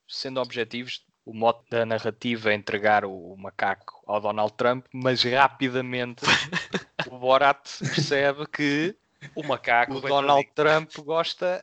Sendo 0.08 0.40
objetivos, 0.40 1.04
o 1.26 1.34
mote 1.34 1.68
da 1.68 1.84
narrativa 1.84 2.50
é 2.50 2.54
entregar 2.54 3.04
o 3.04 3.36
macaco 3.36 4.02
ao 4.06 4.18
Donald 4.18 4.54
Trump, 4.54 4.86
mas 4.90 5.22
rapidamente 5.22 6.24
o 7.06 7.18
Borat 7.18 7.78
percebe 7.80 8.46
que 8.46 8.96
o 9.34 9.42
macaco, 9.42 9.92
o 9.92 10.00
Donald 10.00 10.48
Trump 10.54 10.90
gosta 11.00 11.62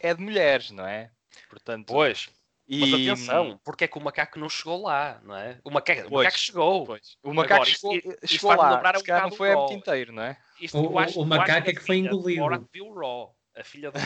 é 0.00 0.12
de 0.12 0.20
mulheres, 0.20 0.72
não 0.72 0.84
é? 0.84 1.10
Portanto, 1.48 1.86
pois, 1.86 2.28
e... 2.68 2.80
Mas 2.80 2.92
atenção, 2.92 3.60
porque 3.64 3.84
é 3.84 3.88
que 3.88 3.96
o 3.96 4.00
macaco 4.00 4.38
não 4.38 4.48
chegou 4.48 4.82
lá, 4.82 5.20
não 5.24 5.34
é? 5.34 5.58
O 5.64 5.70
macaco, 5.70 6.08
o 6.08 6.14
macaco 6.14 6.38
chegou. 6.38 6.84
Pois. 6.84 7.16
O 7.22 7.32
macaco 7.32 7.62
Agora, 7.62 7.70
chegou, 7.70 7.94
isto, 7.94 8.26
chegou 8.26 8.54
lá, 8.54 8.78
um 8.78 9.22
não 9.22 9.30
foi 9.30 9.52
a 9.52 9.72
inteiro, 9.72 10.12
não 10.12 10.22
é? 10.22 10.36
Isto, 10.60 10.78
o, 10.78 10.98
acho, 10.98 11.18
o 11.18 11.24
macaco 11.24 11.70
é 11.70 11.72
que 11.72 11.80
foi 11.80 11.96
engolido. 11.96 12.42
Borat 12.42 12.64
viu 12.70 12.92
Raw. 12.92 13.34
A 13.56 13.64
filha 13.64 13.90
do 13.90 13.98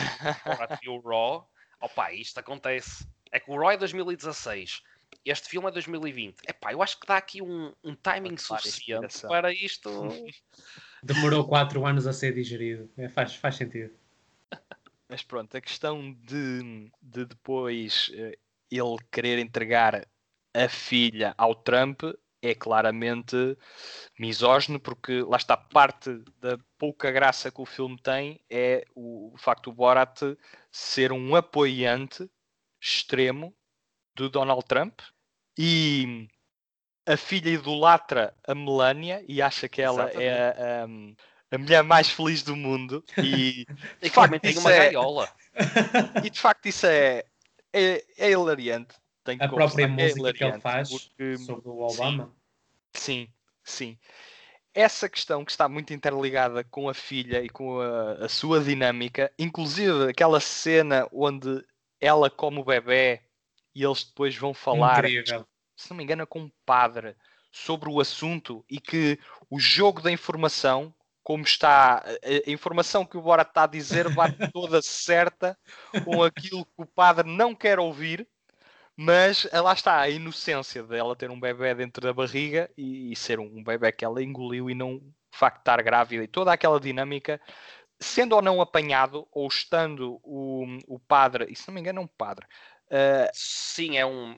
Borat 0.45 0.79
viu 0.81 1.01
Raw. 1.01 1.49
Opa, 1.81 2.13
isto 2.13 2.39
acontece. 2.39 3.05
É 3.31 3.39
que 3.39 3.51
o 3.51 3.59
Raw 3.59 3.71
é 3.71 3.77
2016. 3.77 4.81
Este 5.25 5.49
filme 5.49 5.67
é 5.67 5.71
2020. 5.71 6.37
Epá, 6.47 6.71
eu 6.71 6.81
acho 6.81 6.97
que 6.99 7.05
dá 7.05 7.17
aqui 7.17 7.41
um, 7.41 7.73
um 7.83 7.95
timing 7.95 8.37
suficiente 8.37 9.21
para 9.27 9.51
isto. 9.51 9.89
Demorou 11.03 11.45
4 11.45 11.85
anos 11.85 12.07
a 12.07 12.13
ser 12.13 12.33
digerido. 12.33 12.89
É, 12.95 13.09
faz, 13.09 13.35
faz 13.35 13.55
sentido. 13.57 13.93
Mas 15.09 15.21
pronto, 15.21 15.55
a 15.55 15.61
questão 15.61 16.13
de, 16.13 16.89
de 17.01 17.25
depois 17.25 18.09
eh, 18.15 18.37
ele 18.77 18.97
querer 19.11 19.39
entregar 19.39 20.07
a 20.53 20.69
filha 20.69 21.33
ao 21.37 21.55
Trump 21.55 22.03
é 22.43 22.53
claramente 22.53 23.35
misógino, 24.19 24.79
porque 24.79 25.21
lá 25.21 25.37
está 25.37 25.55
parte 25.55 26.09
da 26.39 26.59
pouca 26.77 27.09
graça 27.09 27.49
que 27.49 27.61
o 27.61 27.65
filme 27.65 27.97
tem 28.01 28.39
é 28.49 28.83
o, 28.93 29.33
facto 29.37 29.71
do 29.71 29.75
Borat 29.75 30.21
ser 30.69 31.13
um 31.13 31.35
apoiante 31.35 32.29
extremo 32.81 33.55
do 34.13 34.29
Donald 34.29 34.65
Trump 34.65 34.99
e 35.57 36.27
a 37.07 37.15
filha 37.15 37.49
idolatra 37.49 38.35
a 38.45 38.53
Melania 38.53 39.23
e 39.27 39.41
acha 39.41 39.69
que 39.69 39.81
ela 39.81 40.09
é 40.11 40.25
Exatamente. 40.25 40.25
é 40.25 41.53
a, 41.53 41.55
a, 41.55 41.57
mulher 41.57 41.83
mais 41.83 42.09
feliz 42.09 42.43
do 42.43 42.55
mundo 42.57 43.03
e 43.17 43.65
de 44.01 44.09
facto 44.09 44.39
tem 44.41 44.57
uma 44.57 44.71
é, 44.71 44.91
gaiola. 44.91 45.31
E 46.25 46.29
de 46.29 46.39
facto 46.39 46.65
isso 46.65 46.85
é 46.87 47.23
é, 47.73 48.03
é 48.17 48.31
hilariante. 48.31 48.95
a 49.39 49.47
própria 49.47 49.85
é 49.85 49.87
música 49.87 50.29
é 50.29 50.33
que 50.33 50.43
ele 50.43 50.61
faz 50.61 50.89
porque, 50.89 51.37
sobre 51.37 51.67
o 51.69 51.79
Obama. 51.79 52.33
Sim, 52.93 53.27
sim, 53.63 53.95
sim. 53.95 53.99
Essa 54.73 55.09
questão 55.09 55.43
que 55.43 55.51
está 55.51 55.67
muito 55.67 55.93
interligada 55.93 56.63
com 56.63 56.89
a 56.89 56.93
filha 56.93 57.43
e 57.43 57.49
com 57.49 57.79
a, 57.79 58.13
a 58.25 58.29
sua 58.29 58.59
dinâmica, 58.59 59.31
inclusive 59.37 60.09
aquela 60.09 60.39
cena 60.39 61.07
onde 61.11 61.63
ela 61.99 62.29
come 62.29 62.59
o 62.59 62.65
bebê 62.65 63.21
e 63.75 63.83
eles 63.83 64.03
depois 64.03 64.35
vão 64.35 64.53
falar, 64.53 65.05
Incrível. 65.05 65.45
se 65.75 65.89
não 65.89 65.97
me 65.97 66.03
engano, 66.03 66.25
com 66.27 66.41
um 66.41 66.51
padre 66.65 67.15
sobre 67.51 67.89
o 67.89 67.99
assunto 67.99 68.65
e 68.69 68.79
que 68.79 69.19
o 69.49 69.59
jogo 69.59 70.01
da 70.01 70.11
informação 70.11 70.93
como 71.23 71.43
está 71.43 72.03
a, 72.03 72.51
informação 72.51 73.05
que 73.05 73.17
o 73.17 73.21
Bora 73.21 73.43
está 73.43 73.63
a 73.63 73.67
dizer 73.67 74.09
vai 74.09 74.31
toda 74.51 74.81
certa 74.81 75.57
com 76.03 76.21
aquilo 76.21 76.65
que 76.65 76.81
o 76.81 76.85
padre 76.85 77.29
não 77.29 77.55
quer 77.55 77.79
ouvir, 77.79 78.27
mas 78.95 79.47
eh, 79.51 79.61
lá 79.61 79.73
está 79.73 79.99
a 79.99 80.09
inocência 80.09 80.83
dela 80.83 81.15
ter 81.15 81.31
um 81.31 81.39
bebê 81.39 81.73
dentro 81.73 82.01
da 82.05 82.13
barriga 82.13 82.69
e, 82.77 83.11
e 83.11 83.15
ser 83.15 83.39
um 83.39 83.63
bebê 83.63 83.91
que 83.91 84.05
ela 84.05 84.21
engoliu 84.21 84.69
e 84.69 84.75
não 84.75 84.99
de 84.99 85.39
facto 85.39 85.59
estar 85.59 85.81
grávida 85.81 86.23
e 86.23 86.27
toda 86.27 86.53
aquela 86.53 86.79
dinâmica, 86.79 87.41
sendo 87.99 88.35
ou 88.35 88.41
não 88.41 88.61
apanhado, 88.61 89.27
ou 89.31 89.47
estando 89.47 90.19
o, 90.23 90.65
o 90.87 90.99
padre, 90.99 91.47
e 91.49 91.55
se 91.55 91.67
não 91.67 91.73
me 91.73 91.81
engano 91.81 92.01
é 92.01 92.03
um 92.03 92.07
padre. 92.07 92.45
Uh, 92.87 93.29
Sim, 93.33 93.97
é 93.97 94.05
um 94.05 94.37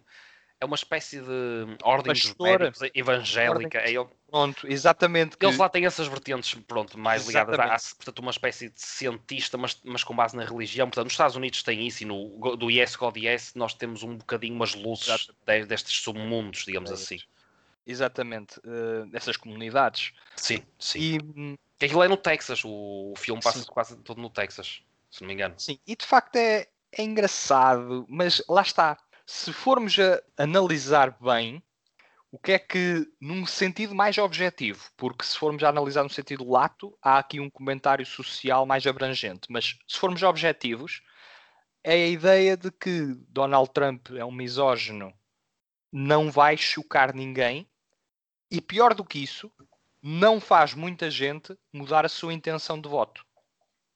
é 0.60 0.66
uma 0.66 0.76
espécie 0.76 1.20
de 1.20 1.78
ordem 1.84 2.14
dos 2.14 2.36
médicos 2.40 2.80
evangélica. 2.94 3.80
Ordem... 3.80 3.98
É, 3.98 4.08
pronto, 4.30 4.68
exatamente. 4.68 5.38
Eles 5.40 5.56
que... 5.56 5.62
lá 5.62 5.70
têm 5.70 5.86
essas 5.86 6.08
vertentes, 6.08 6.54
pronto, 6.68 6.98
mais 6.98 7.28
ligadas 7.28 7.60
a, 7.60 7.96
portanto, 7.96 8.20
uma 8.20 8.32
espécie 8.32 8.70
de 8.70 8.82
cientista, 8.82 9.58
mas, 9.58 9.80
mas 9.84 10.04
com 10.04 10.16
base 10.16 10.36
na 10.36 10.46
religião. 10.46 10.88
Portanto, 10.88 11.06
nos 11.06 11.14
Estados 11.14 11.36
Unidos 11.36 11.64
tem 11.64 11.86
isso 11.86 12.04
e 12.04 12.06
no 12.06 12.56
do 12.56 12.70
Yes 12.70 12.96
God 12.96 13.18
Yes 13.18 13.54
nós 13.56 13.74
temos 13.74 14.04
um 14.04 14.18
bocadinho 14.18 14.56
umas 14.56 14.74
luzes 14.74 15.30
de, 15.46 15.66
destes 15.66 16.02
submundos, 16.02 16.66
digamos 16.66 16.92
assim. 16.92 17.20
Exatamente, 17.88 18.60
uh, 18.60 19.06
dessas 19.12 19.38
comunidades. 19.38 20.12
Sim, 20.36 20.64
sim. 20.80 21.00
E, 21.00 21.58
Aquilo 21.84 22.04
é 22.04 22.08
no 22.08 22.18
Texas, 22.18 22.64
o, 22.64 23.12
o 23.12 23.14
filme 23.18 23.42
passa 23.42 23.64
quase 23.66 23.98
todo 23.98 24.22
no 24.22 24.30
Texas, 24.30 24.82
se 25.12 25.22
não 25.22 25.28
me 25.28 25.34
engano. 25.34 25.56
Sim, 25.58 25.78
e 25.86 25.96
de 25.96 26.06
facto 26.06 26.38
é, 26.38 26.68
é 26.92 27.04
engraçado, 27.04 28.06
mas 28.08 28.42
lá 28.48 28.62
está 28.62 28.98
se 29.26 29.52
formos 29.52 29.98
a 30.00 30.22
analisar 30.38 31.18
bem, 31.20 31.64
o 32.32 32.38
que 32.38 32.52
é 32.52 32.60
que, 32.60 33.10
num 33.20 33.46
sentido 33.46 33.96
mais 33.96 34.18
objetivo, 34.18 34.92
porque 34.98 35.24
se 35.24 35.38
formos 35.38 35.64
a 35.64 35.70
analisar 35.70 36.04
no 36.04 36.10
sentido 36.10 36.50
lato, 36.50 36.98
há 37.02 37.18
aqui 37.18 37.40
um 37.40 37.50
comentário 37.50 38.06
social 38.06 38.66
mais 38.66 38.86
abrangente, 38.86 39.48
mas 39.50 39.78
se 39.88 39.98
formos 39.98 40.22
objetivos, 40.22 41.02
é 41.84 41.94
a 41.94 42.08
ideia 42.08 42.58
de 42.58 42.72
que 42.72 43.16
Donald 43.30 43.72
Trump 43.72 44.10
é 44.12 44.26
um 44.26 44.32
misógino, 44.32 45.14
não 45.92 46.30
vai 46.30 46.58
chocar 46.58 47.14
ninguém, 47.14 47.70
e 48.52 48.60
pior 48.60 48.94
do 48.94 49.06
que 49.06 49.20
isso, 49.20 49.52
não 50.02 50.40
faz 50.40 50.74
muita 50.74 51.10
gente 51.10 51.58
mudar 51.72 52.06
a 52.06 52.10
sua 52.10 52.34
intenção 52.34 52.80
de 52.80 52.88
voto. 52.90 53.26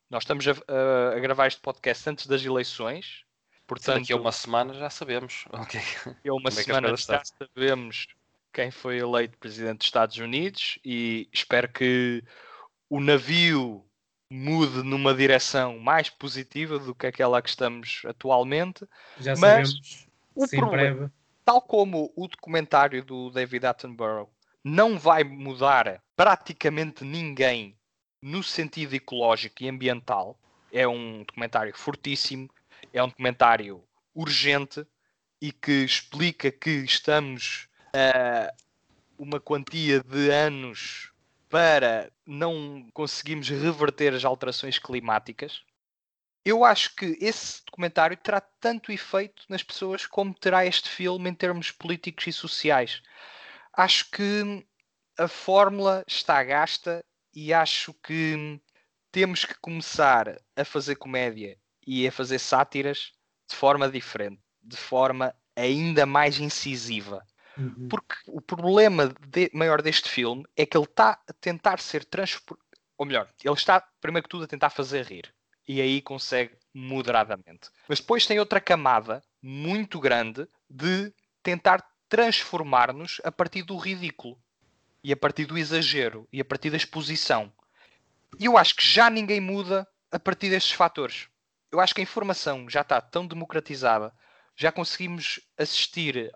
Nós 0.09 0.23
estamos 0.23 0.47
a, 0.47 0.51
a, 0.51 1.17
a 1.17 1.19
gravar 1.19 1.47
este 1.47 1.61
podcast 1.61 2.09
antes 2.09 2.25
das 2.25 2.43
eleições, 2.43 3.25
Portanto, 3.69 3.99
daqui 3.99 4.13
a 4.13 4.17
uma 4.17 4.31
semana 4.31 4.73
já 4.73 4.89
sabemos. 4.89 5.45
Okay. 5.53 5.81
Daqui 6.05 6.29
a 6.29 6.33
uma 6.33 6.49
é 6.49 6.51
semana 6.51 6.97
já 6.97 7.21
sabemos 7.23 8.07
quem 8.51 8.71
foi 8.71 8.97
eleito 8.97 9.37
presidente 9.37 9.77
dos 9.77 9.87
Estados 9.87 10.17
Unidos 10.17 10.79
e 10.83 11.29
espero 11.31 11.71
que 11.71 12.23
o 12.89 12.99
navio 12.99 13.85
mude 14.31 14.81
numa 14.83 15.13
direção 15.13 15.77
mais 15.77 16.09
positiva 16.09 16.79
do 16.79 16.95
que 16.95 17.05
aquela 17.05 17.41
que 17.41 17.49
estamos 17.49 18.01
atualmente. 18.05 18.85
Já 19.19 19.35
Mas 19.35 19.69
sabemos. 19.69 20.07
O 20.35 20.47
Sim, 20.47 20.57
problema, 20.57 20.95
breve. 20.95 21.13
tal 21.45 21.61
como 21.61 22.11
o 22.15 22.27
documentário 22.27 23.03
do 23.03 23.29
David 23.29 23.65
Attenborough 23.65 24.29
não 24.63 24.97
vai 24.97 25.23
mudar 25.23 26.01
praticamente 26.15 27.03
ninguém 27.03 27.77
no 28.21 28.41
sentido 28.41 28.95
ecológico 28.95 29.63
e 29.63 29.69
ambiental, 29.69 30.37
é 30.71 30.87
um 30.87 31.23
documentário 31.23 31.75
fortíssimo, 31.75 32.49
é 32.93 33.03
um 33.03 33.07
documentário 33.07 33.83
urgente 34.13 34.85
e 35.41 35.51
que 35.51 35.83
explica 35.83 36.51
que 36.51 36.69
estamos 36.69 37.67
a 37.93 38.53
uma 39.17 39.39
quantia 39.39 40.01
de 40.01 40.29
anos 40.29 41.11
para 41.49 42.11
não 42.25 42.87
conseguirmos 42.93 43.49
reverter 43.49 44.13
as 44.13 44.23
alterações 44.23 44.79
climáticas. 44.79 45.63
Eu 46.45 46.63
acho 46.63 46.95
que 46.95 47.17
esse 47.19 47.63
documentário 47.65 48.15
terá 48.15 48.39
tanto 48.39 48.91
efeito 48.91 49.43
nas 49.49 49.61
pessoas 49.61 50.05
como 50.05 50.33
terá 50.33 50.65
este 50.65 50.89
filme 50.89 51.29
em 51.29 51.33
termos 51.33 51.71
políticos 51.71 52.27
e 52.27 52.33
sociais. 52.33 53.01
Acho 53.73 54.09
que 54.09 54.65
a 55.17 55.27
fórmula 55.27 56.03
está 56.07 56.41
gasta 56.43 57.03
e 57.33 57.53
acho 57.53 57.93
que 57.93 58.59
temos 59.11 59.43
que 59.43 59.55
começar 59.55 60.39
a 60.55 60.63
fazer 60.63 60.95
comédia 60.95 61.57
e 61.91 62.07
a 62.07 62.11
fazer 62.11 62.37
sátiras 62.37 63.13
de 63.49 63.55
forma 63.55 63.89
diferente, 63.89 64.39
de 64.61 64.77
forma 64.77 65.33
ainda 65.55 66.05
mais 66.05 66.39
incisiva. 66.39 67.25
Uhum. 67.57 67.87
Porque 67.89 68.15
o 68.27 68.39
problema 68.39 69.11
de- 69.27 69.49
maior 69.55 69.81
deste 69.81 70.07
filme 70.07 70.45
é 70.55 70.67
que 70.67 70.77
ele 70.77 70.85
está 70.85 71.19
a 71.27 71.33
tentar 71.33 71.79
ser 71.79 72.05
transpor... 72.05 72.59
Ou 72.95 73.07
melhor, 73.07 73.27
ele 73.43 73.53
está, 73.55 73.81
primeiro 73.99 74.23
que 74.25 74.29
tudo, 74.29 74.43
a 74.43 74.47
tentar 74.47 74.69
fazer 74.69 75.03
rir. 75.03 75.33
E 75.67 75.81
aí 75.81 75.99
consegue 75.99 76.55
moderadamente. 76.71 77.71
Mas 77.87 77.99
depois 77.99 78.27
tem 78.27 78.37
outra 78.37 78.61
camada 78.61 79.23
muito 79.41 79.99
grande 79.99 80.47
de 80.69 81.11
tentar 81.41 81.83
transformar-nos 82.07 83.19
a 83.23 83.31
partir 83.31 83.63
do 83.63 83.77
ridículo. 83.77 84.39
E 85.03 85.11
a 85.11 85.17
partir 85.17 85.45
do 85.45 85.57
exagero. 85.57 86.27
E 86.31 86.39
a 86.39 86.45
partir 86.45 86.69
da 86.69 86.77
exposição. 86.77 87.51
E 88.39 88.45
eu 88.45 88.59
acho 88.59 88.75
que 88.75 88.87
já 88.87 89.09
ninguém 89.09 89.41
muda 89.41 89.87
a 90.11 90.19
partir 90.19 90.51
destes 90.51 90.73
fatores. 90.73 91.27
Eu 91.71 91.79
acho 91.79 91.93
que 91.93 92.01
a 92.01 92.03
informação 92.03 92.69
já 92.69 92.81
está 92.81 92.99
tão 92.99 93.25
democratizada, 93.27 94.13
já 94.55 94.71
conseguimos 94.71 95.39
assistir 95.57 96.31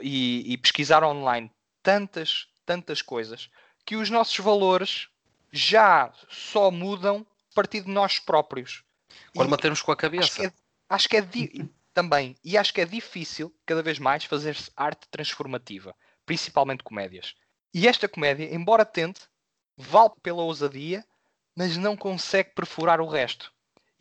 e, 0.00 0.52
e 0.52 0.58
pesquisar 0.58 1.04
online 1.04 1.50
tantas, 1.82 2.46
tantas 2.64 3.02
coisas, 3.02 3.50
que 3.84 3.96
os 3.96 4.08
nossos 4.10 4.36
valores 4.38 5.08
já 5.52 6.12
só 6.28 6.70
mudam 6.70 7.26
a 7.50 7.54
partir 7.54 7.82
de 7.82 7.90
nós 7.90 8.18
próprios. 8.18 8.82
Quando 9.34 9.48
E 9.48 9.50
mantemos 9.50 9.82
com 9.82 9.92
a 9.92 9.94
acho 9.94 10.00
que 10.00 10.00
cabeça. 10.00 10.42
é, 10.42 10.52
acho 10.88 11.08
que 11.08 11.16
é 11.16 11.20
di- 11.20 11.70
também, 11.92 12.34
e 12.42 12.56
acho 12.56 12.72
que 12.72 12.80
é 12.80 12.86
difícil 12.86 13.54
cada 13.66 13.82
vez 13.82 13.98
mais 13.98 14.24
fazer 14.24 14.56
arte 14.74 15.06
transformativa, 15.10 15.94
principalmente 16.24 16.82
comédias. 16.82 17.34
E 17.74 17.86
esta 17.86 18.08
comédia, 18.08 18.54
embora 18.54 18.84
tente, 18.86 19.20
vale 19.76 20.12
pela 20.22 20.42
ousadia, 20.42 21.04
mas 21.54 21.76
não 21.76 21.94
consegue 21.96 22.54
perfurar 22.54 22.98
o 23.00 23.06
resto. 23.06 23.51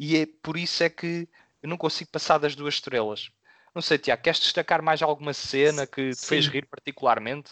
E 0.02 0.18
é 0.18 0.28
por 0.42 0.58
isso 0.58 0.84
é 0.84 0.90
que 0.90 1.30
eu 1.62 1.70
não 1.70 1.78
consigo 1.78 2.10
passar 2.10 2.40
das 2.40 2.56
duas 2.56 2.74
estrelas. 2.74 3.30
Não 3.74 3.84
sei, 3.84 4.00
Tiago, 4.00 4.24
queres 4.24 4.40
destacar 4.40 4.82
mais 4.82 5.00
alguma 5.04 5.32
cena 5.32 5.86
que 5.86 6.10
te 6.10 6.26
fez 6.26 6.46
Sim. 6.46 6.52
rir 6.52 6.66
particularmente? 6.66 7.52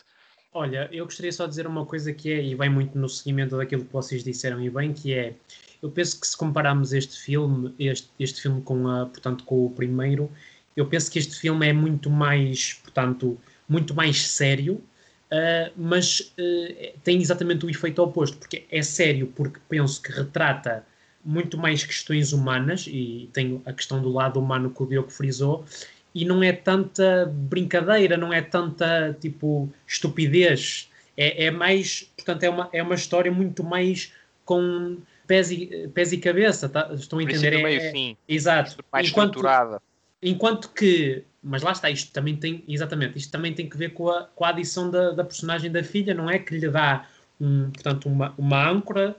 Olha, 0.51 0.89
eu 0.91 1.05
gostaria 1.05 1.31
só 1.31 1.43
de 1.43 1.51
dizer 1.51 1.67
uma 1.67 1.85
coisa 1.85 2.11
que 2.11 2.33
é, 2.33 2.43
e 2.43 2.55
vai 2.55 2.67
muito 2.67 2.97
no 2.97 3.07
seguimento 3.07 3.55
daquilo 3.55 3.85
que 3.85 3.93
vocês 3.93 4.23
disseram 4.23 4.59
e 4.63 4.67
bem, 4.67 4.91
que 4.93 5.13
é, 5.13 5.35
eu 5.79 5.91
penso 5.91 6.19
que 6.19 6.25
se 6.25 6.35
compararmos 6.35 6.91
este 6.91 7.19
filme, 7.19 7.71
este, 7.77 8.09
este 8.19 8.41
filme 8.41 8.63
com, 8.63 8.87
a, 8.87 9.05
portanto, 9.05 9.43
com 9.43 9.67
o 9.67 9.69
primeiro, 9.69 10.31
eu 10.75 10.87
penso 10.87 11.11
que 11.11 11.19
este 11.19 11.35
filme 11.39 11.67
é 11.67 11.71
muito 11.71 12.09
mais, 12.09 12.73
portanto, 12.73 13.39
muito 13.67 13.93
mais 13.93 14.25
sério, 14.27 14.83
ah, 15.29 15.71
mas 15.77 16.33
ah, 16.39 16.93
tem 17.03 17.21
exatamente 17.21 17.63
o 17.63 17.69
efeito 17.69 18.01
oposto, 18.01 18.39
porque 18.39 18.65
é 18.71 18.81
sério, 18.81 19.27
porque 19.35 19.59
penso 19.69 20.01
que 20.01 20.11
retrata 20.11 20.83
muito 21.23 21.57
mais 21.57 21.83
questões 21.83 22.33
humanas, 22.33 22.85
e 22.87 23.29
tem 23.33 23.61
a 23.65 23.73
questão 23.73 24.01
do 24.01 24.09
lado 24.09 24.39
humano 24.39 24.69
que 24.69 24.81
o 24.81 24.85
Diogo 24.85 25.09
frisou, 25.09 25.65
e 26.13 26.25
não 26.25 26.41
é 26.41 26.51
tanta 26.51 27.31
brincadeira, 27.31 28.17
não 28.17 28.33
é 28.33 28.41
tanta 28.41 29.15
tipo 29.19 29.69
estupidez. 29.87 30.89
É, 31.15 31.45
é 31.45 31.51
mais, 31.51 32.09
portanto, 32.15 32.43
é 32.43 32.49
uma, 32.49 32.69
é 32.71 32.81
uma 32.81 32.95
história 32.95 33.31
muito 33.31 33.63
mais 33.63 34.11
com 34.45 34.97
pés 35.27 35.51
e, 35.51 35.87
pés 35.93 36.11
e 36.11 36.17
cabeça, 36.17 36.67
tá? 36.67 36.89
estão 36.93 37.19
a 37.19 37.23
entender? 37.23 37.53
É- 37.53 37.61
meio 37.61 37.81
é- 37.81 37.91
fim. 37.91 38.17
exato. 38.27 38.83
Mais 38.91 39.07
Enquanto, 39.07 39.35
estruturada. 39.35 39.81
enquanto 40.23 40.69
que, 40.69 41.23
mas 41.43 41.61
lá 41.61 41.71
está, 41.71 41.89
isto 41.91 42.11
também 42.11 42.35
tem, 42.35 42.63
exatamente, 42.67 43.17
isto 43.17 43.31
também 43.31 43.53
tem 43.53 43.69
que 43.69 43.77
ver 43.77 43.89
com 43.93 44.09
a, 44.09 44.23
com 44.23 44.43
a 44.43 44.49
adição 44.49 44.89
da, 44.89 45.11
da 45.11 45.23
personagem 45.23 45.71
da 45.71 45.83
filha, 45.83 46.15
não 46.15 46.27
é? 46.27 46.39
Que 46.39 46.57
lhe 46.57 46.67
dá, 46.67 47.07
um, 47.39 47.69
portanto, 47.69 48.09
uma, 48.09 48.33
uma 48.37 48.67
âncora 48.67 49.15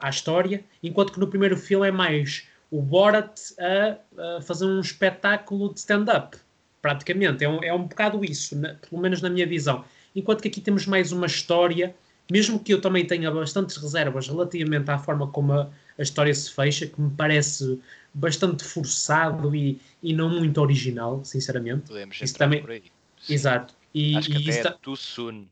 à 0.00 0.08
história, 0.08 0.64
enquanto 0.82 1.12
que 1.12 1.20
no 1.20 1.26
primeiro 1.28 1.56
filme 1.56 1.86
é 1.88 1.90
mais 1.90 2.46
o 2.70 2.82
Borat 2.82 3.40
a, 3.58 4.36
a 4.38 4.42
fazer 4.42 4.66
um 4.66 4.80
espetáculo 4.80 5.72
de 5.72 5.80
stand-up, 5.80 6.36
praticamente. 6.82 7.42
É 7.44 7.48
um, 7.48 7.62
é 7.62 7.72
um 7.72 7.84
bocado 7.86 8.24
isso, 8.24 8.56
na- 8.56 8.74
pelo 8.74 9.00
menos 9.00 9.22
na 9.22 9.30
minha 9.30 9.46
visão. 9.46 9.84
Enquanto 10.14 10.42
que 10.42 10.48
aqui 10.48 10.60
temos 10.60 10.86
mais 10.86 11.12
uma 11.12 11.26
história, 11.26 11.94
mesmo 12.30 12.58
que 12.58 12.72
eu 12.74 12.80
também 12.80 13.06
tenha 13.06 13.30
bastantes 13.30 13.76
reservas 13.76 14.28
relativamente 14.28 14.90
à 14.90 14.98
forma 14.98 15.26
como 15.28 15.52
a, 15.54 15.70
a 15.98 16.02
história 16.02 16.34
se 16.34 16.50
fecha, 16.52 16.86
que 16.86 17.00
me 17.00 17.10
parece 17.10 17.80
bastante 18.12 18.64
forçado 18.64 19.54
e, 19.54 19.80
e 20.02 20.12
não 20.12 20.28
muito 20.28 20.60
original, 20.60 21.24
sinceramente. 21.24 21.88
Podemos 21.88 22.20
Isso 22.20 22.34
também- 22.36 22.60
por 22.60 22.70
aí. 22.70 22.84
Exato. 23.28 23.74
E, 23.94 24.16
Acho 24.16 24.28
que 24.30 24.34
e 24.34 24.42
até 24.42 24.50
isso 24.50 24.58
é 24.60 24.62
ta- 24.62 24.72
too 24.72 24.96
soon. 24.96 25.46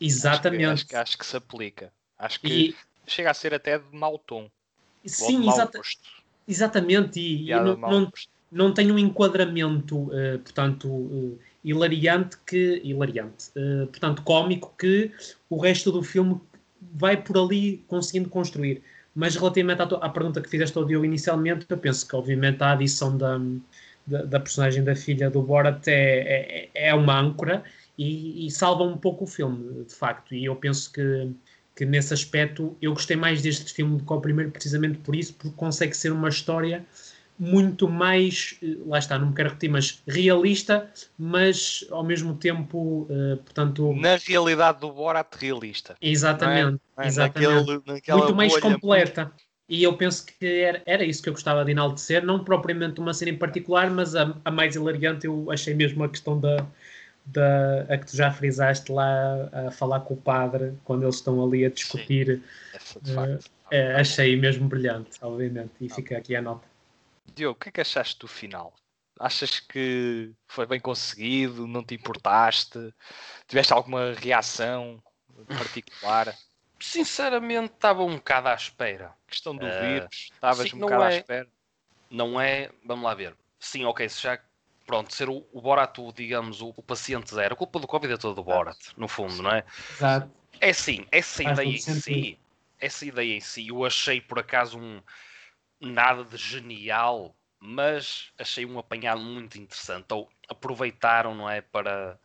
exatamente. 0.00 0.64
Acho 0.64 0.86
que, 0.86 0.94
acho, 0.96 1.02
acho 1.10 1.18
que 1.18 1.26
se 1.26 1.36
aplica. 1.36 1.92
Acho 2.18 2.40
que 2.40 2.48
E, 2.48 2.76
chega 3.08 3.30
a 3.30 3.34
ser 3.34 3.54
até 3.54 3.78
de 3.78 3.84
mau 3.96 4.18
tom. 4.18 4.48
sim, 5.04 5.38
mau 5.38 5.54
exata- 5.54 5.78
gosto. 5.78 6.00
exatamente. 6.46 7.20
E, 7.20 7.50
e 7.50 7.60
não, 7.60 7.76
não, 7.76 8.12
não 8.50 8.74
tem 8.74 8.90
um 8.90 8.98
enquadramento, 8.98 10.10
eh, 10.12 10.38
portanto, 10.38 11.38
eh, 11.40 11.44
hilariante 11.64 12.38
que 12.46 12.80
hilariante, 12.84 13.50
eh, 13.56 13.86
portanto, 13.86 14.22
cómico 14.22 14.74
que 14.78 15.12
o 15.50 15.58
resto 15.60 15.92
do 15.92 16.02
filme 16.02 16.40
vai 16.80 17.16
por 17.22 17.36
ali 17.38 17.84
conseguindo 17.88 18.28
construir. 18.28 18.82
Mas 19.14 19.34
relativamente 19.34 19.82
à, 19.82 19.84
à 19.84 20.08
pergunta 20.08 20.40
que 20.40 20.48
fizeste 20.48 20.76
ao 20.78 20.84
Diogo 20.84 21.04
inicialmente, 21.04 21.66
eu 21.68 21.78
penso 21.78 22.06
que 22.06 22.14
obviamente 22.14 22.62
a 22.62 22.72
adição 22.72 23.16
da, 23.18 23.38
da, 24.06 24.22
da 24.22 24.40
personagem 24.40 24.82
da 24.84 24.94
filha 24.94 25.28
do 25.28 25.42
Borat 25.42 25.86
é, 25.88 26.68
é, 26.72 26.88
é 26.88 26.94
uma 26.94 27.18
âncora 27.18 27.64
e, 27.96 28.46
e 28.46 28.50
salva 28.50 28.84
um 28.84 28.96
pouco 28.96 29.24
o 29.24 29.26
filme, 29.26 29.84
de 29.84 29.94
facto. 29.94 30.34
E 30.34 30.44
eu 30.44 30.56
penso 30.56 30.92
que, 30.92 31.30
que 31.78 31.86
nesse 31.86 32.12
aspecto 32.12 32.76
eu 32.82 32.92
gostei 32.92 33.16
mais 33.16 33.40
deste 33.40 33.72
filme 33.72 33.98
do 33.98 34.04
que 34.04 34.12
ao 34.12 34.20
primeiro, 34.20 34.50
precisamente 34.50 34.98
por 34.98 35.14
isso, 35.14 35.34
porque 35.34 35.56
consegue 35.56 35.96
ser 35.96 36.10
uma 36.12 36.28
história 36.28 36.84
muito 37.38 37.88
mais, 37.88 38.58
eh, 38.60 38.76
lá 38.84 38.98
está, 38.98 39.16
não 39.18 39.28
me 39.28 39.34
quero 39.34 39.50
repetir, 39.50 39.70
mas 39.70 40.02
realista, 40.08 40.90
mas 41.16 41.86
ao 41.90 42.02
mesmo 42.02 42.36
tempo, 42.36 43.06
eh, 43.08 43.36
portanto, 43.36 43.94
Na 43.94 44.16
realidade 44.16 44.80
do 44.80 44.92
Borat 44.92 45.28
realista. 45.38 45.96
exatamente, 46.00 46.80
é? 46.98 47.06
exatamente 47.06 47.64
Naquele- 47.64 47.82
naquela 47.86 48.20
muito 48.20 48.34
mais 48.34 48.56
completa. 48.56 49.32
E 49.70 49.82
eu 49.82 49.96
penso 49.98 50.24
que 50.24 50.46
era, 50.46 50.82
era 50.86 51.04
isso 51.04 51.22
que 51.22 51.28
eu 51.28 51.34
gostava 51.34 51.62
de 51.64 51.72
enaltecer, 51.72 52.24
não 52.24 52.42
propriamente 52.42 53.00
uma 53.00 53.12
cena 53.12 53.32
em 53.32 53.36
particular, 53.38 53.90
mas 53.90 54.16
a, 54.16 54.34
a 54.44 54.50
mais 54.50 54.74
hilariante 54.74 55.26
eu 55.26 55.50
achei 55.50 55.74
mesmo 55.74 56.02
a 56.02 56.08
questão 56.08 56.40
da, 56.40 56.66
da 57.32 57.82
a 57.88 57.98
que 57.98 58.06
tu 58.06 58.16
já 58.16 58.30
frisaste 58.30 58.90
lá 58.90 59.48
a 59.52 59.70
falar 59.70 60.00
com 60.00 60.14
o 60.14 60.16
padre 60.16 60.76
quando 60.84 61.02
eles 61.04 61.16
estão 61.16 61.42
ali 61.44 61.64
a 61.64 61.70
discutir. 61.70 62.42
Facto. 63.14 63.50
É, 63.70 63.94
achei 63.94 64.36
mesmo 64.36 64.68
brilhante, 64.68 65.18
obviamente, 65.20 65.72
e 65.80 65.88
fica 65.88 66.16
aqui 66.16 66.34
a 66.34 66.42
nota. 66.42 66.66
Diogo, 67.34 67.56
o 67.56 67.60
que 67.60 67.68
é 67.68 67.72
que 67.72 67.80
achaste 67.80 68.18
do 68.18 68.26
final? 68.26 68.74
Achas 69.20 69.60
que 69.60 70.32
foi 70.46 70.66
bem 70.66 70.80
conseguido? 70.80 71.66
Não 71.66 71.84
te 71.84 71.94
importaste? 71.94 72.94
Tiveste 73.46 73.72
alguma 73.72 74.12
reação 74.14 75.02
particular? 75.46 76.34
Sinceramente, 76.80 77.74
estava 77.74 78.02
um 78.04 78.16
bocado 78.16 78.48
à 78.48 78.54
espera. 78.54 79.12
Questão 79.26 79.56
do 79.56 79.66
Eh, 79.66 79.80
vírus? 79.80 80.30
Estavas 80.32 80.72
um 80.72 80.78
bocado 80.78 81.02
à 81.02 81.12
é- 81.12 81.18
espera? 81.18 81.48
Não 82.10 82.40
é. 82.40 82.70
Vamos 82.84 83.04
lá 83.04 83.14
ver. 83.14 83.36
Sim, 83.58 83.84
ok, 83.84 84.08
se 84.08 84.22
já. 84.22 84.38
Pronto, 84.88 85.14
ser 85.14 85.28
o, 85.28 85.46
o 85.52 85.60
Borat, 85.60 85.98
o, 85.98 86.10
digamos, 86.14 86.62
o, 86.62 86.72
o 86.74 86.82
paciente 86.82 87.34
zero. 87.34 87.52
A 87.52 87.56
culpa 87.58 87.78
do 87.78 87.86
Covid 87.86 88.14
é 88.14 88.16
toda 88.16 88.34
do 88.34 88.42
Borat, 88.42 88.78
no 88.96 89.06
fundo, 89.06 89.42
não 89.42 89.50
é? 89.50 89.62
Exato. 89.90 90.30
É 90.58 90.72
sim, 90.72 91.04
essa 91.12 91.42
Faz 91.44 91.58
ideia 91.58 91.74
em 91.74 91.78
sentido. 91.78 92.02
si, 92.02 92.38
essa 92.80 93.04
ideia 93.04 93.34
em 93.36 93.40
si, 93.40 93.68
eu 93.68 93.84
achei 93.84 94.18
por 94.18 94.38
acaso 94.38 94.78
um 94.78 95.02
nada 95.78 96.24
de 96.24 96.38
genial, 96.38 97.36
mas 97.60 98.32
achei 98.38 98.64
um 98.64 98.78
apanhado 98.78 99.20
muito 99.20 99.58
interessante. 99.58 100.06
Ou 100.14 100.26
aproveitaram, 100.48 101.34
não 101.34 101.50
é, 101.50 101.60
para, 101.60 102.18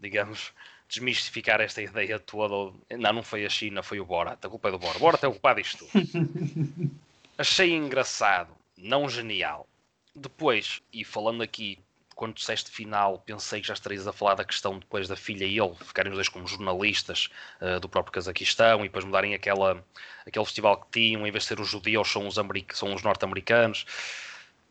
digamos, 0.00 0.52
desmistificar 0.90 1.60
esta 1.60 1.80
ideia 1.80 2.18
toda. 2.18 2.52
ou- 2.52 2.80
Não, 2.98 3.12
não 3.12 3.22
foi 3.22 3.46
a 3.46 3.48
China, 3.48 3.80
foi 3.80 4.00
o 4.00 4.04
Borat. 4.04 4.44
A 4.44 4.48
culpa 4.50 4.70
é 4.70 4.72
do 4.72 4.78
Borat. 4.80 4.96
O 4.96 4.98
Borat 5.00 5.22
é 5.22 5.28
o 5.28 5.30
culpado 5.30 5.62
disto 5.62 5.86
tudo. 5.86 5.92
achei 7.38 7.72
engraçado, 7.72 8.56
não 8.76 9.08
genial. 9.08 9.68
Depois, 10.16 10.82
e 10.92 11.04
falando 11.04 11.42
aqui, 11.44 11.78
quando 12.18 12.34
disseste 12.34 12.68
final, 12.68 13.20
pensei 13.20 13.60
que 13.60 13.68
já 13.68 13.74
estarias 13.74 14.04
a 14.08 14.12
falar 14.12 14.34
da 14.34 14.44
questão 14.44 14.76
depois 14.76 15.06
da 15.06 15.14
filha 15.14 15.44
e 15.44 15.56
ele 15.56 15.72
ficarem 15.76 16.10
os 16.10 16.16
dois 16.16 16.28
como 16.28 16.48
jornalistas 16.48 17.30
uh, 17.60 17.78
do 17.78 17.88
próprio 17.88 18.12
Cazaquistão 18.12 18.80
e 18.80 18.88
depois 18.88 19.04
mudarem 19.04 19.36
aquela, 19.36 19.84
aquele 20.26 20.44
festival 20.44 20.80
que 20.80 20.90
tinham, 20.90 21.24
em 21.24 21.30
vez 21.30 21.44
de 21.44 21.48
ser 21.50 21.60
os 21.60 21.68
judeus, 21.68 22.10
são 22.10 22.26
os, 22.26 22.34
são 22.74 22.92
os 22.92 23.04
norte-americanos. 23.04 23.86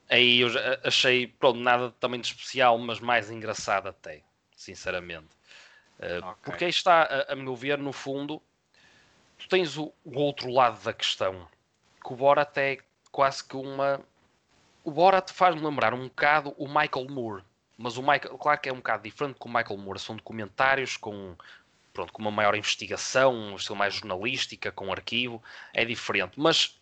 Aí 0.10 0.42
eu 0.42 0.50
já 0.50 0.78
achei, 0.84 1.28
pronto, 1.28 1.58
nada 1.58 1.90
também 2.02 2.20
de 2.20 2.28
especial, 2.28 2.78
mas 2.80 3.00
mais 3.00 3.32
engraçado 3.32 3.88
até, 3.88 4.24
sinceramente. 4.54 5.30
Uh, 6.00 6.28
Ok. 6.28 6.38
Porque 6.44 6.66
aí 6.66 6.70
está, 6.70 7.04
a, 7.04 7.32
a 7.32 7.36
meu 7.38 7.56
ver, 7.56 7.78
no 7.78 7.94
fundo, 7.94 8.42
tu 9.38 9.48
tens 9.48 9.78
o, 9.78 9.94
o 10.04 10.20
outro 10.20 10.52
lado 10.52 10.84
da 10.84 10.92
questão, 10.92 11.48
que 12.06 12.12
o 12.12 12.16
Borat 12.18 12.58
é 12.58 12.80
quase 13.10 13.42
que 13.42 13.56
uma. 13.56 14.02
O 14.88 14.92
Borat 14.92 15.34
faz-me 15.34 15.62
lembrar 15.62 15.94
um 15.94 16.08
bocado 16.08 16.56
o 16.58 16.66
Michael 16.66 17.10
Moore, 17.10 17.44
mas 17.78 17.98
o 17.98 18.02
Michael, 18.02 18.38
claro 18.38 18.58
que 18.58 18.70
é 18.70 18.72
um 18.72 18.78
bocado 18.78 19.04
diferente 19.04 19.36
com 19.38 19.50
o 19.50 19.54
Michael 19.54 19.78
Moore, 19.78 20.00
são 20.00 20.16
documentários 20.16 20.96
com 20.96 21.36
pronto, 21.92 22.14
com 22.14 22.22
uma 22.22 22.32
maior 22.32 22.56
investigação, 22.56 23.36
um 23.36 23.58
estilo 23.58 23.76
mais 23.76 23.96
jornalística, 23.96 24.72
com 24.72 24.90
arquivo, 24.90 25.44
é 25.74 25.84
diferente. 25.84 26.40
Mas 26.40 26.80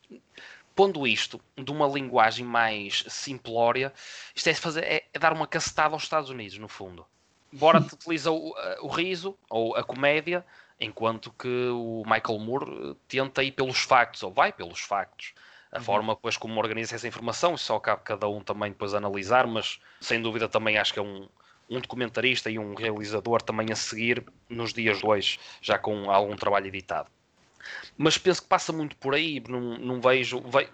pondo 0.76 1.08
isto 1.08 1.42
de 1.58 1.72
uma 1.72 1.88
linguagem 1.88 2.46
mais 2.46 3.04
simplória, 3.08 3.92
isto 4.36 4.50
é, 4.50 4.54
fazer, 4.54 4.84
é, 4.84 5.08
é 5.12 5.18
dar 5.18 5.34
uma 5.34 5.48
cacetada 5.48 5.96
aos 5.96 6.04
Estados 6.04 6.30
Unidos, 6.30 6.60
no 6.60 6.68
fundo. 6.68 7.04
Borat 7.52 7.90
utiliza 7.92 8.30
o, 8.30 8.54
o, 8.82 8.88
riso 8.88 9.36
ou 9.50 9.76
a 9.76 9.84
comédia, 9.84 10.46
enquanto 10.80 11.32
que 11.32 11.70
o 11.70 12.04
Michael 12.06 12.38
Moore 12.38 12.92
eh, 12.92 12.96
tenta 13.08 13.42
ir 13.42 13.54
pelos 13.54 13.80
factos, 13.80 14.22
ou 14.22 14.32
vai 14.32 14.54
pelos 14.54 14.80
factos. 14.80 15.34
A 15.72 15.78
uhum. 15.78 15.84
forma 15.84 16.16
depois 16.16 16.38
como 16.38 16.60
organiza 16.60 16.96
essa 16.96 17.08
informação, 17.08 17.56
isso 17.56 17.66
só 17.66 17.80
cabe 17.80 18.02
cada 18.04 18.28
um 18.28 18.42
também 18.42 18.72
depois 18.72 18.94
analisar, 18.94 19.46
mas 19.48 19.80
sem 20.00 20.22
dúvida 20.22 20.48
também 20.48 20.78
acho 20.78 20.94
que 20.94 21.00
é 21.00 21.02
um, 21.02 21.28
um 21.70 21.80
documentarista 21.80 22.50
e 22.50 22.58
um 22.58 22.76
realizador 22.76 23.42
também 23.42 23.68
a 23.72 23.76
seguir 23.76 24.24
nos 24.50 24.74
dias 24.74 25.02
dois, 25.02 25.40
já 25.62 25.78
com 25.78 26.10
algum 26.10 26.36
trabalho 26.36 26.68
editado 26.68 27.10
mas 27.98 28.18
penso 28.18 28.42
que 28.42 28.48
passa 28.48 28.72
muito 28.72 28.96
por 28.98 29.16
aí. 29.16 29.42
Não, 29.48 29.78
não, 29.78 30.02
vejo, 30.02 30.42
ve, 30.42 30.68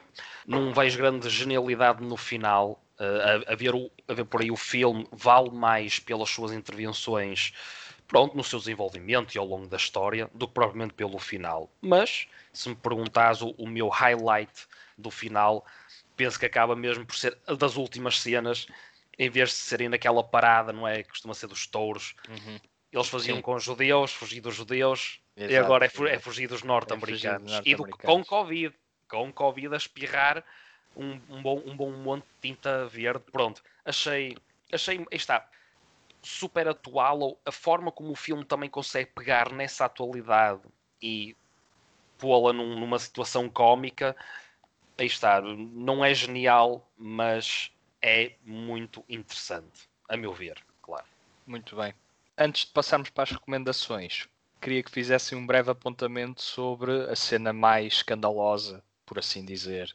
não 0.46 0.74
vejo 0.74 0.98
grande 0.98 1.30
genialidade 1.30 2.04
no 2.04 2.18
final. 2.18 2.82
Uh, 3.00 3.48
a, 3.48 3.54
a, 3.54 3.56
ver 3.56 3.74
o, 3.74 3.90
a 4.08 4.14
ver 4.14 4.26
por 4.26 4.42
aí 4.42 4.52
o 4.52 4.56
filme 4.56 5.08
vale 5.12 5.50
mais 5.50 5.98
pelas 5.98 6.30
suas 6.30 6.52
intervenções, 6.52 7.52
pronto, 8.12 8.36
no 8.36 8.44
seu 8.44 8.60
desenvolvimento 8.60 9.34
e 9.34 9.40
ao 9.40 9.46
longo 9.46 9.68
da 9.68 9.78
história, 9.78 10.30
do 10.34 10.46
que 10.46 10.54
propriamente 10.54 10.94
pelo 10.94 11.18
final. 11.18 11.72
Mas, 11.82 12.28
se 12.52 12.68
me 12.68 12.76
perguntas 12.76 13.42
o, 13.42 13.52
o 13.52 13.66
meu 13.66 13.88
highlight 13.88 14.52
do 14.98 15.10
final, 15.10 15.66
penso 16.18 16.38
que 16.38 16.46
acaba 16.46 16.76
mesmo 16.76 17.06
por 17.06 17.16
ser 17.16 17.38
das 17.58 17.78
últimas 17.78 18.20
cenas, 18.20 18.68
em 19.18 19.30
vez 19.30 19.52
de 19.52 19.56
serem 19.56 19.88
naquela 19.88 20.22
parada, 20.22 20.74
não 20.74 20.86
é? 20.86 21.04
Que 21.04 21.10
costuma 21.10 21.34
ser 21.34 21.48
dos 21.48 21.66
touros. 21.66 22.14
Uhum. 22.28 22.60
Eles 22.92 23.08
faziam 23.08 23.38
Sim. 23.38 23.42
com 23.42 23.56
os 23.56 23.64
judeus, 23.64 24.12
fugir 24.12 24.42
dos 24.42 24.56
judeus, 24.56 25.22
Exato, 25.38 25.54
e 25.54 25.58
agora 25.58 25.86
é, 25.86 26.14
é 26.14 26.20
fugir 26.20 26.50
dos 26.50 26.64
norte-americanos. 26.64 27.50
É 27.50 27.56
norte 27.56 27.70
e 27.70 27.76
do, 27.76 27.88
com 27.88 28.26
Covid. 28.26 28.76
Com 29.08 29.32
Covid 29.32 29.74
a 29.74 29.78
espirrar 29.78 30.44
um, 30.98 31.18
um, 31.30 31.42
bom, 31.42 31.64
um 31.66 31.78
bom 31.78 31.92
monte 31.92 32.26
de 32.26 32.50
tinta 32.50 32.86
verde. 32.88 33.24
Pronto. 33.32 33.64
Achei. 33.86 34.36
Achei. 34.70 35.06
Está. 35.12 35.48
Super 36.22 36.68
atual. 36.68 37.40
A 37.46 37.52
forma 37.52 37.92
como 37.92 38.12
o 38.12 38.16
filme 38.16 38.46
também 38.46 38.70
consegue 38.70 39.12
pegar 39.14 39.52
nessa 39.52 39.86
atualidade 39.86 40.62
e 41.02 41.36
pô-la 42.18 42.54
num, 42.54 42.80
numa 42.80 43.00
situação 43.00 43.50
cómica. 43.50 44.16
Aí 44.98 45.08
está. 45.08 45.42
Não 45.42 46.06
é 46.06 46.14
genial, 46.14 46.88
mas 46.98 47.72
é 48.02 48.34
muito 48.46 49.04
interessante. 49.10 49.90
A 50.08 50.16
meu 50.16 50.34
ver, 50.34 50.58
claro. 50.82 51.06
Muito 51.46 51.76
bem. 51.76 51.94
Antes 52.38 52.66
de 52.66 52.72
passarmos 52.72 53.10
para 53.10 53.24
as 53.24 53.32
recomendações, 53.32 54.28
queria 54.60 54.84
que 54.84 54.92
fizessem 54.92 55.38
um 55.38 55.46
breve 55.46 55.72
apontamento 55.72 56.42
sobre 56.42 57.10
a 57.10 57.16
cena 57.16 57.52
mais 57.52 57.94
escandalosa, 57.96 58.84
por 59.06 59.20
assim 59.20 59.44
dizer, 59.44 59.94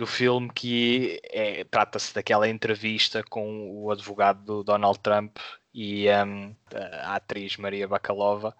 do 0.00 0.06
filme, 0.06 0.50
que 0.50 1.20
é, 1.24 1.62
trata-se 1.64 2.14
daquela 2.14 2.48
entrevista 2.48 3.22
com 3.22 3.70
o 3.70 3.90
advogado 3.90 4.42
do 4.42 4.64
Donald 4.64 4.98
Trump 4.98 5.36
e 5.74 6.06
um, 6.08 6.56
a 7.02 7.16
atriz 7.16 7.58
Maria 7.58 7.86
Bakalova. 7.86 8.56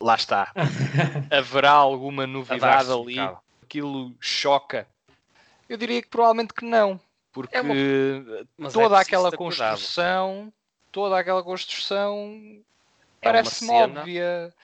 Lá 0.00 0.14
está. 0.14 0.50
Haverá 1.30 1.72
alguma 1.72 2.26
novidade 2.26 2.90
ali? 2.90 3.18
Aquilo 3.62 4.14
choca? 4.18 4.86
Eu 5.68 5.76
diria 5.76 6.00
que 6.00 6.08
provavelmente 6.08 6.54
que 6.54 6.64
não, 6.64 6.98
porque 7.32 7.54
é 7.54 7.60
uma... 7.60 8.70
toda 8.72 8.96
é 8.96 9.00
aquela 9.02 9.30
construção, 9.30 10.50
toda 10.90 11.18
aquela 11.18 11.42
construção 11.42 12.40
é 13.20 13.24
parece-me 13.24 13.72
óbvia. 13.72 14.54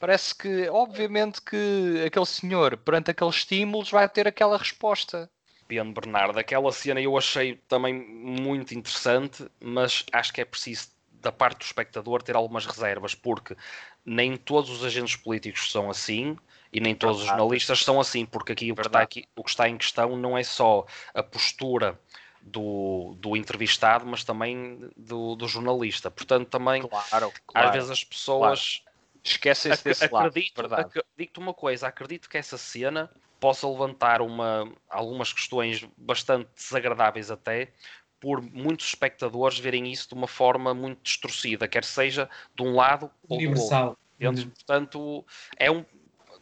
Parece 0.00 0.34
que, 0.34 0.66
obviamente, 0.70 1.42
que 1.42 2.04
aquele 2.06 2.24
senhor, 2.24 2.76
perante 2.78 3.10
aqueles 3.10 3.34
estímulos, 3.34 3.90
vai 3.90 4.08
ter 4.08 4.26
aquela 4.26 4.56
resposta. 4.56 5.28
Pedro 5.68 5.92
Bernardo, 5.92 6.38
aquela 6.38 6.72
cena 6.72 7.00
eu 7.00 7.16
achei 7.16 7.56
também 7.68 7.94
muito 7.94 8.74
interessante, 8.74 9.46
mas 9.60 10.04
acho 10.12 10.32
que 10.32 10.40
é 10.40 10.44
preciso, 10.44 10.88
da 11.20 11.30
parte 11.30 11.58
do 11.58 11.64
espectador, 11.64 12.22
ter 12.22 12.34
algumas 12.34 12.64
reservas, 12.64 13.14
porque 13.14 13.54
nem 14.04 14.36
todos 14.36 14.70
os 14.70 14.82
agentes 14.82 15.14
políticos 15.14 15.70
são 15.70 15.90
assim 15.90 16.36
e 16.72 16.80
nem 16.80 16.94
todos 16.94 17.18
Verdade. 17.18 17.34
os 17.34 17.38
jornalistas 17.38 17.84
são 17.84 18.00
assim, 18.00 18.24
porque 18.24 18.52
aqui 18.52 18.72
o, 18.72 18.74
que 18.74 18.80
está 18.86 19.00
aqui 19.00 19.28
o 19.36 19.44
que 19.44 19.50
está 19.50 19.68
em 19.68 19.76
questão 19.76 20.16
não 20.16 20.36
é 20.36 20.42
só 20.42 20.86
a 21.12 21.22
postura 21.22 22.00
do, 22.40 23.14
do 23.18 23.36
entrevistado, 23.36 24.06
mas 24.06 24.24
também 24.24 24.90
do, 24.96 25.36
do 25.36 25.46
jornalista. 25.46 26.10
Portanto, 26.10 26.48
também 26.48 26.82
claro, 26.82 27.32
claro, 27.46 27.68
às 27.68 27.74
vezes 27.74 27.90
as 27.90 28.02
pessoas 28.02 28.82
Esquecem-se 29.22 29.84
desse 29.84 30.04
acredito, 30.04 30.58
lado, 30.58 30.68
verdade. 30.68 31.04
Digo-te 31.16 31.38
uma 31.38 31.52
coisa, 31.52 31.88
acredito 31.88 32.28
que 32.28 32.38
essa 32.38 32.56
cena 32.56 33.10
possa 33.40 33.68
levantar 33.68 34.20
uma, 34.20 34.70
algumas 34.88 35.32
questões 35.32 35.86
bastante 35.96 36.48
desagradáveis 36.56 37.30
até, 37.30 37.72
por 38.20 38.42
muitos 38.42 38.88
espectadores 38.88 39.58
verem 39.58 39.90
isso 39.90 40.08
de 40.08 40.14
uma 40.14 40.26
forma 40.26 40.74
muito 40.74 41.02
distorcida, 41.02 41.68
quer 41.68 41.84
seja 41.84 42.28
de 42.54 42.62
um 42.62 42.74
lado 42.74 43.10
ou 43.28 43.38
Universal. 43.38 43.96
do 44.18 44.26
outro. 44.26 44.42
Uhum. 44.42 44.50
Portanto, 44.50 45.26
é 45.56 45.70
um. 45.70 45.84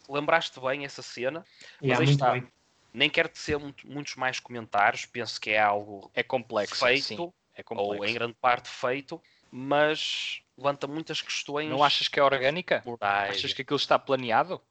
Lembraste 0.09 0.61
bem 0.61 0.85
essa 0.85 1.03
cena, 1.03 1.45
yeah, 1.83 2.01
mas 2.01 2.11
está. 2.11 2.33
Bem. 2.33 2.47
Nem 2.95 3.11
quero 3.11 3.29
tecer 3.29 3.59
muito, 3.59 3.87
muitos 3.87 4.15
mais 4.15 4.41
comentários, 4.41 5.05
penso 5.05 5.39
que 5.41 5.51
é 5.51 5.61
algo 5.61 6.11
é 6.15 6.23
complexo, 6.23 6.77
feito, 6.77 7.05
sim. 7.05 7.33
É 7.55 7.63
complexo. 7.63 8.03
ou 8.03 8.05
em 8.05 8.15
grande 8.15 8.35
parte 8.41 8.69
feito, 8.69 9.21
mas 9.51 10.41
levanta 10.57 10.87
muitas 10.87 11.21
questões. 11.21 11.69
Não 11.69 11.85
achas 11.85 12.09
que 12.09 12.19
é 12.19 12.23
orgânica? 12.23 12.83
Morais. 12.87 13.37
Achas 13.37 13.53
que 13.53 13.63
aquilo 13.63 13.77
está 13.77 13.99
planeado? 13.99 14.63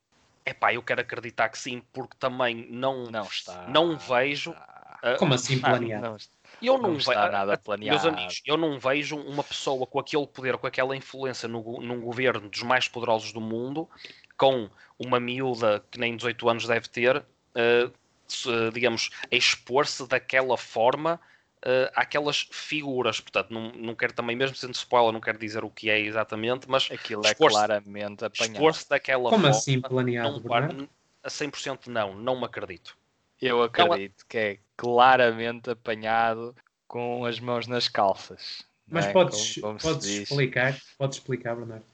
É 0.46 0.54
pá, 0.54 0.74
eu 0.74 0.84
quero 0.84 1.02
acreditar 1.02 1.50
que 1.50 1.58
sim, 1.58 1.82
porque 1.92 2.16
também 2.20 2.68
não, 2.70 3.06
não, 3.06 3.24
está, 3.24 3.68
não 3.68 3.98
vejo. 3.98 4.52
Uh, 4.52 5.18
Como 5.18 5.34
assim 5.36 5.60
planeado? 5.60 6.04
Não, 6.04 6.18
eu 6.62 6.78
não, 6.78 6.92
não 6.92 6.98
está 6.98 7.30
nada 7.30 7.58
planeado. 7.58 8.00
Meus 8.00 8.14
amigos, 8.14 8.42
eu 8.46 8.56
não 8.56 8.80
vejo 8.80 9.18
uma 9.18 9.44
pessoa 9.44 9.88
com 9.88 10.00
aquele 10.00 10.28
poder, 10.28 10.58
com 10.58 10.68
aquela 10.68 10.96
influência 10.96 11.48
no, 11.48 11.82
num 11.82 12.00
governo 12.00 12.48
dos 12.48 12.62
mais 12.62 12.88
poderosos 12.88 13.34
do 13.34 13.42
mundo, 13.42 13.90
com 14.38 14.70
uma 15.00 15.20
miúda 15.20 15.84
que 15.90 16.00
nem 16.00 16.16
18 16.16 16.50
anos 16.50 16.68
deve 16.68 16.88
ter, 16.90 17.18
uh, 17.18 18.72
digamos, 18.72 19.10
expor-se 19.32 20.08
daquela 20.08 20.58
forma 20.58 21.20
uh, 21.66 21.92
àquelas 21.96 22.48
figuras. 22.52 23.20
Portanto, 23.20 23.52
não, 23.52 23.72
não 23.72 23.96
quero 23.96 24.14
também, 24.14 24.36
mesmo 24.36 24.56
sendo 24.56 24.74
spoiler, 24.76 25.12
não 25.12 25.20
quero 25.20 25.38
dizer 25.38 25.64
o 25.64 25.70
que 25.70 25.90
é 25.90 26.00
exatamente, 26.00 26.70
mas 26.70 26.90
aquilo 26.92 27.26
é 27.26 27.34
claramente 27.34 28.24
apanhado. 28.24 28.54
Expor-se 28.54 28.90
daquela 28.90 29.30
Como 29.30 29.44
forma. 29.44 29.50
assim 29.50 29.82
planeado? 29.82 30.42
Não, 30.44 30.90
a 31.24 31.28
100% 31.28 31.88
não, 31.88 32.16
não 32.16 32.40
me 32.40 32.46
acredito. 32.46 32.96
Eu 33.42 33.64
acredito 33.64 34.20
não, 34.22 34.28
que 34.30 34.38
é 34.38 34.60
claramente 34.78 35.70
apanhado 35.70 36.56
com 36.88 37.26
as 37.26 37.40
mãos 37.40 37.68
nas 37.68 37.88
calças. 37.88 38.64
Mas 38.88 39.08
é? 39.08 39.12
podes, 39.12 39.56
como, 39.56 39.80
como 39.80 39.80
podes 39.80 40.06
explicar, 40.06 40.80
podes 40.98 41.18
explicar, 41.18 41.56
Bernardo. 41.56 41.86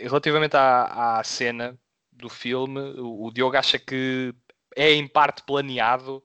Relativamente 0.00 0.56
à, 0.56 1.18
à 1.18 1.24
cena 1.24 1.78
do 2.10 2.28
filme, 2.28 2.80
o, 2.98 3.26
o 3.26 3.30
Diogo 3.30 3.56
acha 3.56 3.78
que 3.78 4.34
é 4.74 4.92
em 4.92 5.06
parte 5.06 5.42
planeado 5.42 6.22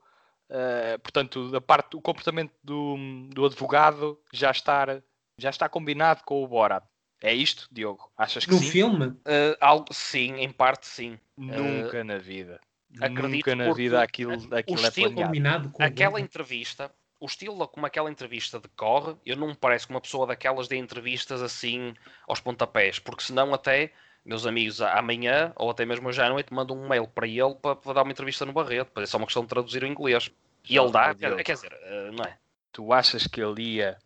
Uh, 0.54 0.99
portanto, 0.99 1.49
da 1.49 1.60
parte 1.60 1.89
do 1.91 2.01
comportamento 2.01 2.54
do, 2.64 2.95
do 3.30 3.43
advogado 3.43 4.20
já 4.32 4.51
está, 4.51 5.01
já 5.36 5.49
está 5.49 5.68
combinado 5.68 6.24
com 6.24 6.43
o 6.43 6.47
Borat. 6.47 6.84
É 7.20 7.34
isto, 7.34 7.68
Diogo? 7.72 8.12
Achas 8.16 8.45
que 8.45 8.51
no 8.51 8.60
sim? 8.60 8.70
filme? 8.70 9.08
Uh, 9.08 9.58
algo, 9.60 9.88
sim, 9.91 10.36
em 10.36 10.51
parte 10.51 10.86
sim. 10.86 11.18
Nunca 11.36 12.01
uh, 12.01 12.04
na 12.04 12.20
vida. 12.20 12.62
Nunca 12.91 13.56
na 13.56 13.74
vida 13.74 14.04
aquilo, 14.04 14.34
aquilo 14.34 14.80
o 14.80 14.86
é 14.86 14.88
estilo, 14.88 15.20
é 15.20 15.26
combinado 15.26 15.70
com 15.72 15.82
Aquela 15.82 16.20
entrevista, 16.20 16.91
o 17.20 17.26
estilo 17.26 17.68
como 17.68 17.88
aquela 17.88 18.12
entrevista 18.12 18.60
decorre, 18.60 19.16
eu 19.26 19.36
não 19.36 19.47
me 19.47 19.56
parece 19.56 19.88
que 19.88 19.93
uma 19.93 20.01
pessoa 20.01 20.28
daquelas 20.28 20.68
dê 20.68 20.76
entrevistas 20.76 21.41
assim 21.41 21.95
aos 22.28 22.39
pontapés, 22.39 22.99
porque 22.99 23.24
senão 23.24 23.54
até 23.54 23.91
meus 24.26 24.46
amigos 24.46 24.82
amanhã, 24.82 25.52
ou 25.56 25.70
até 25.70 25.86
mesmo 25.86 26.08
hoje 26.08 26.22
à 26.22 26.30
noite, 26.30 26.54
mandam 26.54 26.78
um 26.78 26.88
mail 26.88 27.08
para 27.08 27.28
ele 27.28 27.56
para, 27.56 27.76
para 27.76 27.94
dar 27.94 28.04
uma 28.04 28.12
entrevista 28.12 28.46
no 28.46 28.54
Barreto. 28.54 28.88
Depois 28.88 29.10
é 29.10 29.12
só 29.12 29.18
uma 29.18 29.26
questão 29.26 29.44
de 29.44 29.50
traduzir 29.50 29.84
o 29.84 29.88
inglês. 29.88 30.32
E 30.68 30.78
ele 30.78 30.92
dá, 30.92 31.14
quer, 31.14 31.44
quer 31.44 31.54
dizer, 31.54 31.74
eh, 31.84 32.12
não 32.12 32.24
é? 32.24 32.38
Tu 32.72 32.94
achas 32.94 33.28
que 33.28 33.42
ele 33.42 33.62
ia, 33.76 33.98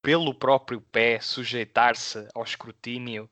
pelo 0.00 0.32
próprio 0.32 0.80
pé, 0.80 1.18
sujeitar-se 1.20 2.28
ao 2.34 2.44
escrutínio 2.44 3.28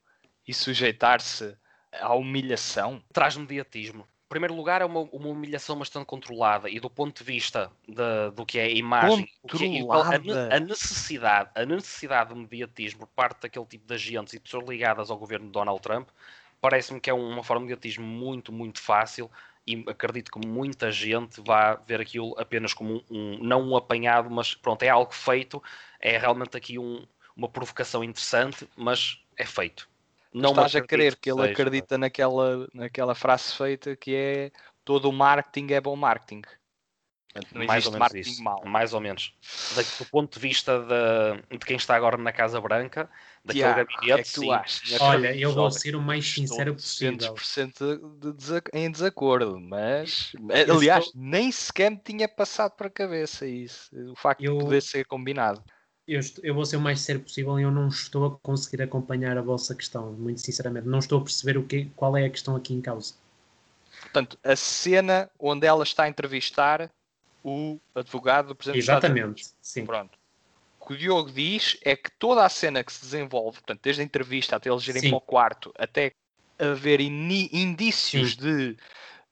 e 0.46 0.52
sujeitar-se 0.52 1.56
à 1.92 2.14
humilhação? 2.14 3.02
Traz 3.12 3.36
mediatismo 3.36 4.06
primeiro 4.28 4.54
lugar, 4.54 4.82
é 4.82 4.84
uma, 4.84 5.00
uma, 5.00 5.28
humilhação 5.28 5.78
bastante 5.78 6.04
controlada 6.04 6.68
e 6.68 6.78
do 6.78 6.90
ponto 6.90 7.18
de 7.18 7.24
vista 7.24 7.70
de, 7.86 8.30
do 8.34 8.44
que 8.44 8.58
é 8.58 8.64
a 8.64 8.70
imagem, 8.70 9.28
que 9.48 9.78
é, 9.78 9.80
a, 9.90 10.56
a, 10.56 10.60
necessidade, 10.60 11.50
a 11.54 11.64
necessidade 11.64 12.34
de 12.34 12.40
mediatismo 12.40 13.00
por 13.00 13.08
parte 13.08 13.42
daquele 13.42 13.64
tipo 13.64 13.86
de 13.86 13.94
agentes 13.94 14.34
e 14.34 14.40
pessoas 14.40 14.68
ligadas 14.68 15.10
ao 15.10 15.16
governo 15.16 15.46
de 15.46 15.52
Donald 15.52 15.80
Trump, 15.80 16.08
parece-me 16.60 17.00
que 17.00 17.08
é 17.08 17.14
uma 17.14 17.42
forma 17.42 17.62
de 17.62 17.70
mediatismo 17.70 18.04
muito, 18.04 18.52
muito 18.52 18.80
fácil 18.80 19.30
e 19.66 19.84
acredito 19.86 20.30
que 20.30 20.46
muita 20.46 20.90
gente 20.90 21.40
vá 21.40 21.74
ver 21.74 22.00
aquilo 22.00 22.34
apenas 22.38 22.72
como 22.72 23.04
um, 23.10 23.36
um 23.36 23.38
não 23.38 23.62
um 23.62 23.76
apanhado, 23.76 24.30
mas 24.30 24.54
pronto, 24.54 24.82
é 24.82 24.88
algo 24.88 25.12
feito, 25.12 25.62
é 26.00 26.18
realmente 26.18 26.56
aqui 26.56 26.78
um, 26.78 27.06
uma 27.36 27.48
provocação 27.48 28.04
interessante, 28.04 28.68
mas 28.76 29.22
é 29.36 29.44
feito 29.44 29.88
Não 30.40 30.50
estás 30.50 30.74
a 30.76 30.80
querer 30.80 31.16
que 31.16 31.30
ele 31.30 31.40
seja. 31.40 31.52
acredita 31.52 31.98
naquela, 31.98 32.66
naquela 32.72 33.14
frase 33.14 33.54
feita 33.54 33.96
que 33.96 34.14
é 34.14 34.50
todo 34.84 35.08
o 35.08 35.12
marketing 35.12 35.72
é 35.72 35.80
bom 35.80 35.96
marketing. 35.96 36.42
Não 37.52 37.66
mais 37.66 37.86
ou 37.86 37.92
menos 37.92 38.08
marketing 38.08 38.30
isso. 38.30 38.42
mau. 38.42 38.64
Mais 38.64 38.92
ou 38.94 39.00
menos. 39.00 39.34
Do 39.98 40.06
ponto 40.06 40.34
de 40.34 40.40
vista 40.40 40.80
de, 40.80 41.58
de 41.58 41.64
quem 41.64 41.76
está 41.76 41.94
agora 41.94 42.16
na 42.16 42.32
Casa 42.32 42.60
Branca, 42.60 43.08
daquele 43.44 43.64
Tiago, 43.74 43.76
gabinete, 43.90 44.12
é 44.20 44.22
que 44.22 44.32
tu 44.32 44.40
sim. 44.40 44.50
achas? 44.50 45.00
Olha, 45.00 45.36
eu 45.36 45.52
vou 45.52 45.70
ser 45.70 45.94
o 45.94 46.00
mais 46.00 46.26
sincero 46.26 46.70
Estou 46.72 46.74
possível. 46.74 47.34
200% 47.34 48.18
de 48.18 48.78
em 48.78 48.90
desacordo, 48.90 49.60
mas 49.60 50.32
Eu 50.66 50.76
aliás, 50.76 51.06
estou- 51.06 51.20
nem 51.22 51.52
sequer 51.52 51.90
me 51.90 51.98
tinha 51.98 52.28
passado 52.28 52.72
para 52.72 52.88
a 52.88 52.90
cabeça 52.90 53.46
isso, 53.46 53.90
o 54.10 54.16
facto 54.16 54.42
Eu- 54.42 54.58
de 54.58 54.64
poder 54.64 54.80
ser 54.82 55.04
combinado. 55.06 55.62
Eu, 56.08 56.20
estou- 56.20 56.42
eu 56.42 56.54
vou 56.54 56.64
ser 56.64 56.76
o 56.76 56.80
mais 56.80 57.00
sincero 57.00 57.20
possível 57.20 57.60
e 57.60 57.62
eu 57.62 57.70
não 57.70 57.88
estou 57.88 58.24
a 58.26 58.38
conseguir 58.38 58.82
acompanhar 58.82 59.36
a 59.36 59.42
vossa 59.42 59.74
questão, 59.74 60.10
muito 60.12 60.40
sinceramente. 60.40 60.86
Não 60.88 60.98
estou 60.98 61.20
a 61.20 61.22
perceber 61.22 61.58
o 61.58 61.64
que, 61.64 61.84
qual 61.94 62.16
é 62.16 62.24
a 62.24 62.30
questão 62.30 62.56
aqui 62.56 62.72
em 62.72 62.80
causa. 62.80 63.14
Portanto, 64.00 64.38
a 64.42 64.56
cena 64.56 65.30
onde 65.38 65.66
ela 65.66 65.82
está 65.84 66.04
a 66.04 66.08
entrevistar 66.08 66.90
o 67.44 67.78
advogado 67.94 68.48
do 68.48 68.54
Presidente 68.54 68.80
dos. 68.80 68.88
Exatamente, 68.88 69.46
sim. 69.60 69.84
Pronto. 69.84 70.18
O 70.80 70.86
que 70.86 70.94
o 70.94 70.96
Diogo 70.96 71.30
diz 71.30 71.76
é 71.82 71.94
que 71.94 72.10
toda 72.12 72.42
a 72.44 72.48
cena 72.48 72.82
que 72.82 72.92
se 72.92 73.02
desenvolve, 73.02 73.58
portanto, 73.58 73.80
desde 73.82 74.00
a 74.00 74.04
entrevista 74.04 74.56
até 74.56 74.70
eles 74.70 74.88
irem 74.88 75.02
Sim. 75.02 75.10
para 75.10 75.18
o 75.18 75.20
quarto, 75.20 75.74
até 75.76 76.12
haver 76.58 77.00
indícios 77.00 78.34
de, 78.34 78.76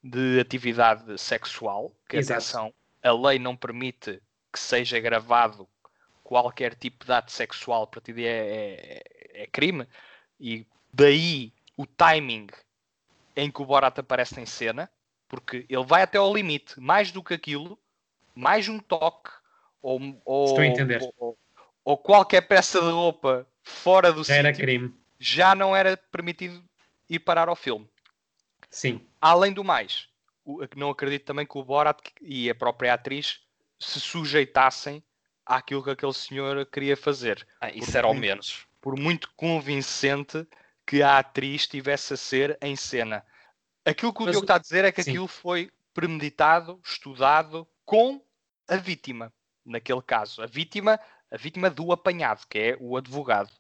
de 0.05 0.39
atividade 0.39 1.17
sexual, 1.19 1.93
que 2.07 2.19
Exato. 2.19 2.41
atenção, 2.41 2.75
a 3.03 3.13
lei 3.13 3.39
não 3.39 3.57
permite 3.57 4.21
que 4.53 4.61
seja 4.61 5.01
gravado 5.01 5.67
qualquer 6.27 6.75
tipo 6.75 7.05
de 7.07 7.13
ato 7.13 7.31
sexual, 7.31 7.85
a 7.85 7.87
partir 7.87 8.13
daí 8.13 8.25
é, 8.25 9.03
é- 9.05 9.43
é 9.43 9.47
crime, 9.47 9.87
e 10.41 10.67
daí 10.93 11.53
o 11.77 11.87
timing 11.87 12.49
em 13.37 13.49
que 13.49 13.63
o 13.63 13.65
Borat 13.65 13.97
aparece 14.01 14.41
em 14.41 14.47
cena, 14.47 14.91
porque 15.29 15.65
ele 15.69 15.85
vai 15.85 16.03
até 16.03 16.19
ao 16.19 16.35
limite, 16.35 16.81
mais 16.81 17.13
do 17.13 17.23
que 17.23 17.33
aquilo, 17.33 17.79
mais 18.35 18.69
um 18.69 18.81
toque, 18.81 19.31
ou, 19.81 20.01
ou, 20.25 20.49
ou- 21.17 21.39
ou 21.85 21.97
qualquer 21.97 22.41
peça 22.49 22.81
de 22.81 22.91
roupa 22.91 23.47
fora 23.63 24.13
do 24.13 24.25
Já 24.25 24.35
era 24.35 24.49
sítio, 24.49 24.65
crime. 24.67 24.95
já 25.21 25.55
não 25.55 25.77
era 25.77 25.97
permitido 25.97 26.65
ir 27.09 27.21
parar 27.21 27.49
ao 27.49 27.55
filme. 27.55 27.89
Sim. 28.69 29.07
Além 29.21 29.53
do 29.53 29.63
mais, 29.63 30.09
não 30.75 30.91
acredito 30.91 31.25
também 31.25 31.47
que 31.47 31.57
o 31.57 31.63
Borat 31.65 32.01
e 32.21 32.51
a 32.51 32.55
própria 32.55 32.95
atriz 32.95 33.41
se 33.79 34.01
sujeitassem 34.01 35.05
àquilo 35.47 35.83
que 35.83 35.91
aquele 35.91 36.13
senhor 36.13 36.67
queria 36.67 36.97
fazer. 36.97 37.47
Ah, 37.61 37.71
isso 37.71 37.93
Por 37.93 37.97
era 37.97 38.07
ao 38.09 38.15
menos. 38.15 38.67
Por 38.81 38.99
muito 38.99 39.31
convincente 39.37 40.47
que 40.85 41.03
a 41.03 41.19
atriz 41.19 41.63
estivesse 41.63 42.15
a 42.15 42.17
ser 42.17 42.59
em 42.61 42.77
cena. 42.77 43.25
Aquilo 43.85 44.13
que 44.13 44.23
o 44.23 44.25
Mas 44.25 44.33
Diogo 44.33 44.45
está 44.45 44.57
a 44.57 44.59
dizer 44.59 44.85
é 44.85 44.93
que 44.93 45.03
sim. 45.03 45.11
aquilo 45.11 45.29
foi 45.29 45.71
premeditado, 45.95 46.81
estudado 46.85 47.67
com 47.85 48.21
a 48.69 48.77
vítima. 48.77 49.33
Naquele 49.65 50.03
caso, 50.03 50.43
a 50.43 50.47
vítima, 50.47 51.01
a 51.31 51.37
vítima 51.37 51.71
do 51.71 51.93
apanhado, 51.93 52.47
que 52.49 52.59
é 52.59 52.77
o 52.81 52.97
advogado. 52.97 53.51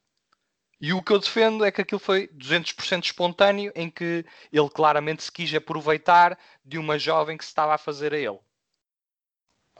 E 0.81 0.93
o 0.93 1.03
que 1.03 1.13
eu 1.13 1.19
defendo 1.19 1.65
é 1.65 1.73
que 1.73 1.81
aquilo 1.81 1.99
foi 1.99 2.29
200% 2.29 3.05
espontâneo, 3.05 3.73
em 3.75 3.89
que 3.91 4.25
ele 4.53 4.69
claramente 4.69 5.23
se 5.23 5.33
quis 5.33 5.53
aproveitar 5.55 6.39
de 6.65 6.77
uma 6.79 6.99
jovem 6.99 7.37
que 7.37 7.45
se 7.45 7.51
estava 7.51 7.75
a 7.75 7.79
fazer 7.79 8.13
a 8.13 8.19
ele. 8.19 8.39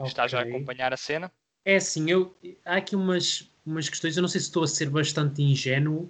Estás 0.01 0.33
a 0.33 0.41
acompanhar 0.41 0.93
a 0.93 0.97
cena? 0.97 1.31
É 1.67 1.75
assim, 1.75 2.09
eu, 2.09 2.33
há 2.63 2.77
aqui 2.77 2.95
umas, 2.95 3.51
umas 3.65 3.89
questões, 3.89 4.15
eu 4.15 4.21
não 4.21 4.29
sei 4.29 4.39
se 4.39 4.47
estou 4.47 4.63
a 4.63 4.67
ser 4.69 4.89
bastante 4.89 5.43
ingênuo, 5.43 6.09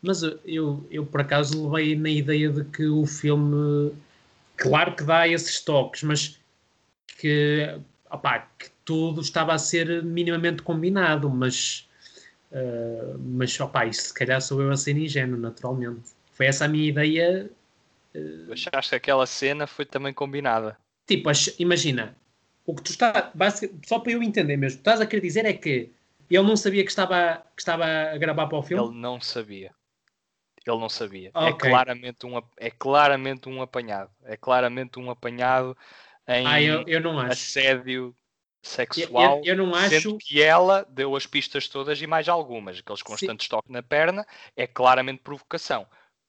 mas 0.00 0.22
eu, 0.22 0.86
eu, 0.90 1.04
por 1.04 1.20
acaso 1.20 1.68
levei 1.68 1.94
na 1.94 2.08
ideia 2.08 2.48
de 2.48 2.64
que 2.64 2.86
o 2.86 3.04
filme, 3.04 3.92
claro 4.56 4.96
que 4.96 5.04
dá 5.04 5.28
esses 5.28 5.60
toques, 5.60 6.02
mas 6.04 6.40
que, 7.18 7.78
opá, 8.10 8.48
que 8.58 8.70
tudo 8.82 9.20
estava 9.20 9.52
a 9.52 9.58
ser 9.58 10.02
minimamente 10.02 10.62
combinado, 10.62 11.28
mas, 11.28 11.86
ah, 12.50 13.14
mas 13.18 13.60
opá, 13.60 13.84
isso 13.84 14.04
se 14.04 14.14
calhar 14.14 14.40
sou 14.40 14.62
eu 14.62 14.70
a 14.70 14.76
ser 14.76 14.96
ingênuo, 14.96 15.38
naturalmente. 15.38 16.12
Foi 16.32 16.46
essa 16.46 16.64
a 16.64 16.68
minha 16.68 16.88
ideia. 16.88 17.50
Achaste 18.50 18.88
que 18.88 18.96
aquela 18.96 19.26
cena 19.26 19.66
foi 19.66 19.84
também 19.84 20.14
combinada? 20.14 20.78
Tipo, 21.06 21.30
imagina, 21.58 22.16
o 22.66 22.74
que 22.74 22.82
tu 22.82 22.90
está, 22.90 23.32
só 23.86 23.98
para 23.98 24.12
eu 24.12 24.22
entender 24.22 24.56
mesmo, 24.56 24.78
estás 24.78 25.00
a 25.00 25.06
querer 25.06 25.20
dizer 25.22 25.44
é 25.44 25.52
que 25.52 25.92
ele 26.30 26.42
não 26.42 26.56
sabia 26.56 26.82
que 26.82 26.90
estava, 26.90 27.44
que 27.54 27.60
estava 27.60 27.84
a 27.84 28.16
gravar 28.16 28.46
para 28.46 28.58
o 28.58 28.62
filme? 28.62 28.88
Ele 28.88 29.00
não 29.00 29.20
sabia. 29.20 29.74
Ele 30.66 30.78
não 30.78 30.88
sabia. 30.88 31.30
É, 31.34 31.50
Ok. 31.50 31.70
claramente 31.70 32.26
um, 32.26 32.42
é 32.56 32.70
claramente 32.70 33.48
um 33.48 33.60
apanhado. 33.60 34.10
É 34.24 34.36
claramente 34.36 34.98
um 34.98 35.10
apanhado 35.10 35.76
em 36.26 36.46
Ah, 36.46 36.62
eu, 36.62 36.88
eu 36.88 37.20
assédio 37.20 38.16
sexual. 38.62 39.42
eu- 39.44 39.44
eu 39.44 39.56
não 39.56 39.74
acho. 39.74 40.00
Sendo 40.00 40.18
que 40.18 40.42
ela 40.42 40.86
deu 40.88 41.14
as 41.14 41.26
pistas 41.26 41.68
todas 41.68 42.00
e 42.00 42.06
mais 42.06 42.28
algumas. 42.28 42.78
Aqueles 42.78 43.02
constantes 43.02 43.46
toques 43.46 43.70
na 43.70 43.82
perna 43.82 44.26
é 44.56 44.66
claramente 44.66 45.22
provocação. 45.22 45.86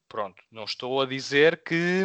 Pronto, 0.10 0.44
não 0.52 0.66
estou 0.66 1.02
a 1.02 1.06
dizer 1.06 1.64
que, 1.64 2.04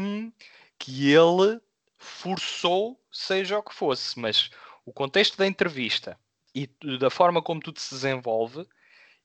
que 0.79 1.13
ele 1.13 1.61
forçou, 2.01 2.99
seja 3.13 3.59
o 3.59 3.63
que 3.63 3.75
fosse, 3.75 4.19
mas 4.19 4.51
o 4.85 4.93
contexto 4.93 5.37
da 5.37 5.47
entrevista 5.47 6.19
e 6.55 6.69
da 6.99 7.11
forma 7.11 7.41
como 7.43 7.61
tudo 7.61 7.79
se 7.79 7.95
desenvolve, 7.95 8.67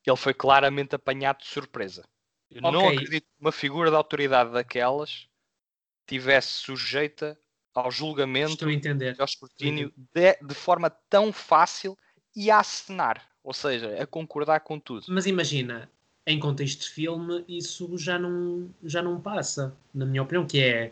ele 0.06 0.18
foi 0.18 0.34
claramente 0.34 0.94
apanhado 0.94 1.40
de 1.40 1.48
surpresa. 1.48 2.08
Eu 2.52 2.62
não 2.62 2.82
Ok. 2.82 2.90
acredito 2.90 3.24
que 3.24 3.42
uma 3.42 3.52
figura 3.52 3.90
de 3.90 3.96
autoridade 3.96 4.52
daquelas 4.52 5.28
tivesse 6.06 6.50
sujeita 6.50 7.40
ao 7.74 7.90
julgamento 7.90 8.70
e 8.70 9.16
ao 9.18 9.26
escrutínio 9.26 9.92
de, 10.14 10.34
de 10.36 10.54
forma 10.54 10.90
tão 11.10 11.34
fácil 11.34 11.98
e 12.36 12.52
a 12.52 12.60
acenar, 12.60 13.28
ou 13.44 13.54
seja, 13.54 14.02
a 14.02 14.06
concordar 14.06 14.60
com 14.60 14.80
tudo. 14.80 15.06
Mas 15.10 15.26
imagina, 15.26 15.90
em 16.28 16.40
contexto 16.40 16.82
de 16.82 16.90
filme, 16.90 17.44
isso 17.48 17.98
já 17.98 18.20
não, 18.20 18.70
já 18.84 19.02
não 19.02 19.20
passa, 19.20 19.76
na 19.94 20.06
minha 20.06 20.22
opinião, 20.22 20.46
que 20.46 20.62
é 20.62 20.92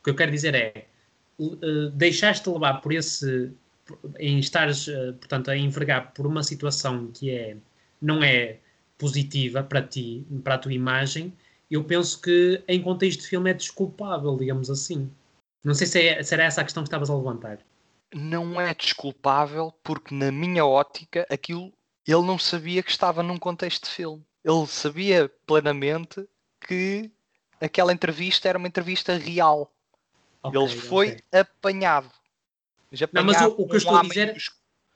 o 0.00 0.02
que 0.02 0.10
eu 0.10 0.16
quero 0.16 0.30
dizer 0.30 0.54
é 0.54 0.86
eh, 1.40 1.90
deixaste 1.94 2.48
levar 2.48 2.80
por 2.80 2.92
esse 2.92 3.52
em 4.18 4.38
estares, 4.38 4.88
eh, 4.88 5.12
portanto, 5.12 5.50
a 5.50 5.56
envergar 5.56 6.12
por 6.12 6.26
uma 6.26 6.42
situação 6.42 7.08
que 7.12 7.30
é 7.30 7.56
não 8.00 8.22
é 8.22 8.58
positiva 8.96 9.62
para 9.62 9.82
ti, 9.82 10.24
para 10.44 10.54
a 10.54 10.58
tua 10.58 10.72
imagem, 10.72 11.32
eu 11.70 11.84
penso 11.84 12.20
que 12.20 12.62
em 12.66 12.82
contexto 12.82 13.20
de 13.20 13.28
filme 13.28 13.50
é 13.50 13.54
desculpável, 13.54 14.36
digamos 14.36 14.70
assim. 14.70 15.10
Não 15.64 15.74
sei 15.74 15.86
se, 15.86 16.00
é, 16.00 16.22
se 16.22 16.34
era 16.34 16.44
essa 16.44 16.60
a 16.60 16.64
questão 16.64 16.82
que 16.82 16.88
estavas 16.88 17.10
a 17.10 17.16
levantar. 17.16 17.58
Não 18.14 18.60
é 18.60 18.74
desculpável 18.74 19.72
porque 19.84 20.14
na 20.14 20.32
minha 20.32 20.64
ótica 20.64 21.26
aquilo 21.30 21.72
ele 22.06 22.22
não 22.22 22.38
sabia 22.38 22.82
que 22.82 22.90
estava 22.90 23.22
num 23.22 23.38
contexto 23.38 23.84
de 23.84 23.90
filme. 23.90 24.24
Ele 24.44 24.66
sabia 24.66 25.30
plenamente 25.46 26.26
que 26.66 27.10
aquela 27.60 27.92
entrevista 27.92 28.48
era 28.48 28.58
uma 28.58 28.68
entrevista 28.68 29.16
real. 29.16 29.70
Ok, 30.42 30.60
ele 30.60 30.68
foi 30.80 31.08
ok. 31.08 31.40
apanhado. 31.40 32.10
Mas 32.90 33.00
Não, 33.00 33.24
mas 33.24 33.36
o- 33.36 33.44
apanhado 33.44 33.54
o 33.62 33.68
que 33.68 33.74
eu 33.74 33.78
estou 33.78 33.96
a 33.96 34.02
dizer- 34.02 34.34
dos- 34.34 34.50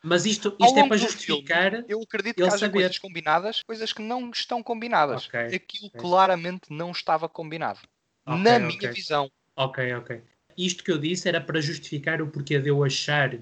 Mas 0.06 0.26
isto, 0.26 0.54
isto 0.60 0.78
é 0.78 0.86
para 0.86 0.96
justificar. 0.98 1.84
Eu 1.88 2.02
acredito 2.02 2.36
que 2.36 2.42
haja 2.42 2.58
saber. 2.58 2.72
coisas 2.72 2.98
combinadas, 2.98 3.62
coisas 3.62 3.90
que 3.90 4.02
não 4.02 4.30
estão 4.30 4.62
combinadas. 4.62 5.26
Ok, 5.26 5.40
Aquilo 5.56 5.90
claramente 5.92 6.70
não 6.70 6.90
estava 6.90 7.26
combinado. 7.26 7.80
Na 8.26 8.58
minha 8.58 8.92
visão. 8.92 9.30
Ok, 9.56 9.94
ok. 9.94 10.22
Isto 10.58 10.84
que 10.84 10.90
eu 10.92 10.98
disse 10.98 11.26
era 11.26 11.40
para 11.40 11.60
justificar 11.60 12.20
o 12.20 12.28
porquê 12.28 12.58
de 12.58 12.68
eu 12.68 12.84
achar. 12.84 13.38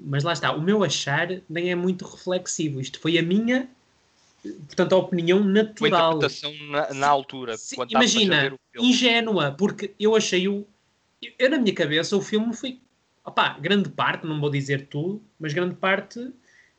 Mas 0.00 0.24
lá 0.24 0.32
está, 0.32 0.52
o 0.52 0.60
meu 0.60 0.82
achar 0.82 1.28
nem 1.48 1.70
é 1.70 1.74
muito 1.74 2.04
reflexivo. 2.04 2.80
Isto 2.80 2.98
foi 3.00 3.16
a 3.18 3.22
minha, 3.22 3.68
portanto, 4.42 4.94
a 4.94 4.98
opinião 4.98 5.40
natural. 5.44 6.16
interpretação 6.16 6.52
na, 6.68 6.92
na 6.92 7.06
altura. 7.08 7.56
Ver 7.56 7.86
imagina, 7.88 8.40
filme. 8.72 8.88
ingênua, 8.88 9.52
porque 9.52 9.94
eu 9.98 10.14
achei 10.16 10.48
o. 10.48 10.66
Eu, 11.38 11.50
na 11.50 11.58
minha 11.58 11.74
cabeça, 11.74 12.16
o 12.16 12.20
filme 12.20 12.54
foi. 12.54 12.80
Opá, 13.24 13.56
grande 13.60 13.88
parte, 13.88 14.26
não 14.26 14.40
vou 14.40 14.50
dizer 14.50 14.88
tudo, 14.88 15.22
mas 15.38 15.52
grande 15.52 15.76
parte, 15.76 16.32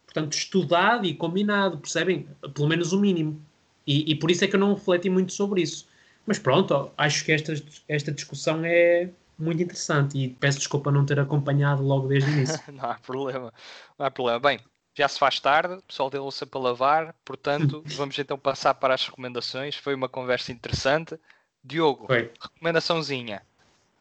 portanto, 0.06 0.34
estudado 0.34 1.06
e 1.06 1.14
combinado, 1.14 1.78
percebem? 1.78 2.28
Pelo 2.54 2.68
menos 2.68 2.92
o 2.92 3.00
mínimo. 3.00 3.42
E, 3.88 4.12
e 4.12 4.16
por 4.16 4.30
isso 4.30 4.44
é 4.44 4.48
que 4.48 4.56
eu 4.56 4.60
não 4.60 4.74
refleti 4.74 5.10
muito 5.10 5.32
sobre 5.32 5.62
isso. 5.62 5.88
Mas 6.26 6.40
pronto, 6.40 6.92
acho 6.98 7.24
que 7.24 7.32
esta, 7.32 7.54
esta 7.88 8.12
discussão 8.12 8.64
é 8.64 9.10
muito 9.38 9.62
interessante 9.62 10.18
e 10.18 10.30
peço 10.30 10.60
desculpa 10.60 10.92
não 10.92 11.06
ter 11.06 11.20
acompanhado 11.20 11.84
logo 11.84 12.08
desde 12.08 12.30
o 12.30 12.34
início. 12.34 12.60
Não 12.72 12.90
há 12.90 12.96
problema. 12.96 13.54
Não 13.98 14.06
há 14.06 14.12
problema. 14.12 14.40
Bem, 14.40 14.60
já 14.96 15.08
se 15.08 15.20
faz 15.20 15.40
tarde, 15.40 15.74
o 15.76 15.82
pessoal 15.82 16.10
tem 16.10 16.20
louça 16.20 16.46
para 16.46 16.60
lavar, 16.60 17.16
portanto, 17.26 17.84
vamos 17.98 18.18
então 18.18 18.38
passar 18.38 18.74
para 18.76 18.94
as 18.94 19.06
recomendações. 19.06 19.76
Foi 19.76 19.96
uma 19.96 20.08
conversa 20.08 20.52
interessante. 20.52 21.20
Diogo, 21.64 22.08
Foi. 22.08 22.32
recomendaçãozinha. 22.40 23.42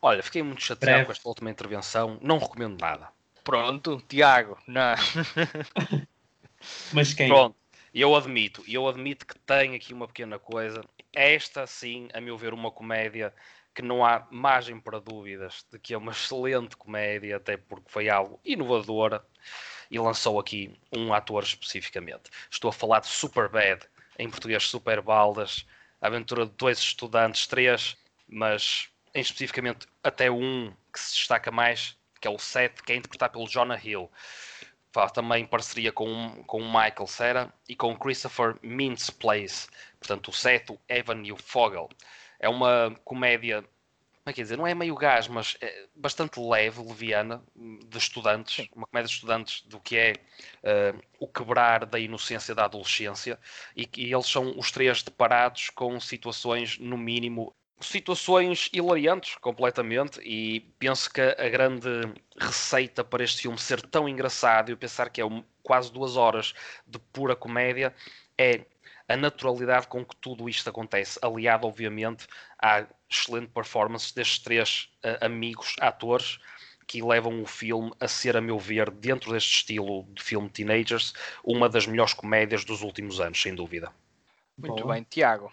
Olha, 0.05 0.21
fiquei 0.21 0.43
muito 0.43 0.65
chateado 0.65 0.95
Breve. 0.95 1.07
com 1.07 1.13
esta 1.13 1.29
última 1.29 1.51
intervenção. 1.51 2.19
Não 2.21 2.39
recomendo 2.39 2.81
nada. 2.81 3.09
Pronto, 3.45 4.03
Tiago, 4.09 4.59
não. 4.67 4.95
Mas 6.93 7.15
quem? 7.15 7.29
Pronto. 7.29 7.57
Eu 7.95 8.17
admito, 8.17 8.65
eu 8.67 8.89
admito 8.89 9.27
que 9.27 9.39
tem 9.39 9.75
aqui 9.75 9.93
uma 9.93 10.09
pequena 10.09 10.39
coisa. 10.39 10.83
Esta, 11.13 11.67
sim, 11.67 12.09
a 12.13 12.21
meu 12.21 12.37
ver, 12.37 12.55
uma 12.55 12.71
comédia 12.71 13.33
que 13.75 13.83
não 13.83 14.05
há 14.05 14.27
margem 14.31 14.81
para 14.81 14.99
dúvidas 14.99 15.65
de 15.71 15.79
que 15.79 15.95
é 15.95 15.99
uma 15.99 16.13
excelente 16.13 16.77
comédia, 16.77 17.37
até 17.37 17.57
porque 17.57 17.91
foi 17.91 18.09
algo 18.09 18.41
inovadora 18.45 19.25
e 19.91 19.99
lançou 19.99 20.41
aqui 20.41 20.75
um 20.91 21.13
ator 21.13 21.43
especificamente. 21.43 22.31
Estou 22.51 22.71
a 22.71 22.73
falar 22.73 23.01
de 23.01 23.09
Superbad, 23.09 23.83
em 24.19 24.29
português 24.29 24.67
Super 24.67 25.01
Baldas, 25.03 25.67
a 26.01 26.07
aventura 26.07 26.47
de 26.47 26.53
dois 26.53 26.79
estudantes, 26.79 27.47
três, 27.47 27.97
mas 28.27 28.89
em 29.15 29.21
especificamente 29.21 29.87
até 30.03 30.31
um 30.31 30.73
que 30.93 31.01
se 31.01 31.15
destaca 31.15 31.51
mais, 31.51 31.97
que 32.21 32.29
é 32.29 32.31
o 32.31 32.39
Seth, 32.39 32.83
que 32.83 32.93
é 32.93 32.97
interpretado 32.97 33.33
pelo 33.33 33.49
Jonah 33.49 33.81
Hill. 33.83 34.11
Faz 34.93 35.11
também 35.13 35.47
parceria 35.47 35.91
com, 35.91 36.45
com 36.47 36.61
o 36.61 36.67
Michael 36.67 37.07
Cera 37.07 37.53
e 37.69 37.75
com 37.75 37.97
Christopher 37.97 38.57
Mintz 38.63 39.11
Place. 39.11 39.67
Portanto, 39.99 40.29
o 40.29 40.33
Seth, 40.33 40.71
o 40.71 40.79
Evan 40.89 41.23
e 41.25 41.33
o 41.33 41.37
Fogel. 41.37 41.89
É 42.39 42.49
uma 42.49 42.95
comédia, 43.05 43.63
como 43.63 44.27
é 44.27 44.33
que 44.33 44.41
é 44.41 44.45
dizer, 44.45 44.59
não 44.59 44.67
é 44.67 44.75
meio 44.75 44.95
gás, 44.95 45.29
mas 45.29 45.57
é 45.63 45.87
bastante 45.97 46.39
leve, 46.39 46.83
leviana, 46.83 47.43
de 47.57 47.97
estudantes. 47.97 48.69
Uma 48.75 48.87
comédia 48.87 49.09
de 49.09 49.15
estudantes 49.15 49.63
do 49.63 49.81
que 49.81 49.97
é 49.97 50.13
uh, 50.13 51.03
o 51.19 51.27
quebrar 51.27 51.87
da 51.87 51.99
inocência 51.99 52.55
da 52.55 52.67
adolescência. 52.67 53.39
E, 53.75 53.89
e 53.97 54.13
eles 54.13 54.27
são 54.27 54.59
os 54.59 54.71
três 54.71 55.03
deparados 55.03 55.71
com 55.71 55.99
situações, 55.99 56.79
no 56.79 56.99
mínimo, 56.99 57.55
situações 57.83 58.69
hilariantes 58.73 59.37
completamente 59.37 60.21
e 60.21 60.61
penso 60.79 61.11
que 61.13 61.21
a 61.21 61.49
grande 61.49 61.89
receita 62.39 63.05
para 63.05 63.25
este 63.25 63.43
filme 63.43 63.59
ser 63.59 63.81
tão 63.83 64.09
engraçado 64.09 64.69
e 64.69 64.73
eu 64.73 64.77
pensar 64.77 65.11
que 65.11 65.21
é 65.21 65.25
um, 65.25 65.45
quase 65.63 65.93
duas 65.93 66.17
horas 66.17 66.55
de 66.87 66.99
pura 66.99 67.37
comédia 67.37 67.95
é 68.39 68.65
a 69.09 69.17
naturalidade 69.17 69.87
com 69.89 70.05
que 70.05 70.17
tudo 70.17 70.49
isto 70.49 70.69
acontece, 70.69 71.19
aliado 71.23 71.67
obviamente 71.67 72.27
à 72.59 72.87
excelente 73.11 73.49
performance 73.49 74.15
destes 74.15 74.39
três 74.39 74.91
uh, 75.05 75.25
amigos 75.25 75.77
atores 75.81 76.39
que 76.87 77.03
levam 77.03 77.43
o 77.43 77.47
filme 77.47 77.93
a 78.01 78.09
ser, 78.09 78.37
a 78.37 78.41
meu 78.41 78.59
ver, 78.59 78.91
dentro 78.91 79.33
deste 79.33 79.57
estilo 79.57 80.05
de 80.15 80.23
filme 80.23 80.49
Teenagers, 80.49 81.15
uma 81.45 81.69
das 81.69 81.87
melhores 81.87 82.13
comédias 82.13 82.65
dos 82.65 82.83
últimos 82.83 83.21
anos, 83.21 83.41
sem 83.41 83.55
dúvida. 83.55 83.93
Muito 84.59 84.83
Bom. 84.83 84.93
bem, 84.93 85.03
Tiago 85.09 85.53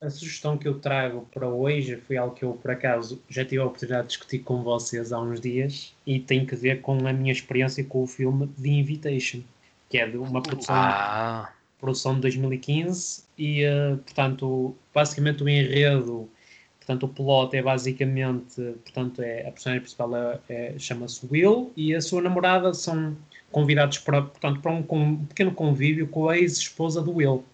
a 0.00 0.08
sugestão 0.08 0.56
que 0.56 0.66
eu 0.66 0.78
trago 0.78 1.28
para 1.32 1.46
hoje 1.46 1.96
foi 1.96 2.16
algo 2.16 2.34
que 2.34 2.42
eu, 2.42 2.54
por 2.54 2.70
acaso, 2.70 3.20
já 3.28 3.44
tive 3.44 3.58
a 3.58 3.66
oportunidade 3.66 4.04
de 4.04 4.08
discutir 4.08 4.38
com 4.38 4.62
vocês 4.62 5.12
há 5.12 5.20
uns 5.20 5.40
dias 5.40 5.94
e 6.06 6.18
tem 6.18 6.46
que 6.46 6.56
ver 6.56 6.80
com 6.80 7.06
a 7.06 7.12
minha 7.12 7.32
experiência 7.32 7.84
com 7.84 8.02
o 8.02 8.06
filme 8.06 8.46
The 8.46 8.68
Invitation, 8.68 9.42
que 9.90 9.98
é 9.98 10.08
de 10.08 10.16
uma 10.16 10.42
produção, 10.42 10.74
ah. 10.74 11.52
produção 11.78 12.14
de 12.14 12.22
2015 12.22 13.24
e, 13.36 13.62
uh, 13.66 13.98
portanto, 13.98 14.74
basicamente 14.94 15.44
o 15.44 15.48
enredo, 15.48 16.30
portanto, 16.78 17.02
o 17.04 17.08
plot 17.08 17.54
é 17.54 17.62
basicamente, 17.62 18.56
portanto, 18.56 19.20
é, 19.20 19.46
a 19.46 19.52
personagem 19.52 19.82
principal 19.82 20.16
é, 20.16 20.40
é, 20.48 20.78
chama-se 20.78 21.28
Will 21.30 21.72
e 21.76 21.94
a 21.94 22.00
sua 22.00 22.22
namorada 22.22 22.72
são 22.72 23.14
convidados 23.52 23.98
para, 23.98 24.22
portanto, 24.22 24.60
para 24.60 24.72
um, 24.72 24.84
um 24.92 25.26
pequeno 25.26 25.52
convívio 25.52 26.08
com 26.08 26.30
a 26.30 26.38
ex-esposa 26.38 27.02
do 27.02 27.16
Will. 27.16 27.44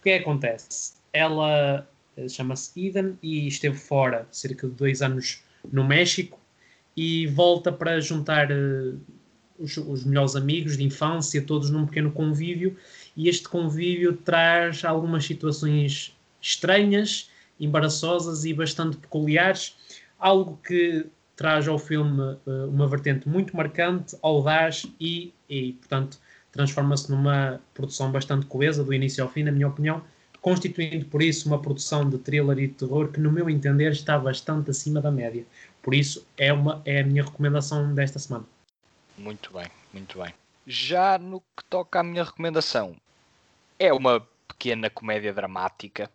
O 0.00 0.02
que 0.02 0.10
é 0.10 0.18
que 0.18 0.24
acontece? 0.24 0.96
Ela 1.16 1.88
eh, 2.16 2.28
chama-se 2.28 2.86
Eden 2.86 3.18
e 3.22 3.46
esteve 3.46 3.76
fora 3.76 4.26
cerca 4.30 4.66
de 4.66 4.74
dois 4.74 5.02
anos 5.02 5.42
no 5.70 5.84
México 5.84 6.38
e 6.96 7.26
volta 7.26 7.70
para 7.70 8.00
juntar 8.00 8.50
uh, 8.50 8.98
os, 9.58 9.76
os, 9.76 10.04
melhores 10.04 10.34
amigos 10.34 10.76
de 10.76 10.84
infância, 10.84 11.42
todos 11.42 11.68
num 11.70 11.86
pequeno 11.86 12.10
convívio, 12.10 12.76
e 13.16 13.28
este 13.28 13.48
convívio 13.48 14.14
traz 14.16 14.84
algumas 14.84 15.24
situações 15.24 16.16
estranhas, 16.40 17.30
embaraçosas 17.60 18.44
e 18.44 18.54
bastante 18.54 18.96
peculiares, 18.96 19.76
algo 20.18 20.58
que 20.66 21.06
traz 21.34 21.68
ao 21.68 21.78
filme 21.78 22.22
uh, 22.46 22.68
uma 22.68 22.86
vertente 22.88 23.28
muito 23.28 23.54
marcante, 23.54 24.16
audaz 24.22 24.86
e, 24.98 25.34
e 25.50 25.74
portanto, 25.74 26.18
transforma-se 26.50 27.10
numa 27.10 27.60
produção 27.74 28.10
bastante 28.10 28.46
coesa, 28.46 28.82
do 28.82 28.94
início 28.94 29.22
ao 29.22 29.30
fim, 29.30 29.42
na 29.42 29.52
minha 29.52 29.68
opinião, 29.68 30.02
constituindo 30.46 31.04
por 31.06 31.20
isso 31.20 31.48
uma 31.48 31.60
produção 31.60 32.08
de 32.08 32.18
thriller 32.18 32.56
e 32.60 32.68
de 32.68 32.74
terror 32.74 33.10
que, 33.10 33.18
no 33.18 33.32
meu 33.32 33.50
entender, 33.50 33.90
está 33.90 34.16
bastante 34.16 34.70
acima 34.70 35.00
da 35.00 35.10
média. 35.10 35.44
Por 35.82 35.92
isso, 35.92 36.24
é, 36.38 36.52
uma, 36.52 36.80
é 36.84 37.00
a 37.00 37.04
minha 37.04 37.24
recomendação 37.24 37.92
desta 37.92 38.20
semana. 38.20 38.44
Muito 39.18 39.52
bem, 39.52 39.66
muito 39.92 40.22
bem. 40.22 40.32
Já 40.64 41.18
no 41.18 41.40
que 41.40 41.64
toca 41.68 41.98
à 41.98 42.04
minha 42.04 42.22
recomendação, 42.22 42.94
é 43.76 43.92
uma 43.92 44.24
pequena 44.46 44.88
comédia 44.88 45.34
dramática 45.34 46.08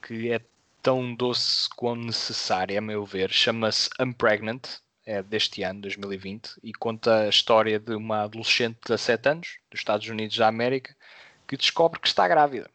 que 0.00 0.32
é 0.32 0.40
tão 0.82 1.14
doce 1.14 1.68
quanto 1.76 2.06
necessária, 2.06 2.78
a 2.78 2.82
meu 2.82 3.04
ver. 3.04 3.30
Chama-se 3.30 3.90
Unpregnant, 4.00 4.66
é 5.04 5.22
deste 5.22 5.62
ano, 5.62 5.82
2020, 5.82 6.52
e 6.62 6.72
conta 6.72 7.24
a 7.24 7.28
história 7.28 7.78
de 7.78 7.94
uma 7.94 8.22
adolescente 8.22 8.76
de 8.76 8.96
17 8.96 9.28
anos, 9.28 9.58
dos 9.70 9.80
Estados 9.80 10.08
Unidos 10.08 10.38
da 10.38 10.48
América, 10.48 10.96
que 11.46 11.58
descobre 11.58 12.00
que 12.00 12.08
está 12.08 12.26
grávida 12.26 12.70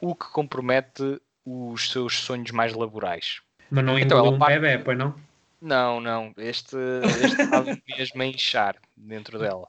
o 0.00 0.14
que 0.14 0.26
compromete 0.30 1.20
os 1.44 1.90
seus 1.90 2.18
sonhos 2.18 2.50
mais 2.50 2.72
laborais. 2.72 3.40
Mas 3.70 3.84
não 3.84 3.98
então, 3.98 4.18
ela 4.18 4.30
um 4.30 4.38
parte... 4.38 4.58
bebê, 4.58 4.82
pois 4.82 4.98
não? 4.98 5.14
Não, 5.60 6.00
não. 6.00 6.32
Este, 6.36 6.76
este 7.24 7.42
estava 7.42 7.78
mesmo 7.88 8.22
a 8.22 8.26
inchar 8.26 8.76
dentro 8.96 9.38
dela. 9.38 9.68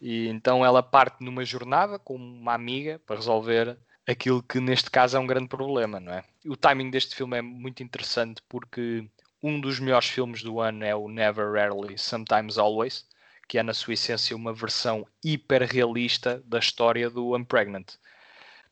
E 0.00 0.28
então 0.28 0.64
ela 0.64 0.82
parte 0.82 1.22
numa 1.24 1.44
jornada 1.44 1.98
com 1.98 2.16
uma 2.16 2.54
amiga 2.54 3.00
para 3.06 3.16
resolver 3.16 3.76
aquilo 4.06 4.42
que 4.42 4.60
neste 4.60 4.90
caso 4.90 5.16
é 5.16 5.20
um 5.20 5.26
grande 5.26 5.48
problema, 5.48 5.98
não 5.98 6.12
é? 6.12 6.24
O 6.46 6.56
timing 6.56 6.90
deste 6.90 7.14
filme 7.14 7.38
é 7.38 7.42
muito 7.42 7.82
interessante 7.82 8.40
porque 8.48 9.04
um 9.42 9.60
dos 9.60 9.80
melhores 9.80 10.08
filmes 10.08 10.42
do 10.42 10.60
ano 10.60 10.84
é 10.84 10.94
o 10.94 11.08
Never 11.08 11.52
Rarely, 11.52 11.98
Sometimes 11.98 12.58
Always, 12.58 13.06
que 13.48 13.58
é 13.58 13.62
na 13.62 13.74
sua 13.74 13.94
essência 13.94 14.36
uma 14.36 14.52
versão 14.52 15.06
hiper 15.24 15.62
realista 15.62 16.42
da 16.44 16.58
história 16.58 17.08
do 17.08 17.36
Unpregnant. 17.36 17.94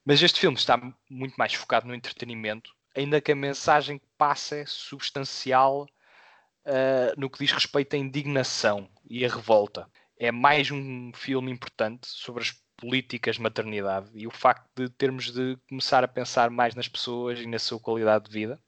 Mas 0.04 0.22
este 0.22 0.38
filme 0.40 0.56
está 0.56 0.80
muito 1.08 1.34
mais 1.36 1.54
focado 1.54 1.86
no 1.86 1.94
entretenimento, 1.94 2.70
ainda 2.94 3.20
que 3.20 3.32
a 3.32 3.36
mensagem 3.36 3.98
que 3.98 4.06
passa 4.18 4.56
é 4.56 4.66
substancial 4.66 5.86
uh, 6.66 7.18
no 7.18 7.30
que 7.30 7.38
diz 7.38 7.52
respeito 7.52 7.94
à 7.94 7.98
indignação 7.98 8.88
e 9.08 9.24
à 9.24 9.28
revolta. 9.28 9.88
É 10.18 10.30
mais 10.30 10.70
um 10.70 11.10
filme 11.14 11.50
importante 11.50 12.06
sobre 12.06 12.42
as 12.42 12.52
políticas 12.76 13.36
de 13.36 13.42
maternidade 13.42 14.10
e 14.14 14.26
o 14.26 14.30
facto 14.30 14.68
de 14.76 14.88
termos 14.90 15.32
de 15.32 15.56
começar 15.68 16.04
a 16.04 16.08
pensar 16.08 16.50
mais 16.50 16.74
nas 16.74 16.88
pessoas 16.88 17.40
e 17.40 17.46
na 17.46 17.58
sua 17.58 17.80
qualidade 17.80 18.26
de 18.26 18.32
vida 18.32 18.60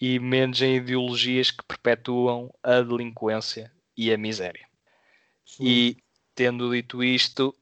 e 0.00 0.18
menos 0.18 0.62
em 0.62 0.76
ideologias 0.76 1.50
que 1.50 1.64
perpetuam 1.66 2.54
a 2.62 2.80
delinquência 2.80 3.72
e 3.96 4.12
a 4.12 4.16
miséria. 4.16 4.66
Sim. 5.44 5.64
E 5.66 5.96
tendo 6.34 6.70
dito 6.70 7.02
isto, 7.02 7.54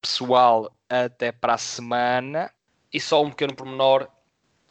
pessoal, 0.00 0.72
até 0.88 1.32
para 1.32 1.54
a 1.54 1.58
semana. 1.58 2.50
E 2.92 3.00
só 3.00 3.22
um 3.22 3.30
pequeno 3.30 3.54
pormenor: 3.54 4.08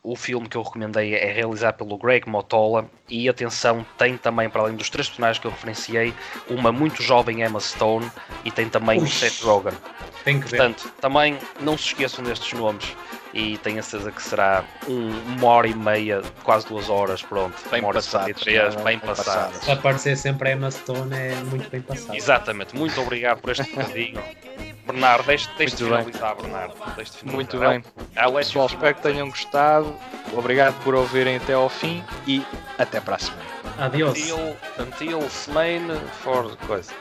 o 0.03 0.15
filme 0.15 0.47
que 0.47 0.57
eu 0.57 0.61
recomendei 0.61 1.13
é 1.13 1.31
realizado 1.31 1.77
pelo 1.77 1.97
Greg 1.97 2.27
Motola 2.29 2.89
e 3.07 3.27
atenção, 3.27 3.85
tem 3.97 4.17
também, 4.17 4.49
para 4.49 4.61
além 4.61 4.75
dos 4.75 4.89
três 4.89 5.07
personagens 5.07 5.39
que 5.39 5.47
eu 5.47 5.51
referenciei, 5.51 6.13
uma 6.49 6.71
muito 6.71 7.01
jovem 7.01 7.43
Emma 7.43 7.59
Stone 7.59 8.09
e 8.45 8.51
tem 8.51 8.69
também 8.69 8.99
Ui. 8.99 9.05
o 9.05 9.07
Seth 9.09 9.41
Rogen. 9.41 9.77
Tem 10.23 10.39
que 10.39 10.49
Portanto, 10.49 10.83
ver. 10.83 10.91
também 11.01 11.37
não 11.61 11.77
se 11.77 11.85
esqueçam 11.85 12.23
destes 12.23 12.51
nomes 12.53 12.95
e 13.33 13.57
tenho 13.59 13.79
a 13.79 13.83
certeza 13.83 14.11
que 14.11 14.21
será 14.21 14.63
um, 14.87 15.09
uma 15.35 15.47
hora 15.47 15.67
e 15.67 15.75
meia, 15.75 16.21
quase 16.43 16.67
duas 16.67 16.89
horas, 16.89 17.21
pronto. 17.21 17.55
Bem 17.69 17.81
passadas. 17.81 18.43
Bem, 18.43 18.83
bem 18.83 18.99
passadas. 18.99 19.67
Aparecer 19.69 20.17
sempre 20.17 20.49
a 20.49 20.53
Emma 20.53 20.71
Stone 20.71 21.15
é 21.15 21.35
muito 21.45 21.69
bem 21.69 21.81
passado. 21.81 22.15
Exatamente, 22.15 22.75
muito 22.75 22.99
obrigado 22.99 23.41
por 23.41 23.51
este 23.51 23.69
bocadinho. 23.69 24.21
Bernardo, 24.91 25.27
deixe, 25.27 25.47
deixe 25.57 25.75
de 25.75 25.83
finalizar, 25.83 26.35
bem. 26.35 26.43
Bernardo. 26.43 26.73
Deixe 26.95 27.11
de 27.11 27.17
finalizar. 27.19 27.35
Muito 27.35 27.59
bem. 27.59 27.83
É, 28.15 28.31
Pessoal, 28.31 28.65
espero 28.65 28.95
que 28.95 29.01
tenham 29.03 29.29
gostado. 29.29 29.95
Obrigado 30.33 30.83
por 30.83 30.95
ouvirem 30.95 31.37
até 31.37 31.53
ao 31.53 31.69
fim 31.69 32.03
e 32.25 32.43
até 32.77 32.99
para 32.99 33.15
a 33.15 33.19
semana. 33.19 33.43
Adiós. 33.77 34.17
Until, 34.17 34.57
until 34.79 35.19
Smain 35.27 35.87
for 36.23 36.55
coisa. 36.67 36.91